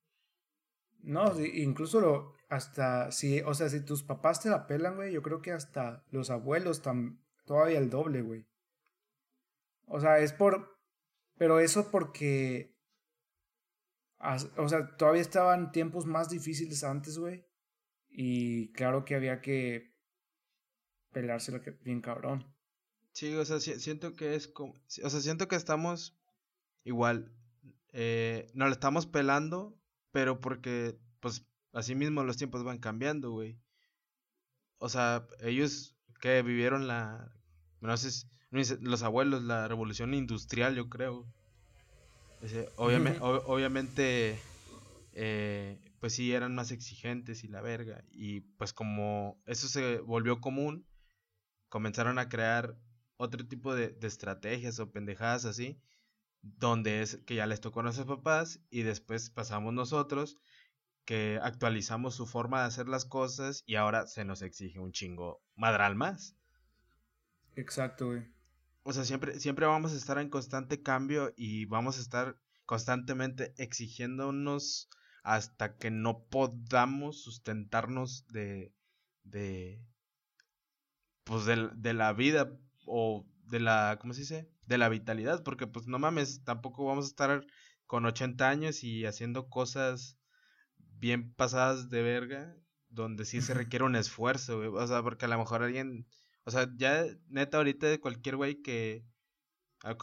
No, 1.01 1.39
incluso 1.39 2.01
lo, 2.01 2.35
hasta 2.49 3.11
si, 3.11 3.41
o 3.41 3.53
sea, 3.53 3.69
si 3.69 3.85
tus 3.85 4.03
papás 4.03 4.41
te 4.41 4.49
la 4.49 4.67
pelan, 4.67 4.95
güey, 4.95 5.13
yo 5.13 5.21
creo 5.21 5.41
que 5.41 5.51
hasta 5.51 6.03
los 6.11 6.29
abuelos 6.29 6.77
están 6.77 7.23
todavía 7.45 7.79
el 7.79 7.89
doble, 7.89 8.21
güey. 8.21 8.45
O 9.85 9.99
sea, 9.99 10.19
es 10.19 10.33
por, 10.33 10.77
pero 11.37 11.59
eso 11.59 11.89
porque, 11.89 12.75
o 14.57 14.67
sea, 14.67 14.95
todavía 14.97 15.21
estaban 15.21 15.71
tiempos 15.71 16.05
más 16.05 16.29
difíciles 16.29 16.83
antes, 16.83 17.17
güey. 17.17 17.45
Y 18.09 18.71
claro 18.73 19.05
que 19.05 19.15
había 19.15 19.41
que 19.41 19.95
pelársela 21.11 21.61
bien 21.81 22.01
cabrón. 22.01 22.53
Sí, 23.13 23.33
o 23.35 23.43
sea, 23.45 23.59
siento 23.59 24.15
que 24.15 24.35
es 24.35 24.47
como, 24.47 24.73
o 24.73 25.09
sea, 25.09 25.21
siento 25.21 25.47
que 25.47 25.55
estamos 25.55 26.17
igual, 26.83 27.31
eh, 27.91 28.49
nos 28.53 28.69
la 28.69 28.73
estamos 28.73 29.05
pelando, 29.05 29.77
pero 30.11 30.39
porque, 30.39 30.97
pues, 31.19 31.45
así 31.73 31.95
mismo 31.95 32.23
los 32.23 32.37
tiempos 32.37 32.63
van 32.63 32.79
cambiando, 32.79 33.31
güey. 33.31 33.59
O 34.77 34.89
sea, 34.89 35.27
ellos 35.41 35.97
que 36.21 36.41
vivieron 36.41 36.87
la, 36.87 37.33
no 37.81 37.97
sé, 37.97 38.27
los 38.51 39.03
abuelos, 39.03 39.43
la 39.43 39.67
revolución 39.67 40.13
industrial, 40.13 40.75
yo 40.75 40.89
creo. 40.89 41.25
obviamente, 42.77 43.19
obviamente 43.21 44.39
eh, 45.13 45.77
pues 45.99 46.13
sí, 46.13 46.33
eran 46.33 46.55
más 46.55 46.71
exigentes 46.71 47.43
y 47.43 47.47
la 47.47 47.61
verga. 47.61 48.03
Y 48.11 48.41
pues 48.41 48.73
como 48.73 49.41
eso 49.45 49.67
se 49.67 49.99
volvió 49.99 50.39
común, 50.39 50.87
comenzaron 51.67 52.19
a 52.19 52.29
crear 52.29 52.77
otro 53.19 53.45
tipo 53.47 53.75
de, 53.75 53.89
de 53.89 54.07
estrategias 54.07 54.79
o 54.79 54.91
pendejadas 54.91 55.45
así 55.45 55.79
donde 56.41 57.01
es 57.01 57.17
que 57.25 57.35
ya 57.35 57.45
les 57.45 57.61
tocó 57.61 57.81
a 57.81 57.83
nuestros 57.83 58.07
papás 58.07 58.61
y 58.69 58.83
después 58.83 59.29
pasamos 59.29 59.73
nosotros 59.73 60.37
que 61.05 61.39
actualizamos 61.41 62.15
su 62.15 62.25
forma 62.25 62.61
de 62.61 62.67
hacer 62.67 62.87
las 62.87 63.05
cosas 63.05 63.63
y 63.65 63.75
ahora 63.75 64.07
se 64.07 64.25
nos 64.25 64.41
exige 64.41 64.79
un 64.79 64.91
chingo 64.91 65.41
madral 65.55 65.95
más. 65.95 66.35
Exacto, 67.55 68.07
güey. 68.07 68.31
O 68.83 68.93
sea, 68.93 69.03
siempre, 69.03 69.39
siempre 69.39 69.65
vamos 69.65 69.91
a 69.91 69.97
estar 69.97 70.17
en 70.19 70.29
constante 70.29 70.81
cambio 70.81 71.33
y 71.35 71.65
vamos 71.65 71.97
a 71.97 72.01
estar 72.01 72.37
constantemente 72.65 73.53
exigiéndonos 73.57 74.89
hasta 75.23 75.77
que 75.77 75.91
no 75.91 76.25
podamos 76.25 77.23
sustentarnos 77.23 78.25
de, 78.27 78.73
de, 79.23 79.83
pues 81.23 81.45
de, 81.45 81.69
de 81.75 81.93
la 81.93 82.13
vida 82.13 82.57
o 82.89 83.25
de 83.45 83.59
la, 83.59 83.97
¿cómo 84.01 84.13
se 84.13 84.21
dice? 84.21 84.49
De 84.65 84.77
la 84.77 84.89
vitalidad, 84.89 85.43
porque 85.43 85.67
pues 85.67 85.87
no 85.87 85.99
mames, 85.99 86.43
tampoco 86.43 86.85
vamos 86.85 87.05
a 87.05 87.09
estar 87.09 87.45
con 87.85 88.05
80 88.05 88.49
años 88.49 88.83
y 88.83 89.05
haciendo 89.05 89.49
cosas 89.49 90.17
bien 90.77 91.33
pasadas 91.33 91.89
de 91.89 92.01
verga, 92.03 92.55
donde 92.89 93.25
sí 93.25 93.41
se 93.41 93.53
requiere 93.53 93.85
un 93.85 93.95
esfuerzo, 93.95 94.57
güey. 94.57 94.69
O 94.69 94.87
sea, 94.87 95.01
porque 95.03 95.25
a 95.25 95.27
lo 95.27 95.37
mejor 95.37 95.63
alguien, 95.63 96.07
o 96.43 96.51
sea, 96.51 96.69
ya 96.75 97.05
neta 97.27 97.57
ahorita 97.57 97.87
de 97.87 97.99
cualquier 97.99 98.35
güey 98.35 98.61
que, 98.61 99.05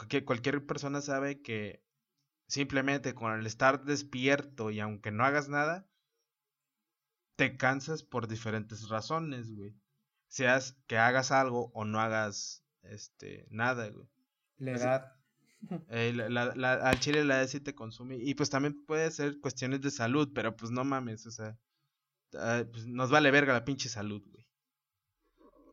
que 0.09 0.25
cualquier 0.25 0.65
persona 0.65 1.01
sabe 1.01 1.41
que 1.41 1.83
simplemente 2.47 3.13
con 3.13 3.33
el 3.39 3.45
estar 3.45 3.83
despierto 3.83 4.71
y 4.71 4.79
aunque 4.79 5.11
no 5.11 5.25
hagas 5.25 5.49
nada, 5.49 5.87
te 7.35 7.55
cansas 7.57 8.03
por 8.03 8.27
diferentes 8.27 8.89
razones, 8.89 9.55
güey. 9.55 9.75
Seas 10.27 10.77
que 10.87 10.97
hagas 10.97 11.31
algo 11.31 11.71
o 11.73 11.85
no 11.85 12.01
hagas 12.01 12.66
este, 12.91 13.47
nada, 13.49 13.89
güey. 13.89 14.07
La 14.57 14.71
edad. 14.71 15.13
Eh, 15.89 16.15
al 16.21 16.99
chile 16.99 17.25
la 17.25 17.39
edad 17.39 17.47
sí 17.47 17.59
te 17.59 17.73
consume. 17.73 18.17
Y 18.17 18.35
pues 18.35 18.51
también 18.51 18.85
puede 18.85 19.09
ser 19.09 19.39
cuestiones 19.39 19.81
de 19.81 19.89
salud, 19.89 20.31
pero 20.33 20.55
pues 20.55 20.71
no 20.71 20.83
mames, 20.83 21.25
o 21.25 21.31
sea. 21.31 21.57
Pues 22.29 22.85
nos 22.85 23.09
vale 23.09 23.31
verga 23.31 23.53
la 23.53 23.65
pinche 23.65 23.89
salud, 23.89 24.21
güey. 24.29 24.47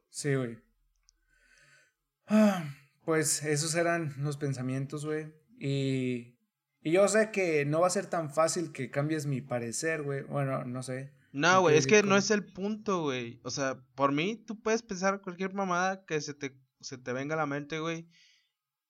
Sí, 0.09 0.35
güey. 0.35 0.59
Ah, 2.27 2.64
pues 3.05 3.44
esos 3.44 3.74
eran 3.74 4.14
los 4.18 4.38
pensamientos, 4.38 5.05
güey. 5.05 5.35
Y, 5.59 6.38
y 6.81 6.92
yo 6.92 7.07
sé 7.09 7.31
que 7.31 7.64
no 7.66 7.81
va 7.81 7.88
a 7.88 7.90
ser 7.90 8.07
tan 8.07 8.33
fácil 8.33 8.72
que 8.72 8.90
cambies 8.90 9.27
mi 9.27 9.42
parecer, 9.42 10.03
güey. 10.03 10.22
Bueno, 10.22 10.64
no 10.64 10.83
sé. 10.83 11.12
No, 11.33 11.62
güey, 11.62 11.77
es 11.77 11.88
que 11.88 12.05
no 12.05 12.16
es 12.16 12.31
el 12.31 12.44
punto, 12.44 13.03
güey. 13.03 13.40
O 13.42 13.50
sea, 13.50 13.85
por 13.96 14.12
mí, 14.12 14.37
tú 14.37 14.61
puedes 14.61 14.83
pensar 14.83 15.20
cualquier 15.20 15.53
mamada 15.53 16.07
que 16.07 16.20
se 16.20 16.33
te 16.33 16.57
se 16.85 16.99
te 16.99 17.12
venga 17.12 17.35
a 17.35 17.38
la 17.38 17.47
mente, 17.47 17.81
güey. 17.81 18.09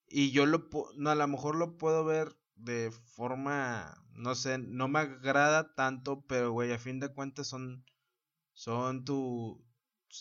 Y 0.06 0.30
yo 0.32 0.46
lo, 0.46 0.68
no, 0.96 1.10
a 1.10 1.14
lo 1.14 1.28
mejor 1.28 1.56
lo 1.56 1.76
puedo 1.76 2.04
ver 2.04 2.36
de 2.56 2.90
forma, 2.90 4.04
no 4.12 4.34
sé, 4.34 4.58
no 4.58 4.88
me 4.88 5.00
agrada 5.00 5.74
tanto, 5.74 6.24
pero, 6.26 6.52
güey, 6.52 6.72
a 6.72 6.78
fin 6.78 7.00
de 7.00 7.12
cuentas 7.12 7.46
son, 7.46 7.84
son 8.52 9.04
tu, 9.04 9.64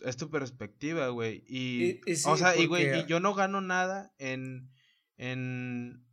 es 0.02 0.18
tu 0.18 0.30
perspectiva, 0.30 1.10
güey. 1.10 1.44
Y, 1.48 2.02
o 2.26 2.38
sea, 2.38 2.56
y, 2.56 2.66
güey, 2.66 3.02
y 3.02 3.06
yo 3.06 3.20
no 3.20 3.34
gano 3.34 3.62
nada 3.62 4.14
en, 4.18 4.72
en, 5.18 6.06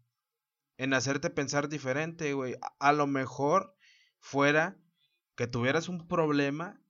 en 0.77 0.95
hacerte 0.95 1.31
pensar 1.31 1.69
diferente, 1.69 2.33
güey. 2.33 2.57
A, 2.79 2.93
lo 2.93 3.07
mejor 3.07 3.77
fuera 4.19 4.79
que 5.37 5.47
tuvieras 5.47 5.89
un 5.89 6.07
problema, 6.07 6.83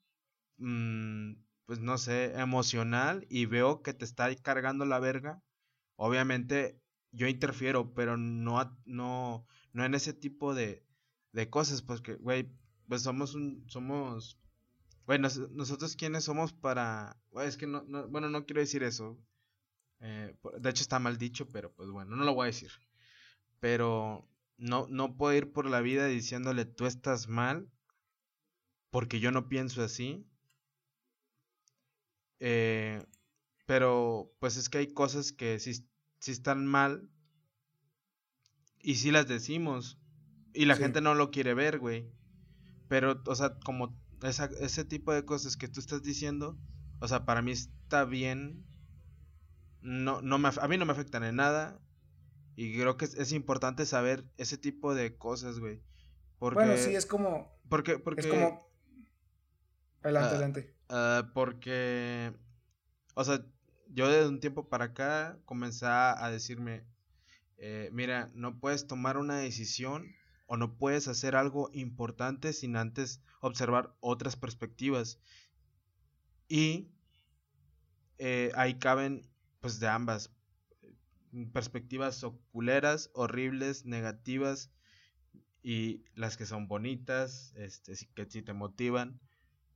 mmm, 0.56 1.32
pues 1.70 1.78
no 1.78 1.98
sé, 1.98 2.32
emocional 2.36 3.28
y 3.30 3.46
veo 3.46 3.80
que 3.80 3.94
te 3.94 4.04
está 4.04 4.34
cargando 4.34 4.84
la 4.86 4.98
verga, 4.98 5.40
obviamente 5.94 6.82
yo 7.12 7.28
interfiero, 7.28 7.94
pero 7.94 8.16
no, 8.16 8.76
no, 8.86 9.46
no 9.72 9.84
en 9.84 9.94
ese 9.94 10.12
tipo 10.12 10.52
de, 10.52 10.84
de 11.30 11.48
cosas, 11.48 11.80
porque, 11.80 12.14
güey, 12.14 12.50
pues 12.88 13.02
somos 13.02 13.36
un, 13.36 13.62
somos, 13.68 14.36
güey, 15.06 15.20
nosotros 15.20 15.94
quiénes 15.94 16.24
somos 16.24 16.52
para, 16.52 17.16
es 17.44 17.56
que 17.56 17.68
no, 17.68 17.84
no, 17.86 18.08
bueno, 18.08 18.28
no 18.28 18.46
quiero 18.46 18.62
decir 18.62 18.82
eso, 18.82 19.16
eh, 20.00 20.36
de 20.58 20.70
hecho 20.70 20.82
está 20.82 20.98
mal 20.98 21.18
dicho, 21.18 21.46
pero 21.50 21.72
pues 21.72 21.88
bueno, 21.88 22.16
no 22.16 22.24
lo 22.24 22.34
voy 22.34 22.46
a 22.46 22.46
decir, 22.46 22.72
pero 23.60 24.28
no, 24.56 24.88
no 24.90 25.16
puedo 25.16 25.34
ir 25.34 25.52
por 25.52 25.70
la 25.70 25.80
vida 25.80 26.06
diciéndole 26.06 26.64
tú 26.64 26.86
estás 26.86 27.28
mal, 27.28 27.70
porque 28.90 29.20
yo 29.20 29.30
no 29.30 29.48
pienso 29.48 29.84
así, 29.84 30.26
eh, 32.40 33.04
pero 33.66 34.34
pues 34.40 34.56
es 34.56 34.68
que 34.68 34.78
hay 34.78 34.92
cosas 34.92 35.32
que 35.32 35.58
sí, 35.60 35.88
sí 36.18 36.32
están 36.32 36.66
mal. 36.66 37.08
Y 38.82 38.96
sí 38.96 39.10
las 39.10 39.28
decimos. 39.28 40.00
Y 40.52 40.64
la 40.64 40.74
gente 40.74 41.00
no 41.00 41.14
lo 41.14 41.30
quiere 41.30 41.54
ver, 41.54 41.78
güey. 41.78 42.10
Pero, 42.88 43.22
o 43.26 43.34
sea, 43.36 43.58
como 43.64 43.96
ese 44.22 44.84
tipo 44.84 45.12
de 45.12 45.24
cosas 45.24 45.56
que 45.56 45.68
tú 45.68 45.78
estás 45.78 46.02
diciendo, 46.02 46.58
o 46.98 47.06
sea, 47.06 47.24
para 47.24 47.42
mí 47.42 47.52
está 47.52 48.04
bien. 48.04 48.66
No, 49.82 50.20
no 50.22 50.38
me, 50.38 50.48
a 50.48 50.68
mí 50.68 50.76
no 50.76 50.86
me 50.86 50.92
afectan 50.92 51.22
en 51.22 51.36
nada. 51.36 51.80
Y 52.56 52.74
creo 52.74 52.96
que 52.96 53.04
es, 53.04 53.32
importante 53.32 53.86
saber 53.86 54.24
ese 54.36 54.58
tipo 54.58 54.94
de 54.94 55.16
cosas, 55.16 55.60
güey. 55.60 55.82
Porque, 56.38 56.56
bueno, 56.56 56.76
sí, 56.76 56.94
es 56.94 57.06
como... 57.06 57.56
Porque, 57.68 57.98
porque... 57.98 58.22
Es 58.22 58.26
como... 58.26 58.68
Adelante, 60.02 60.28
ah, 60.28 60.30
adelante. 60.30 60.79
Ah, 60.90 61.30
porque... 61.32 62.34
O 63.14 63.24
sea, 63.24 63.44
yo 63.88 64.08
desde 64.08 64.28
un 64.28 64.40
tiempo 64.40 64.68
para 64.68 64.86
acá 64.86 65.38
comencé 65.46 65.86
a 65.86 66.28
decirme, 66.30 66.84
eh, 67.62 67.90
mira, 67.92 68.30
no 68.34 68.58
puedes 68.58 68.86
tomar 68.86 69.18
una 69.18 69.36
decisión 69.36 70.14
o 70.46 70.56
no 70.56 70.78
puedes 70.78 71.08
hacer 71.08 71.36
algo 71.36 71.70
importante 71.74 72.54
sin 72.54 72.74
antes 72.74 73.22
observar 73.40 73.94
otras 74.00 74.34
perspectivas. 74.34 75.20
Y 76.48 76.88
eh, 78.16 78.50
ahí 78.54 78.78
caben, 78.78 79.28
pues, 79.60 79.78
de 79.78 79.88
ambas 79.88 80.34
perspectivas 81.52 82.24
oculeras, 82.24 83.10
horribles, 83.12 83.84
negativas 83.84 84.72
y 85.62 86.02
las 86.14 86.38
que 86.38 86.46
son 86.46 86.66
bonitas, 86.66 87.52
este, 87.56 87.94
que 88.14 88.24
si 88.24 88.40
te 88.40 88.54
motivan, 88.54 89.20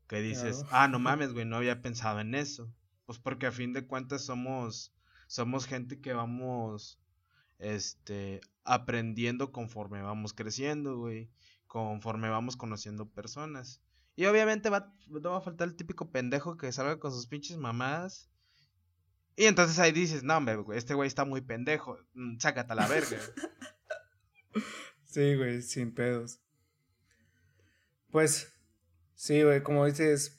que 0.06 0.20
dices, 0.20 0.64
ah, 0.70 0.88
no 0.88 0.98
mames, 0.98 1.32
güey, 1.32 1.44
no 1.44 1.56
había 1.56 1.82
pensado 1.82 2.20
en 2.20 2.34
eso. 2.34 2.70
Pues 3.06 3.18
porque 3.18 3.46
a 3.46 3.52
fin 3.52 3.72
de 3.72 3.86
cuentas 3.86 4.24
somos, 4.24 4.94
somos 5.26 5.66
gente 5.66 6.00
que 6.00 6.12
vamos, 6.12 6.98
este, 7.58 8.40
aprendiendo 8.64 9.52
conforme 9.52 10.02
vamos 10.02 10.34
creciendo, 10.34 10.96
güey, 10.96 11.30
conforme 11.66 12.28
vamos 12.28 12.56
conociendo 12.56 13.08
personas. 13.08 13.80
Y 14.16 14.26
obviamente 14.26 14.70
va, 14.70 14.94
no 15.08 15.30
va 15.30 15.38
a 15.38 15.42
faltar 15.42 15.68
el 15.68 15.76
típico 15.76 16.10
pendejo 16.10 16.56
que 16.56 16.72
salga 16.72 16.98
con 16.98 17.12
sus 17.12 17.26
pinches 17.26 17.56
mamadas. 17.56 18.30
Y 19.36 19.46
entonces 19.46 19.78
ahí 19.78 19.90
dices, 19.90 20.22
no, 20.22 20.36
hombre, 20.36 20.58
este 20.74 20.94
güey 20.94 21.08
está 21.08 21.24
muy 21.24 21.40
pendejo, 21.40 21.98
mm, 22.14 22.38
sácate 22.38 22.72
a 22.72 22.76
la 22.76 22.86
verga. 22.86 23.18
sí, 25.04 25.34
güey, 25.34 25.60
sin 25.62 25.92
pedos. 25.92 26.38
Pues, 28.10 28.53
sí, 29.24 29.42
güey, 29.42 29.62
como 29.62 29.86
dices, 29.86 30.38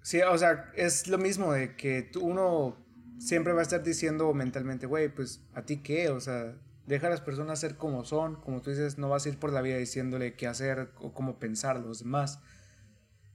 sí, 0.00 0.22
o 0.22 0.38
sea, 0.38 0.72
es 0.76 1.08
lo 1.08 1.18
mismo 1.18 1.52
de 1.52 1.76
que 1.76 2.10
uno 2.18 2.74
siempre 3.18 3.52
va 3.52 3.60
a 3.60 3.64
estar 3.64 3.82
diciendo 3.82 4.32
mentalmente, 4.32 4.86
güey, 4.86 5.14
pues, 5.14 5.42
¿a 5.52 5.66
ti 5.66 5.82
qué? 5.82 6.08
O 6.08 6.18
sea, 6.18 6.56
deja 6.86 7.08
a 7.08 7.10
las 7.10 7.20
personas 7.20 7.60
ser 7.60 7.76
como 7.76 8.06
son, 8.06 8.36
como 8.36 8.62
tú 8.62 8.70
dices, 8.70 8.96
no 8.96 9.10
vas 9.10 9.26
a 9.26 9.28
ir 9.28 9.38
por 9.38 9.52
la 9.52 9.60
vida 9.60 9.76
diciéndole 9.76 10.36
qué 10.36 10.46
hacer 10.46 10.90
o 11.00 11.12
cómo 11.12 11.38
pensar 11.38 11.78
los 11.78 11.98
demás. 11.98 12.40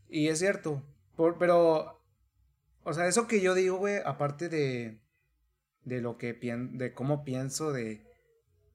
Y 0.10 0.30
es 0.30 0.39
cierto, 0.39 0.82
pero, 1.38 2.02
o 2.84 2.94
sea, 2.94 3.06
eso 3.06 3.28
que 3.28 3.42
yo 3.42 3.54
digo, 3.54 3.78
güey, 3.78 4.00
aparte 4.04 4.50
de, 4.50 5.04
de 5.86 6.02
lo 6.02 6.18
que 6.18 6.34
pienso, 6.34 6.76
de 6.80 6.96
cómo 6.96 7.24
pienso, 7.24 7.72
de, 7.74 8.11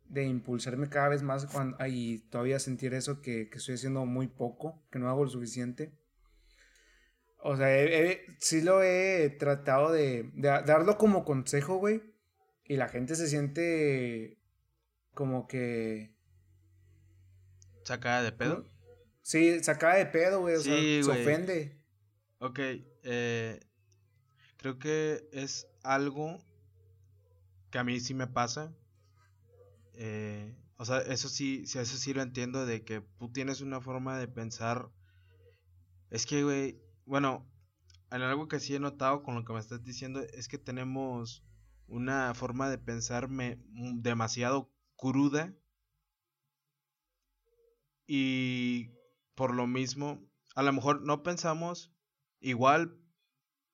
de 0.08 0.24
impulsarme 0.24 0.88
cada 0.88 1.08
vez 1.08 1.22
más 1.22 1.46
cuando, 1.46 1.76
y 1.86 2.20
todavía 2.30 2.58
sentir 2.58 2.94
eso 2.94 3.20
que, 3.20 3.48
que 3.48 3.58
estoy 3.58 3.74
haciendo 3.74 4.06
muy 4.06 4.28
poco, 4.28 4.82
que 4.90 4.98
no 4.98 5.08
hago 5.08 5.24
lo 5.24 5.30
suficiente. 5.30 5.92
O 7.38 7.56
sea, 7.56 7.68
sí 8.38 8.62
lo 8.62 8.82
he 8.82 9.30
tratado 9.30 9.92
de, 9.92 10.30
de 10.34 10.48
darlo 10.48 10.96
como 10.98 11.24
consejo, 11.24 11.76
güey. 11.76 12.02
Y 12.64 12.76
la 12.76 12.88
gente 12.88 13.14
se 13.14 13.28
siente 13.28 14.38
como 15.14 15.46
que... 15.46 16.12
¿Sacada 17.84 18.22
de 18.22 18.32
pedo? 18.32 18.64
Sí, 19.22 19.62
sacada 19.62 19.94
de 19.94 20.06
pedo, 20.06 20.40
güey. 20.40 20.56
O 20.56 20.60
sea, 20.60 20.74
se 20.76 21.08
ofende. 21.08 21.80
Ok, 22.38 22.58
eh, 23.04 23.60
creo 24.56 24.78
que 24.78 25.28
es 25.32 25.68
algo 25.82 26.44
que 27.70 27.78
a 27.78 27.84
mí 27.84 28.00
sí 28.00 28.14
me 28.14 28.26
pasa. 28.26 28.74
Eh, 29.96 30.54
o 30.76 30.84
sea, 30.84 30.98
eso 30.98 31.28
sí, 31.28 31.64
eso 31.64 31.84
sí 31.84 32.12
lo 32.14 32.22
entiendo 32.22 32.66
de 32.66 32.84
que 32.84 33.00
tú 33.18 33.32
tienes 33.32 33.60
una 33.60 33.80
forma 33.80 34.18
de 34.18 34.28
pensar. 34.28 34.90
Es 36.10 36.26
que, 36.26 36.44
güey, 36.44 36.80
bueno, 37.06 37.46
en 38.10 38.22
algo 38.22 38.48
que 38.48 38.60
sí 38.60 38.74
he 38.74 38.80
notado 38.80 39.22
con 39.22 39.34
lo 39.34 39.44
que 39.44 39.52
me 39.52 39.58
estás 39.58 39.82
diciendo 39.84 40.20
es 40.20 40.48
que 40.48 40.58
tenemos 40.58 41.44
una 41.88 42.34
forma 42.34 42.68
de 42.68 42.78
pensar 42.78 43.28
demasiado 43.30 44.70
cruda 44.96 45.54
y 48.06 48.90
por 49.34 49.54
lo 49.54 49.66
mismo, 49.66 50.22
a 50.54 50.62
lo 50.62 50.72
mejor 50.72 51.02
no 51.02 51.22
pensamos 51.22 51.92
igual, 52.40 52.98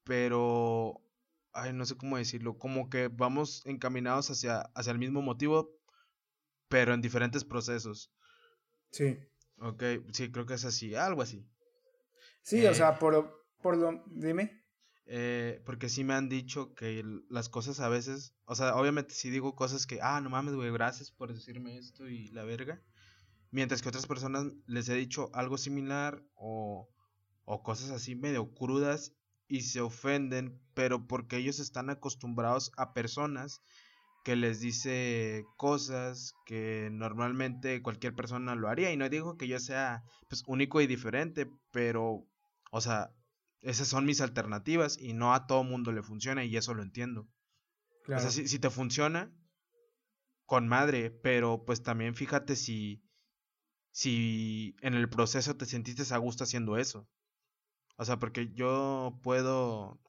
pero, 0.04 1.00
ay, 1.52 1.72
no 1.72 1.84
sé 1.84 1.96
cómo 1.96 2.16
decirlo, 2.16 2.58
como 2.58 2.88
que 2.90 3.08
vamos 3.08 3.62
encaminados 3.66 4.30
hacia, 4.30 4.62
hacia 4.74 4.92
el 4.92 4.98
mismo 4.98 5.22
motivo, 5.22 5.70
pero 6.72 6.94
en 6.94 7.02
diferentes 7.02 7.44
procesos. 7.44 8.10
Sí. 8.90 9.18
Ok, 9.58 9.82
sí, 10.10 10.32
creo 10.32 10.46
que 10.46 10.54
es 10.54 10.64
así, 10.64 10.94
algo 10.94 11.20
así. 11.20 11.46
Sí, 12.40 12.64
o 12.64 12.70
eh, 12.70 12.74
sea, 12.74 12.98
por, 12.98 13.44
por 13.60 13.76
lo, 13.76 14.02
dime. 14.06 14.64
Eh, 15.04 15.60
porque 15.66 15.90
sí 15.90 16.02
me 16.02 16.14
han 16.14 16.30
dicho 16.30 16.74
que 16.74 17.04
las 17.28 17.50
cosas 17.50 17.78
a 17.80 17.90
veces, 17.90 18.34
o 18.46 18.54
sea, 18.54 18.74
obviamente 18.76 19.12
si 19.12 19.28
digo 19.28 19.54
cosas 19.54 19.86
que, 19.86 19.98
ah, 20.00 20.18
no 20.22 20.30
mames, 20.30 20.54
güey, 20.54 20.72
gracias 20.72 21.10
por 21.10 21.34
decirme 21.34 21.76
esto 21.76 22.08
y 22.08 22.28
la 22.28 22.44
verga. 22.44 22.82
Mientras 23.50 23.82
que 23.82 23.90
otras 23.90 24.06
personas 24.06 24.46
les 24.66 24.88
he 24.88 24.94
dicho 24.94 25.30
algo 25.34 25.58
similar 25.58 26.24
o, 26.34 26.88
o 27.44 27.62
cosas 27.62 27.90
así 27.90 28.14
medio 28.14 28.50
crudas 28.54 29.12
y 29.46 29.60
se 29.60 29.82
ofenden, 29.82 30.58
pero 30.72 31.06
porque 31.06 31.36
ellos 31.36 31.58
están 31.58 31.90
acostumbrados 31.90 32.72
a 32.78 32.94
personas 32.94 33.60
que 34.22 34.36
les 34.36 34.60
dice 34.60 35.44
cosas 35.56 36.34
que 36.46 36.88
normalmente 36.92 37.82
cualquier 37.82 38.14
persona 38.14 38.54
lo 38.54 38.68
haría 38.68 38.92
y 38.92 38.96
no 38.96 39.08
digo 39.08 39.36
que 39.36 39.48
yo 39.48 39.58
sea 39.58 40.04
pues 40.28 40.44
único 40.46 40.80
y 40.80 40.86
diferente, 40.86 41.50
pero 41.72 42.26
o 42.70 42.80
sea, 42.80 43.12
esas 43.60 43.88
son 43.88 44.06
mis 44.06 44.20
alternativas 44.20 44.98
y 44.98 45.12
no 45.12 45.34
a 45.34 45.46
todo 45.46 45.64
mundo 45.64 45.92
le 45.92 46.02
funciona 46.02 46.44
y 46.44 46.56
eso 46.56 46.74
lo 46.74 46.82
entiendo. 46.82 47.28
O 48.08 48.18
sea, 48.18 48.30
si, 48.30 48.58
te 48.58 48.70
funciona, 48.70 49.32
con 50.44 50.66
madre, 50.66 51.10
pero 51.10 51.64
pues 51.64 51.82
también 51.82 52.16
fíjate 52.16 52.56
si, 52.56 53.04
si 53.92 54.74
en 54.80 54.94
el 54.94 55.08
proceso 55.08 55.56
te 55.56 55.66
sentiste 55.66 56.12
a 56.12 56.18
gusto 56.18 56.42
haciendo 56.42 56.76
eso. 56.76 57.08
O 57.96 58.04
sea, 58.04 58.18
porque 58.18 58.52
yo 58.52 59.20
puedo, 59.22 60.00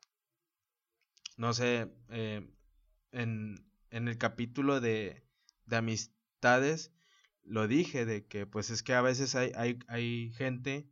no 1.38 1.54
sé, 1.54 1.94
eh, 2.10 2.50
en, 3.12 3.73
en 3.94 4.08
el 4.08 4.18
capítulo 4.18 4.82
de, 4.82 5.24
de 5.66 5.76
amistades, 5.76 6.92
lo 7.44 7.68
dije, 7.68 8.06
de 8.06 8.26
que 8.26 8.48
pues 8.48 8.72
es 8.72 8.82
que 8.82 8.96
a 8.96 9.02
veces 9.02 9.36
hay, 9.36 9.52
hay, 9.56 9.78
hay 9.88 10.32
gente 10.32 10.90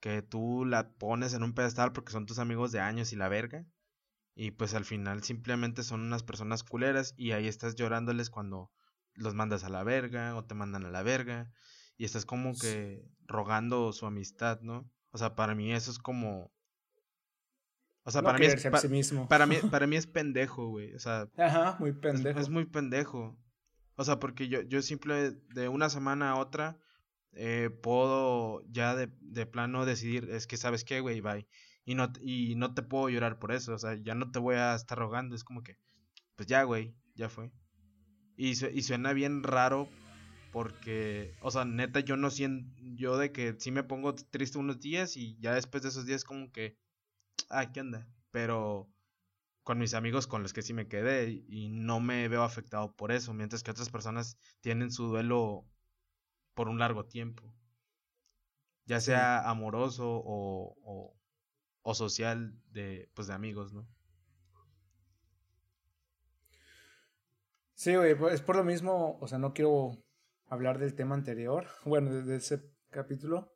que 0.00 0.22
tú 0.22 0.64
la 0.64 0.94
pones 0.94 1.34
en 1.34 1.42
un 1.42 1.52
pedestal 1.52 1.92
porque 1.92 2.12
son 2.12 2.24
tus 2.24 2.38
amigos 2.38 2.72
de 2.72 2.80
años 2.80 3.12
y 3.12 3.16
la 3.16 3.28
verga. 3.28 3.66
Y 4.34 4.52
pues 4.52 4.72
al 4.72 4.86
final 4.86 5.22
simplemente 5.24 5.82
son 5.82 6.00
unas 6.00 6.22
personas 6.22 6.62
culeras 6.62 7.14
y 7.18 7.32
ahí 7.32 7.48
estás 7.48 7.74
llorándoles 7.74 8.30
cuando 8.30 8.70
los 9.14 9.34
mandas 9.34 9.64
a 9.64 9.68
la 9.68 9.84
verga 9.84 10.36
o 10.36 10.44
te 10.44 10.54
mandan 10.54 10.86
a 10.86 10.90
la 10.90 11.02
verga. 11.02 11.52
Y 11.98 12.06
estás 12.06 12.24
como 12.24 12.54
que 12.54 13.06
rogando 13.26 13.92
su 13.92 14.06
amistad, 14.06 14.60
¿no? 14.62 14.90
O 15.10 15.18
sea, 15.18 15.34
para 15.34 15.54
mí 15.54 15.72
eso 15.72 15.90
es 15.90 15.98
como... 15.98 16.50
O 18.06 18.10
sea, 18.12 18.22
para, 18.22 18.38
mí 18.38 18.46
es, 18.46 18.64
para, 19.28 19.46
mí, 19.46 19.56
para 19.70 19.86
mí 19.88 19.96
es 19.96 20.06
pendejo, 20.06 20.68
güey. 20.68 20.94
O 20.94 20.98
sea... 21.00 21.28
Ajá, 21.36 21.76
muy 21.80 21.92
pendejo. 21.92 22.38
Es, 22.38 22.48
muy 22.48 22.64
pendejo. 22.64 23.36
O 23.96 24.04
sea, 24.04 24.20
porque 24.20 24.46
yo, 24.46 24.62
yo 24.62 24.80
simple 24.80 25.32
de 25.32 25.68
una 25.68 25.90
semana 25.90 26.30
a 26.30 26.36
otra 26.36 26.78
eh, 27.32 27.68
puedo 27.82 28.62
ya 28.70 28.94
de, 28.94 29.10
de, 29.20 29.44
plano 29.44 29.84
decidir, 29.84 30.30
es 30.30 30.46
que 30.46 30.56
sabes 30.56 30.84
qué, 30.84 31.00
güey, 31.00 31.20
bye. 31.20 31.48
Y 31.84 31.96
no, 31.96 32.12
y 32.22 32.54
no 32.54 32.74
te 32.74 32.82
puedo 32.82 33.08
llorar 33.08 33.38
por 33.38 33.52
eso, 33.52 33.74
o 33.74 33.78
sea, 33.78 33.94
ya 33.94 34.14
no 34.14 34.30
te 34.30 34.38
voy 34.38 34.54
a 34.54 34.74
estar 34.74 34.96
rogando, 34.96 35.36
es 35.36 35.44
como 35.44 35.62
que, 35.62 35.76
pues 36.34 36.48
ya, 36.48 36.62
güey, 36.62 36.94
ya 37.14 37.28
fue. 37.28 37.50
Y, 38.36 38.50
y 38.50 38.82
suena 38.82 39.12
bien 39.12 39.42
raro 39.42 39.88
porque, 40.52 41.34
o 41.40 41.50
sea, 41.50 41.64
neta, 41.64 42.00
yo 42.00 42.16
no 42.16 42.30
siento, 42.30 42.72
yo 42.80 43.18
de 43.18 43.32
que 43.32 43.56
sí 43.58 43.70
me 43.70 43.82
pongo 43.82 44.14
triste 44.14 44.58
unos 44.58 44.80
días 44.80 45.16
y 45.16 45.36
ya 45.38 45.54
después 45.54 45.82
de 45.82 45.90
esos 45.90 46.06
días 46.06 46.24
como 46.24 46.50
que, 46.52 46.78
ah, 47.50 47.72
¿qué 47.72 47.80
onda? 47.80 48.08
Pero 48.30 48.88
con 49.62 49.78
mis 49.78 49.94
amigos 49.94 50.28
con 50.28 50.42
los 50.42 50.52
que 50.52 50.62
sí 50.62 50.72
me 50.72 50.86
quedé 50.86 51.28
y 51.48 51.68
no 51.68 51.98
me 51.98 52.28
veo 52.28 52.44
afectado 52.44 52.94
por 52.94 53.10
eso, 53.10 53.34
mientras 53.34 53.64
que 53.64 53.72
otras 53.72 53.90
personas 53.90 54.38
tienen 54.60 54.92
su 54.92 55.08
duelo 55.08 55.66
por 56.54 56.68
un 56.68 56.78
largo 56.78 57.04
tiempo. 57.04 57.52
Ya 58.84 59.00
sea 59.00 59.48
amoroso 59.50 60.04
o, 60.08 61.12
o, 61.82 61.94
social 61.94 62.54
de, 62.70 63.10
pues, 63.14 63.26
de 63.26 63.34
amigos, 63.34 63.72
¿no? 63.72 63.88
Sí, 67.74 67.94
güey, 67.96 68.16
pues, 68.16 68.34
es 68.34 68.42
por 68.42 68.54
lo 68.54 68.62
mismo, 68.62 69.18
o 69.20 69.26
sea, 69.26 69.38
no 69.38 69.52
quiero 69.52 69.98
hablar 70.46 70.78
del 70.78 70.94
tema 70.94 71.14
anterior, 71.14 71.66
bueno, 71.84 72.12
de, 72.12 72.36
ese 72.36 72.62
capítulo, 72.90 73.52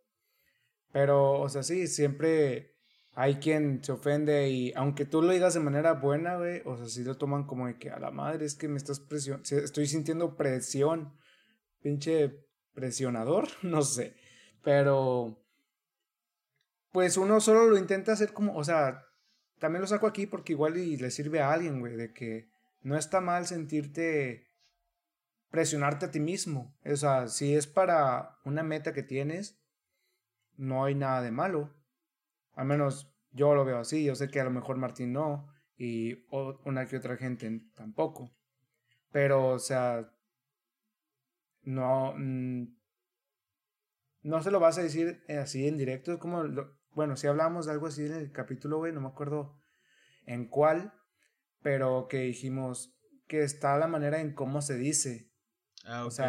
pero, 0.92 1.40
o 1.40 1.48
sea, 1.48 1.62
sí, 1.62 1.86
siempre 1.86 2.79
hay 3.14 3.36
quien 3.36 3.82
se 3.82 3.92
ofende 3.92 4.48
y 4.48 4.72
aunque 4.74 5.04
tú 5.04 5.22
lo 5.22 5.32
digas 5.32 5.54
de 5.54 5.60
manera 5.60 5.94
buena, 5.94 6.36
güey, 6.36 6.62
o 6.64 6.76
sea, 6.76 6.86
sí 6.86 7.04
lo 7.04 7.16
toman 7.16 7.44
como 7.44 7.66
de 7.66 7.78
que 7.78 7.90
a 7.90 7.98
la 7.98 8.10
madre 8.10 8.46
es 8.46 8.54
que 8.54 8.68
me 8.68 8.76
estás 8.76 9.00
presionando, 9.00 9.48
estoy 9.56 9.86
sintiendo 9.86 10.36
presión, 10.36 11.12
pinche 11.82 12.46
presionador, 12.74 13.48
no 13.62 13.82
sé, 13.82 14.14
pero 14.62 15.42
pues 16.92 17.16
uno 17.16 17.40
solo 17.40 17.66
lo 17.66 17.78
intenta 17.78 18.12
hacer 18.12 18.32
como, 18.32 18.56
o 18.56 18.64
sea, 18.64 19.06
también 19.58 19.82
lo 19.82 19.86
saco 19.86 20.06
aquí 20.06 20.26
porque 20.26 20.52
igual 20.52 20.76
y 20.76 20.96
le 20.96 21.10
sirve 21.10 21.40
a 21.40 21.52
alguien, 21.52 21.80
güey, 21.80 21.96
de 21.96 22.12
que 22.12 22.48
no 22.82 22.96
está 22.96 23.20
mal 23.20 23.46
sentirte 23.46 24.48
presionarte 25.50 26.06
a 26.06 26.10
ti 26.10 26.20
mismo. 26.20 26.74
O 26.84 26.96
sea, 26.96 27.28
si 27.28 27.54
es 27.54 27.66
para 27.66 28.38
una 28.44 28.62
meta 28.62 28.92
que 28.92 29.02
tienes, 29.02 29.60
no 30.56 30.84
hay 30.84 30.94
nada 30.94 31.20
de 31.20 31.30
malo. 31.30 31.74
Al 32.60 32.66
menos 32.66 33.10
yo 33.30 33.54
lo 33.54 33.64
veo 33.64 33.78
así. 33.78 34.04
Yo 34.04 34.14
sé 34.14 34.28
que 34.28 34.38
a 34.38 34.44
lo 34.44 34.50
mejor 34.50 34.76
Martín 34.76 35.14
no 35.14 35.48
y 35.78 36.26
una 36.66 36.84
que 36.84 36.98
otra 36.98 37.16
gente 37.16 37.62
tampoco. 37.74 38.30
Pero, 39.10 39.48
o 39.48 39.58
sea, 39.58 40.12
no, 41.62 42.12
no 42.18 42.68
se 44.42 44.50
lo 44.50 44.60
vas 44.60 44.76
a 44.76 44.82
decir 44.82 45.24
así 45.26 45.66
en 45.66 45.78
directo. 45.78 46.12
Es 46.12 46.18
como, 46.18 46.44
bueno, 46.90 47.16
si 47.16 47.28
hablamos 47.28 47.64
de 47.64 47.72
algo 47.72 47.86
así 47.86 48.04
en 48.04 48.12
el 48.12 48.30
capítulo, 48.30 48.76
güey, 48.76 48.92
no 48.92 49.00
me 49.00 49.08
acuerdo 49.08 49.58
en 50.26 50.46
cuál, 50.46 50.92
pero 51.62 52.08
que 52.10 52.18
dijimos 52.18 52.94
que 53.26 53.42
está 53.42 53.78
la 53.78 53.86
manera 53.86 54.20
en 54.20 54.34
cómo 54.34 54.60
se 54.60 54.76
dice. 54.76 55.32
Ah, 55.86 56.04
ok. 56.04 56.20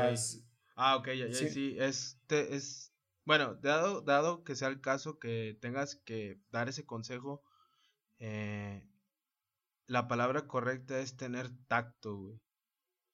ah, 0.78 0.96
ok, 0.96 1.08
ya, 1.08 1.28
ya, 1.28 1.36
sí, 1.36 1.76
este 1.78 2.56
es, 2.56 2.91
bueno, 3.26 3.56
dado, 3.56 4.02
dado 4.02 4.44
que 4.44 4.56
sea 4.56 4.68
el 4.68 4.82
caso 4.82 5.20
que 5.20 5.58
tengas 5.62 5.96
que 5.96 6.40
dar 6.52 6.70
ese 6.70 6.86
consejo, 6.86 7.44
eh, 8.20 8.88
la 9.88 10.08
palabra 10.08 10.48
correcta 10.48 11.00
es 11.00 11.18
tener 11.18 11.50
tacto, 11.68 12.16
güey. 12.18 12.42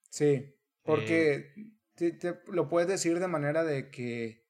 Sí, 0.09 0.55
porque 0.83 1.53
eh, 1.99 2.11
te, 2.11 2.39
lo 2.47 2.69
puedes 2.69 2.87
decir 2.87 3.19
de 3.19 3.27
manera 3.27 3.63
de 3.63 3.89
que 3.89 4.47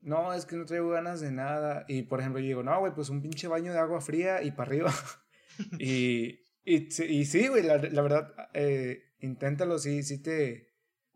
no, 0.00 0.32
es 0.32 0.46
que 0.46 0.56
no 0.56 0.64
traigo 0.64 0.90
ganas 0.90 1.20
de 1.20 1.30
nada. 1.30 1.84
Y 1.88 2.02
por 2.02 2.20
ejemplo, 2.20 2.40
yo 2.40 2.46
digo, 2.46 2.62
no, 2.62 2.78
güey, 2.80 2.94
pues 2.94 3.08
un 3.10 3.22
pinche 3.22 3.48
baño 3.48 3.72
de 3.72 3.78
agua 3.78 4.00
fría 4.00 4.42
y 4.42 4.50
para 4.50 4.68
arriba. 4.68 4.92
y, 5.78 6.40
y, 6.64 6.88
y, 7.04 7.24
sí, 7.24 7.48
güey, 7.48 7.62
la, 7.62 7.76
la 7.76 8.02
verdad, 8.02 8.34
eh, 8.54 9.14
inténtalo, 9.20 9.78
sí, 9.78 10.02
sí 10.02 10.22
te... 10.22 10.69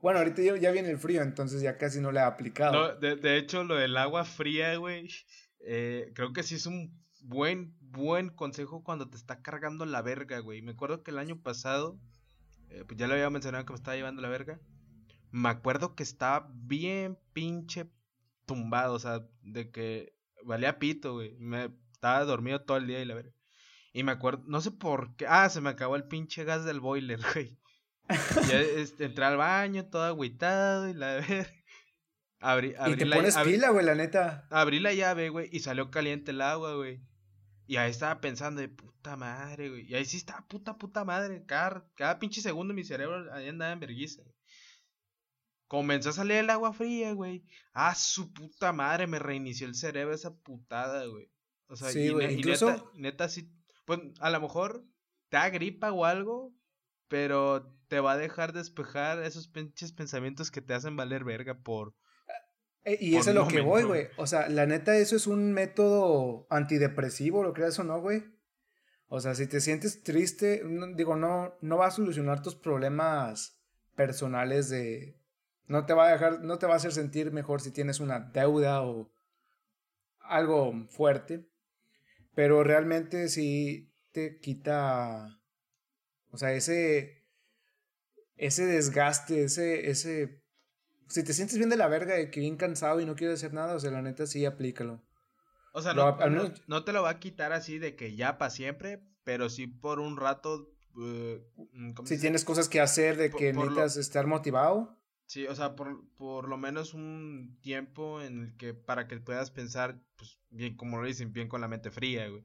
Bueno, 0.05 0.19
ahorita 0.19 0.43
ya, 0.43 0.71
viene 0.71 0.91
el 0.91 0.99
frío, 0.99 1.23
entonces 1.23 1.63
ya 1.63 1.79
casi 1.79 1.99
no 1.99 2.13
le 2.13 2.21
he 2.21 2.23
aplicado. 2.23 2.73
No, 2.75 2.95
de, 2.95 3.17
de 3.17 3.39
hecho, 3.39 3.65
lo 3.65 3.77
del 3.77 3.97
agua 3.97 4.27
fría, 4.27 4.77
güey, 4.77 5.09
eh, 5.61 6.13
creo 6.15 6.35
que 6.35 6.43
sí 6.43 6.57
es 6.57 6.67
un 6.67 7.03
buen, 7.23 7.75
buen 7.81 8.29
consejo 8.29 8.85
cuando 8.85 9.09
te 9.09 9.17
está 9.17 9.41
cargando 9.41 9.87
la 9.87 10.03
verga, 10.03 10.41
güey. 10.41 10.61
Me 10.61 10.73
acuerdo 10.73 11.03
que 11.03 11.11
el 11.11 11.17
año 11.17 11.41
pasado, 11.41 11.99
eh, 12.69 12.85
pues 12.87 12.99
ya 12.99 13.07
lo 13.07 13.15
había 13.15 13.31
mencionado 13.31 13.65
que 13.65 13.73
me 13.73 13.79
estaba 13.79 13.97
llevando 13.97 14.21
la 14.21 14.29
verga. 14.29 14.61
Me 15.31 15.49
acuerdo 15.49 15.95
que 15.95 16.03
estaba 16.03 16.51
bien 16.53 17.19
pinche 17.33 17.87
tumbado, 18.45 18.93
o 18.93 18.99
sea, 18.99 19.27
de 19.41 19.71
que 19.71 20.13
valía 20.45 20.79
pito, 20.79 21.15
güey. 21.15 21.35
Me 21.39 21.71
estaba 21.95 22.27
dormido 22.27 22.61
todo 22.61 22.77
el 22.77 22.87
día 22.87 23.01
y 23.01 23.07
la 23.07 23.15
verga. 23.15 23.33
Y 23.95 24.03
me 24.03 24.13
acuerdo, 24.13 24.45
no 24.49 24.61
sé 24.61 24.71
por 24.71 25.17
qué. 25.17 25.25
Ah, 25.27 25.49
se 25.49 25.63
me 25.63 25.71
acabó 25.71 25.97
el 25.97 26.05
pinche 26.05 26.45
gas 26.45 26.67
del 26.67 26.81
boiler, 26.81 27.21
güey. 27.35 27.59
Ya 28.09 28.61
este, 28.61 29.07
entré 29.07 29.25
al 29.25 29.37
baño 29.37 29.87
todo 29.87 30.03
agüitado 30.03 30.89
y 30.89 30.95
la 30.95 31.15
verga. 31.29 31.51
Abrí, 32.41 32.75
abrí 32.77 32.93
y 32.93 32.97
te 32.97 33.07
pones 33.07 33.37
pila, 33.39 33.71
güey, 33.71 33.87
la 33.87 33.95
neta. 33.95 34.47
Abrí 34.51 34.79
la 34.79 34.93
llave, 34.93 35.31
güey, 35.31 35.49
y 35.51 35.61
salió 35.61 35.91
caliente 35.91 36.33
el 36.33 36.43
agua, 36.43 36.75
güey. 36.75 37.01
Y 37.67 37.77
ahí 37.77 37.91
estaba 37.91 38.21
pensando 38.21 38.61
de 38.61 38.69
puta 38.69 39.17
madre, 39.17 39.71
güey. 39.71 39.91
Y 39.91 39.95
ahí 39.95 40.05
sí 40.05 40.19
estaba 40.19 40.47
puta, 40.47 40.77
puta 40.77 41.05
madre. 41.05 41.45
Cada, 41.47 41.87
cada 41.95 42.19
pinche 42.19 42.43
segundo 42.43 42.75
mi 42.75 42.85
cerebro 42.85 43.33
ahí 43.33 43.49
andaba 43.49 43.73
en 43.73 43.81
vergüenza. 43.81 44.23
Comenzó 45.67 46.11
a 46.11 46.13
salir 46.13 46.37
el 46.37 46.51
agua 46.51 46.75
fría, 46.75 47.13
güey. 47.15 47.43
Ah, 47.73 47.95
su 47.95 48.33
puta 48.33 48.73
madre, 48.73 49.07
me 49.07 49.19
reinició 49.19 49.67
el 49.67 49.75
cerebro 49.75 50.15
esa 50.15 50.35
putada, 50.37 51.07
güey. 51.07 51.31
O 51.69 51.77
sea, 51.77 51.91
y, 51.93 52.09
incluso... 52.35 52.93
neta, 52.95 53.31
sí. 53.31 53.51
Pues 53.87 54.01
a 54.21 54.29
lo 54.29 54.41
mejor 54.41 54.85
te 55.31 55.39
da 55.39 55.49
gripa 55.49 55.91
o 55.93 56.05
algo, 56.05 56.55
pero 57.09 57.75
te 57.95 58.01
va 58.01 58.15
a 58.15 58.19
dejar 58.19 58.53
despejar 58.53 59.23
esos 59.23 59.47
pinches 59.47 59.93
pensamientos 59.93 60.51
que 60.51 60.61
te 60.61 60.75
hacen 60.75 60.97
valer 60.97 61.23
verga 61.23 61.55
por. 61.63 61.95
Eh, 62.83 62.99
y 63.01 63.15
eso 63.15 63.31
es 63.31 63.37
lo 63.37 63.47
que 63.47 63.61
voy, 63.61 63.85
güey. 63.85 64.09
O 64.17 64.27
sea, 64.27 64.49
la 64.49 64.67
neta, 64.67 64.97
eso 64.97 65.15
es 65.15 65.29
un 65.29 65.53
método 65.53 66.49
antidepresivo, 66.51 67.45
¿lo 67.45 67.53
creas 67.53 67.79
o 67.79 67.85
no, 67.85 68.01
güey? 68.01 68.25
O 69.07 69.21
sea, 69.21 69.37
si 69.37 69.47
te 69.47 69.61
sientes 69.61 70.03
triste, 70.03 70.65
digo, 70.97 71.15
no, 71.15 71.55
no 71.61 71.77
va 71.77 71.87
a 71.87 71.93
solucionar 71.93 72.43
tus 72.43 72.57
problemas 72.57 73.61
personales 73.95 74.69
de, 74.71 75.17
no 75.69 75.87
te 75.87 75.95
va 75.95 76.09
a 76.09 76.11
dejar, 76.11 76.41
no 76.41 76.59
te 76.59 76.67
va 76.67 76.73
a 76.73 76.79
hacer 76.79 76.91
sentir 76.91 77.31
mejor 77.31 77.61
si 77.61 77.71
tienes 77.71 78.01
una 78.01 78.19
deuda 78.19 78.83
o 78.83 79.13
algo 80.19 80.89
fuerte. 80.89 81.49
Pero 82.35 82.65
realmente 82.65 83.29
sí 83.29 83.95
te 84.11 84.41
quita. 84.41 85.39
O 86.33 86.39
sea, 86.39 86.53
ese. 86.55 87.24
Ese 88.37 88.67
desgaste, 88.67 89.45
ese. 89.45 89.91
ese 89.91 90.43
si 91.09 91.23
te 91.23 91.35
sientes 91.35 91.59
bien 91.59 91.71
de 91.71 91.77
la 91.77 91.89
verga 91.89 92.15
de 92.15 92.31
que 92.31 92.41
bien 92.41 92.57
cansado 92.57 93.01
y 93.01 93.07
no 93.07 93.15
quieres 93.15 93.39
hacer 93.41 93.53
nada, 93.53 93.75
o 93.75 93.79
sea, 93.79 93.91
la 93.91 94.03
neta 94.03 94.27
sí 94.27 94.45
aplícalo. 94.47 95.03
O 95.73 95.83
sea, 95.83 95.93
no, 95.93 96.17
no, 96.67 96.85
te 96.85 96.93
lo 96.93 97.03
va 97.03 97.11
a 97.11 97.19
quitar 97.19 97.53
así 97.53 97.79
de 97.79 97.97
que 97.97 98.15
ya 98.15 98.39
para 98.39 98.51
siempre, 98.51 99.03
pero 99.25 99.51
sí 99.51 99.67
por 99.67 99.99
un 99.99 100.17
rato. 100.17 100.71
Eh, 101.03 101.45
si 102.05 102.19
tienes 102.21 102.45
cosas 102.45 102.69
que 102.69 102.81
hacer, 102.81 103.17
de 103.17 103.31
que 103.31 103.53
necesitas 103.53 103.97
estar 103.97 104.27
motivado. 104.27 104.97
Sí, 105.27 105.47
o 105.47 105.55
sea, 105.55 105.75
por, 105.75 106.09
por 106.15 106.49
lo 106.49 106.57
menos 106.59 106.95
un 106.95 107.59
tiempo 107.61 108.21
en 108.21 108.41
el 108.41 108.57
que 108.57 108.73
para 108.73 109.09
que 109.09 109.19
puedas 109.19 109.51
pensar, 109.51 110.01
pues, 110.17 110.39
bien, 110.51 110.77
como 110.77 111.01
lo 111.01 111.07
dicen, 111.07 111.33
bien 111.33 111.49
con 111.49 111.61
la 111.61 111.69
mente 111.69 111.91
fría, 111.91 112.29
güey. 112.29 112.45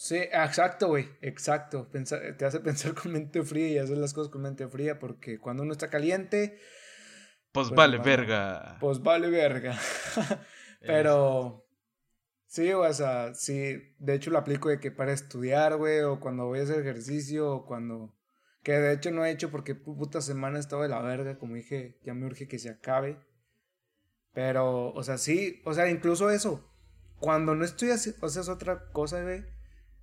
Sí, 0.00 0.14
exacto, 0.14 0.86
güey, 0.86 1.08
exacto. 1.22 1.88
te 1.88 2.44
hace 2.44 2.60
pensar 2.60 2.94
con 3.02 3.12
mente 3.12 3.42
fría 3.42 3.66
y 3.66 3.78
hacer 3.78 3.96
las 3.96 4.14
cosas 4.14 4.30
con 4.30 4.42
mente 4.42 4.68
fría, 4.68 5.00
porque 5.00 5.40
cuando 5.40 5.64
uno 5.64 5.72
está 5.72 5.90
caliente... 5.90 6.60
Pues, 7.50 7.66
pues 7.66 7.76
vale 7.76 7.98
verga. 7.98 8.76
Pues 8.78 9.02
vale 9.02 9.28
verga. 9.28 9.76
Pero... 10.80 11.66
Sí, 12.46 12.72
o 12.72 12.92
sea, 12.92 13.34
sí, 13.34 13.92
de 13.98 14.14
hecho 14.14 14.30
lo 14.30 14.38
aplico 14.38 14.68
de 14.68 14.78
que 14.78 14.92
para 14.92 15.12
estudiar, 15.12 15.76
güey, 15.76 16.00
o 16.02 16.20
cuando 16.20 16.46
voy 16.46 16.60
a 16.60 16.62
hacer 16.62 16.78
ejercicio, 16.78 17.50
o 17.50 17.66
cuando 17.66 18.14
que 18.62 18.72
de 18.78 18.92
hecho 18.92 19.10
no 19.10 19.24
he 19.24 19.32
hecho 19.32 19.50
porque 19.50 19.74
puta 19.74 20.20
semana 20.20 20.60
estaba 20.60 20.84
de 20.84 20.90
la 20.90 21.02
verga, 21.02 21.38
como 21.38 21.56
dije, 21.56 21.98
ya 22.04 22.14
me 22.14 22.24
urge 22.24 22.46
que 22.46 22.60
se 22.60 22.70
acabe. 22.70 23.18
Pero, 24.32 24.92
o 24.92 25.02
sea, 25.02 25.18
sí, 25.18 25.60
o 25.64 25.74
sea, 25.74 25.90
incluso 25.90 26.30
eso. 26.30 26.70
Cuando 27.18 27.56
no 27.56 27.64
estoy 27.64 27.90
haciendo, 27.90 28.24
o 28.24 28.28
sea, 28.30 28.42
es 28.42 28.48
otra 28.48 28.90
cosa, 28.92 29.20
güey, 29.22 29.44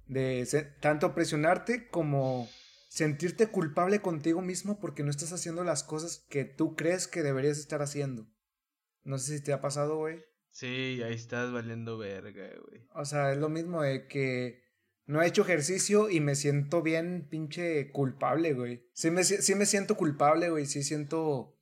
de 0.08 0.46
tanto 0.80 1.14
presionarte 1.16 1.88
como 1.88 2.48
sentirte 2.90 3.48
culpable 3.48 4.00
contigo 4.00 4.42
mismo 4.42 4.80
porque 4.80 5.04
no 5.04 5.10
estás 5.10 5.34
haciendo 5.34 5.64
las 5.64 5.84
cosas 5.84 6.26
que 6.30 6.46
tú 6.46 6.76
crees 6.76 7.08
que 7.08 7.24
deberías 7.24 7.58
estar 7.58 7.82
haciendo. 7.82 8.28
No 9.04 9.18
sé 9.18 9.38
si 9.38 9.44
te 9.44 9.54
ha 9.54 9.62
pasado, 9.62 9.98
güey. 9.98 10.24
Sí, 10.50 11.02
ahí 11.04 11.14
estás 11.14 11.52
valiendo 11.52 11.98
verga, 11.98 12.48
güey. 12.68 12.88
O 12.94 13.04
sea, 13.06 13.34
es 13.34 13.38
lo 13.38 13.50
mismo 13.50 13.82
de 13.82 14.08
que 14.08 14.64
no 15.06 15.22
he 15.22 15.28
hecho 15.28 15.42
ejercicio 15.42 16.10
y 16.10 16.22
me 16.22 16.36
siento 16.36 16.82
bien 16.82 17.28
pinche 17.30 17.92
culpable, 17.92 18.54
güey. 18.54 18.90
Sí 18.94 19.12
me, 19.12 19.24
sí 19.24 19.56
me 19.56 19.66
siento 19.66 19.96
culpable, 19.96 20.50
güey. 20.50 20.66
Sí 20.66 20.82
siento 20.82 21.56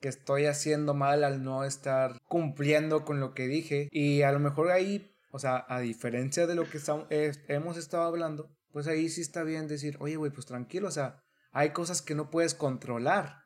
que 0.00 0.08
estoy 0.08 0.46
haciendo 0.46 0.94
mal 0.94 1.24
al 1.24 1.44
no 1.44 1.64
estar 1.64 2.20
cumpliendo 2.24 3.04
con 3.04 3.20
lo 3.20 3.34
que 3.34 3.46
dije. 3.46 3.88
Y 3.92 4.22
a 4.22 4.32
lo 4.32 4.40
mejor 4.40 4.70
ahí, 4.70 5.09
o 5.30 5.38
sea, 5.38 5.64
a 5.68 5.80
diferencia 5.80 6.46
de 6.46 6.54
lo 6.54 6.68
que 6.68 6.80
hemos 7.48 7.76
estado 7.76 8.04
hablando, 8.04 8.50
pues 8.72 8.86
ahí 8.86 9.08
sí 9.08 9.20
está 9.20 9.42
bien 9.42 9.68
decir, 9.68 9.96
oye, 10.00 10.16
güey, 10.16 10.30
pues 10.30 10.46
tranquilo, 10.46 10.88
o 10.88 10.92
sea, 10.92 11.22
hay 11.52 11.70
cosas 11.70 12.02
que 12.02 12.14
no 12.14 12.30
puedes 12.30 12.54
controlar, 12.54 13.44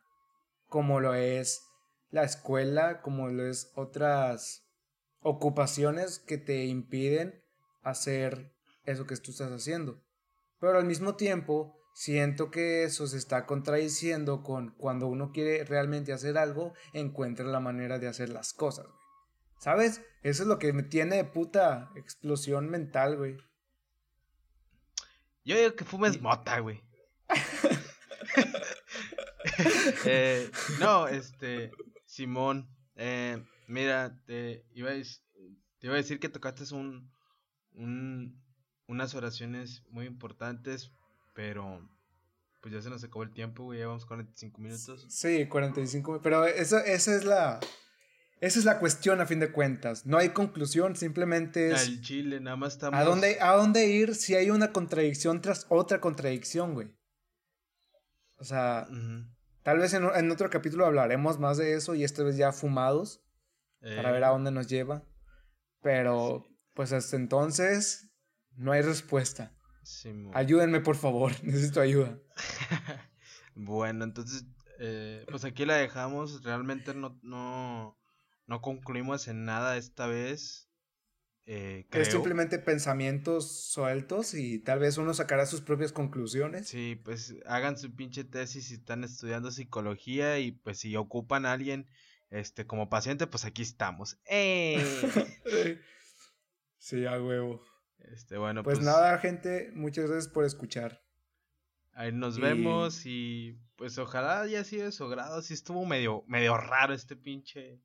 como 0.69 1.01
lo 1.01 1.15
es 1.15 1.63
la 2.11 2.25
escuela, 2.25 3.01
como 3.01 3.29
lo 3.29 3.47
es 3.47 3.73
otras 3.75 4.65
ocupaciones 5.21 6.19
que 6.19 6.39
te 6.39 6.65
impiden 6.67 7.43
hacer 7.83 8.55
eso 8.85 9.07
que 9.07 9.17
tú 9.17 9.31
estás 9.31 9.51
haciendo. 9.51 10.03
Pero 10.61 10.79
al 10.79 10.85
mismo 10.85 11.17
tiempo, 11.17 11.79
siento 11.95 12.51
que 12.51 12.85
eso 12.85 13.07
se 13.07 13.17
está 13.17 13.47
contradiciendo 13.47 14.43
con 14.43 14.75
cuando 14.77 15.07
uno 15.07 15.33
quiere 15.33 15.65
realmente 15.65 16.13
hacer 16.13 16.37
algo, 16.37 16.75
encuentra 16.93 17.47
la 17.47 17.61
manera 17.61 17.99
de 17.99 18.09
hacer 18.09 18.29
las 18.29 18.53
cosas, 18.53 18.87
¿Sabes? 19.59 20.03
Eso 20.25 20.43
es 20.43 20.49
lo 20.49 20.59
que 20.59 20.73
me 20.73 20.83
tiene 20.83 21.17
de 21.17 21.25
puta 21.25 21.91
explosión 21.97 22.71
mental, 22.71 23.19
güey. 23.19 23.37
Yo 25.45 25.55
digo 25.55 25.77
que 25.77 25.85
fumes 25.85 26.21
mota, 26.21 26.59
güey. 26.59 26.83
Eh, 30.07 30.51
no, 30.81 31.07
este, 31.07 31.71
Simón, 32.07 32.69
eh, 32.97 33.45
mira, 33.69 34.19
te 34.27 34.65
iba, 34.73 34.91
a, 34.91 34.95
te 34.95 35.87
iba 35.87 35.95
a 35.95 35.99
decir 35.99 36.19
que 36.19 36.29
tocaste 36.29 36.75
un, 36.75 37.11
un, 37.75 38.43
unas 38.87 39.15
oraciones 39.15 39.83
muy 39.91 40.07
importantes, 40.07 40.91
pero 41.35 41.87
pues 42.61 42.75
ya 42.75 42.83
se 42.83 42.91
nos 42.91 43.05
acabó 43.05 43.23
el 43.23 43.33
tiempo, 43.33 43.65
güey, 43.65 43.79
llevamos 43.79 44.07
45 44.07 44.61
minutos. 44.61 45.07
Sí, 45.09 45.47
45, 45.47 46.21
pero 46.23 46.47
esa, 46.47 46.81
esa 46.81 47.15
es 47.15 47.25
la... 47.25 47.61
Esa 48.41 48.59
es 48.59 48.65
la 48.65 48.79
cuestión 48.79 49.21
a 49.21 49.27
fin 49.27 49.41
de 49.41 49.53
cuentas. 49.53 50.07
No 50.07 50.19
hay 50.19 50.31
conclusión, 50.31 50.97
simplemente 50.97 51.73
es... 51.73 51.87
Al 51.87 52.01
chile, 52.01 52.41
nada 52.41 52.57
más 52.57 52.75
estamos... 52.75 52.99
¿A 52.99 53.05
dónde, 53.05 53.39
¿A 53.41 53.53
dónde 53.53 53.87
ir 53.87 54.15
si 54.15 54.35
hay 54.35 54.51
una 54.51 54.73
contradicción 54.73 55.41
tras 55.41 55.67
otra 55.69 56.01
contradicción, 56.01 56.75
güey? 56.75 56.95
O 58.37 58.45
sea, 58.45 58.87
tal 59.63 59.79
vez 59.79 59.95
en, 59.95 60.05
en, 60.15 60.31
otro 60.31 60.51
capítulo 60.51 60.85
hablaremos 60.85 61.39
más 61.39 61.57
de 61.57 61.75
eso 61.75 61.95
y 61.95 62.05
esta 62.05 62.23
vez 62.23 62.37
ya 62.37 62.53
fumados 62.53 63.25
para 63.81 64.11
ver 64.11 64.25
a 64.25 64.29
eh. 64.29 64.33
dónde 64.33 64.51
nos 64.51 64.67
lleva. 64.67 65.05
Pero, 65.81 66.47
pues 66.75 66.93
hasta 66.93 67.17
entonces, 67.17 68.11
no 68.57 68.73
hay 68.73 68.83
respuesta. 68.83 69.55
Ayúdenme, 70.33 70.81
por 70.81 70.97
favor, 70.97 71.33
necesito 71.43 71.81
ayuda. 71.81 72.19
bueno, 73.55 74.05
entonces, 74.05 74.45
eh, 74.79 75.25
pues 75.31 75.45
aquí 75.45 75.65
la 75.67 75.77
dejamos. 75.77 76.43
Realmente 76.43 76.95
no, 76.95 77.19
no, 77.23 77.99
no 78.47 78.61
concluimos 78.61 79.29
en 79.29 79.45
nada 79.45 79.77
esta 79.77 80.07
vez. 80.07 80.69
Eh, 81.47 81.87
Es 81.93 82.09
simplemente 82.09 82.59
pensamientos 82.59 83.67
sueltos 83.67 84.33
y 84.33 84.59
tal 84.61 84.79
vez 84.79 84.97
uno 84.97 85.13
sacará 85.13 85.45
sus 85.45 85.61
propias 85.61 85.93
conclusiones. 85.93 86.69
Sí, 86.69 87.01
pues 87.05 87.35
hagan 87.45 87.77
su 87.77 87.95
pinche 87.95 88.25
tesis 88.25 88.69
si 88.69 88.75
están 88.75 89.05
estudiando 89.05 89.51
psicología 89.51 90.39
y 90.39 90.53
pues 90.53 90.79
si 90.79 90.97
ocupan 90.97 91.45
a 91.45 91.53
alguien 91.53 91.87
este 92.31 92.67
como 92.67 92.89
paciente, 92.89 93.27
pues 93.27 93.45
aquí 93.45 93.63
estamos. 93.63 94.19
¡Eh! 94.25 94.83
sí, 96.79 97.05
a 97.05 97.23
huevo. 97.23 97.63
Este, 97.99 98.37
bueno, 98.37 98.63
pues, 98.63 98.79
pues, 98.79 98.87
nada, 98.87 99.19
gente, 99.19 99.71
muchas 99.75 100.07
gracias 100.11 100.33
por 100.33 100.45
escuchar. 100.45 101.03
Ahí 101.93 102.11
nos 102.11 102.41
vemos 102.41 103.07
y 103.07 103.61
pues 103.77 103.99
ojalá 103.99 104.41
haya 104.41 104.65
sido 104.65 104.87
de 104.87 104.93
su 104.93 105.09
grado. 105.09 105.41
Sí 105.43 105.55
estuvo 105.55 105.87
medio, 105.87 106.25
medio 106.27 106.57
raro 106.57 106.93
este 106.93 107.17
pinche, 107.17 107.81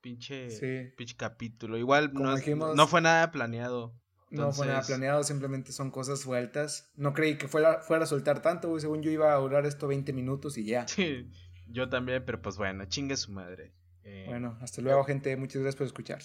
pinche, 0.00 0.92
pinche 0.96 1.16
capítulo. 1.16 1.78
Igual 1.78 2.12
no, 2.12 2.86
fue 2.86 3.00
nada 3.00 3.30
planeado. 3.30 3.94
No 4.30 4.52
fue 4.52 4.66
nada 4.66 4.82
planeado, 4.82 5.24
simplemente 5.24 5.72
son 5.72 5.90
cosas 5.90 6.20
sueltas. 6.20 6.90
No 6.94 7.12
creí 7.12 7.36
que 7.36 7.48
fuera, 7.48 7.80
fuera 7.80 8.04
a 8.04 8.06
soltar 8.06 8.42
tanto, 8.42 8.78
Según 8.78 9.02
yo 9.02 9.10
iba 9.10 9.32
a 9.32 9.38
durar 9.38 9.66
esto 9.66 9.88
20 9.88 10.12
minutos 10.12 10.56
y 10.56 10.64
ya. 10.64 10.86
Sí, 10.86 11.30
yo 11.66 11.88
también, 11.88 12.24
pero 12.24 12.40
pues 12.40 12.56
bueno, 12.56 12.84
chingue 12.86 13.16
su 13.16 13.32
madre. 13.32 13.74
Eh, 14.04 14.26
bueno, 14.28 14.56
hasta 14.60 14.82
luego, 14.82 15.04
gente. 15.04 15.36
Muchas 15.36 15.62
gracias 15.62 15.76
por 15.76 15.86
escuchar. 15.86 16.22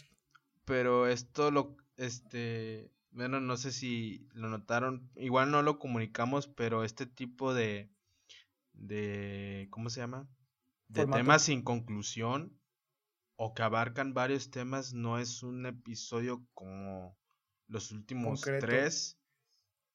Pero 0.66 1.08
esto 1.08 1.52
lo, 1.52 1.78
este, 1.98 2.92
bueno, 3.12 3.40
no 3.40 3.58
sé 3.58 3.72
si 3.72 4.28
lo 4.34 4.50
notaron, 4.50 5.10
igual 5.16 5.52
no 5.52 5.62
lo 5.62 5.80
comunicamos, 5.80 6.48
pero 6.48 6.84
este 6.84 7.06
tipo 7.06 7.54
de, 7.54 7.92
de, 8.74 9.68
¿cómo 9.70 9.90
se 9.90 10.02
llama? 10.02 10.28
De 10.88 11.06
temas 11.08 11.44
sin 11.44 11.64
conclusión 11.64 12.60
o 13.36 13.54
que 13.54 13.64
abarcan 13.64 14.14
varios 14.14 14.52
temas, 14.52 14.94
no 14.94 15.20
es 15.20 15.44
un 15.44 15.66
episodio 15.66 16.46
como 16.54 17.18
los 17.68 17.92
últimos 17.92 18.42
tres, 18.42 19.20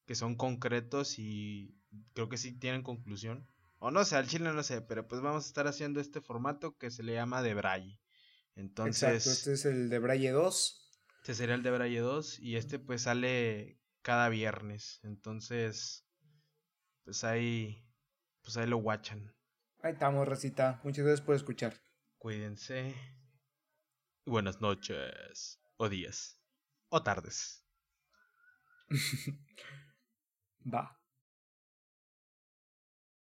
que 0.07 0.15
son 0.15 0.37
concretos 0.37 1.19
y 1.19 1.77
creo 2.15 2.29
que 2.29 2.37
sí 2.37 2.53
tienen 2.59 2.83
conclusión. 2.83 3.49
O 3.79 3.91
no 3.91 4.05
sé, 4.05 4.17
al 4.17 4.27
chile 4.27 4.53
no 4.53 4.63
sé, 4.63 4.83
pero 4.83 5.09
pues 5.09 5.23
vamos 5.23 5.45
a 5.45 5.49
estar 5.49 5.67
haciendo 5.67 6.01
este 6.01 6.21
formato 6.21 6.77
que 6.77 6.91
se 6.91 7.03
le 7.03 7.15
llama 7.15 7.43
de 7.43 7.55
Braille. 7.55 8.01
Entonces, 8.57 9.27
Exacto, 9.27 9.31
este 9.31 9.53
es 9.55 9.65
el 9.65 9.89
de 9.89 9.99
Braille 9.99 10.31
2 10.31 10.81
este 11.21 11.35
sería 11.35 11.55
el 11.55 11.63
de 11.63 11.71
Braille 11.71 12.01
2 12.01 12.41
y 12.41 12.57
este 12.57 12.79
pues 12.79 13.03
sale 13.03 13.79
cada 14.01 14.31
viernes. 14.31 15.01
Entonces, 15.03 16.07
pues 17.05 17.25
ahí, 17.25 17.87
pues 18.43 18.57
ahí 18.57 18.67
lo 18.67 18.79
guachan. 18.79 19.35
Ahí 19.83 19.93
estamos, 19.93 20.27
Racita. 20.27 20.81
Muchas 20.83 21.05
gracias 21.05 21.27
por 21.27 21.37
escuchar. 21.37 21.75
Cuídense. 22.17 22.95
Buenas 24.31 24.61
noches. 24.61 25.61
O 25.77 25.89
días. 25.89 26.41
O 26.89 27.03
tardes. 27.03 27.65
Va. 30.65 31.00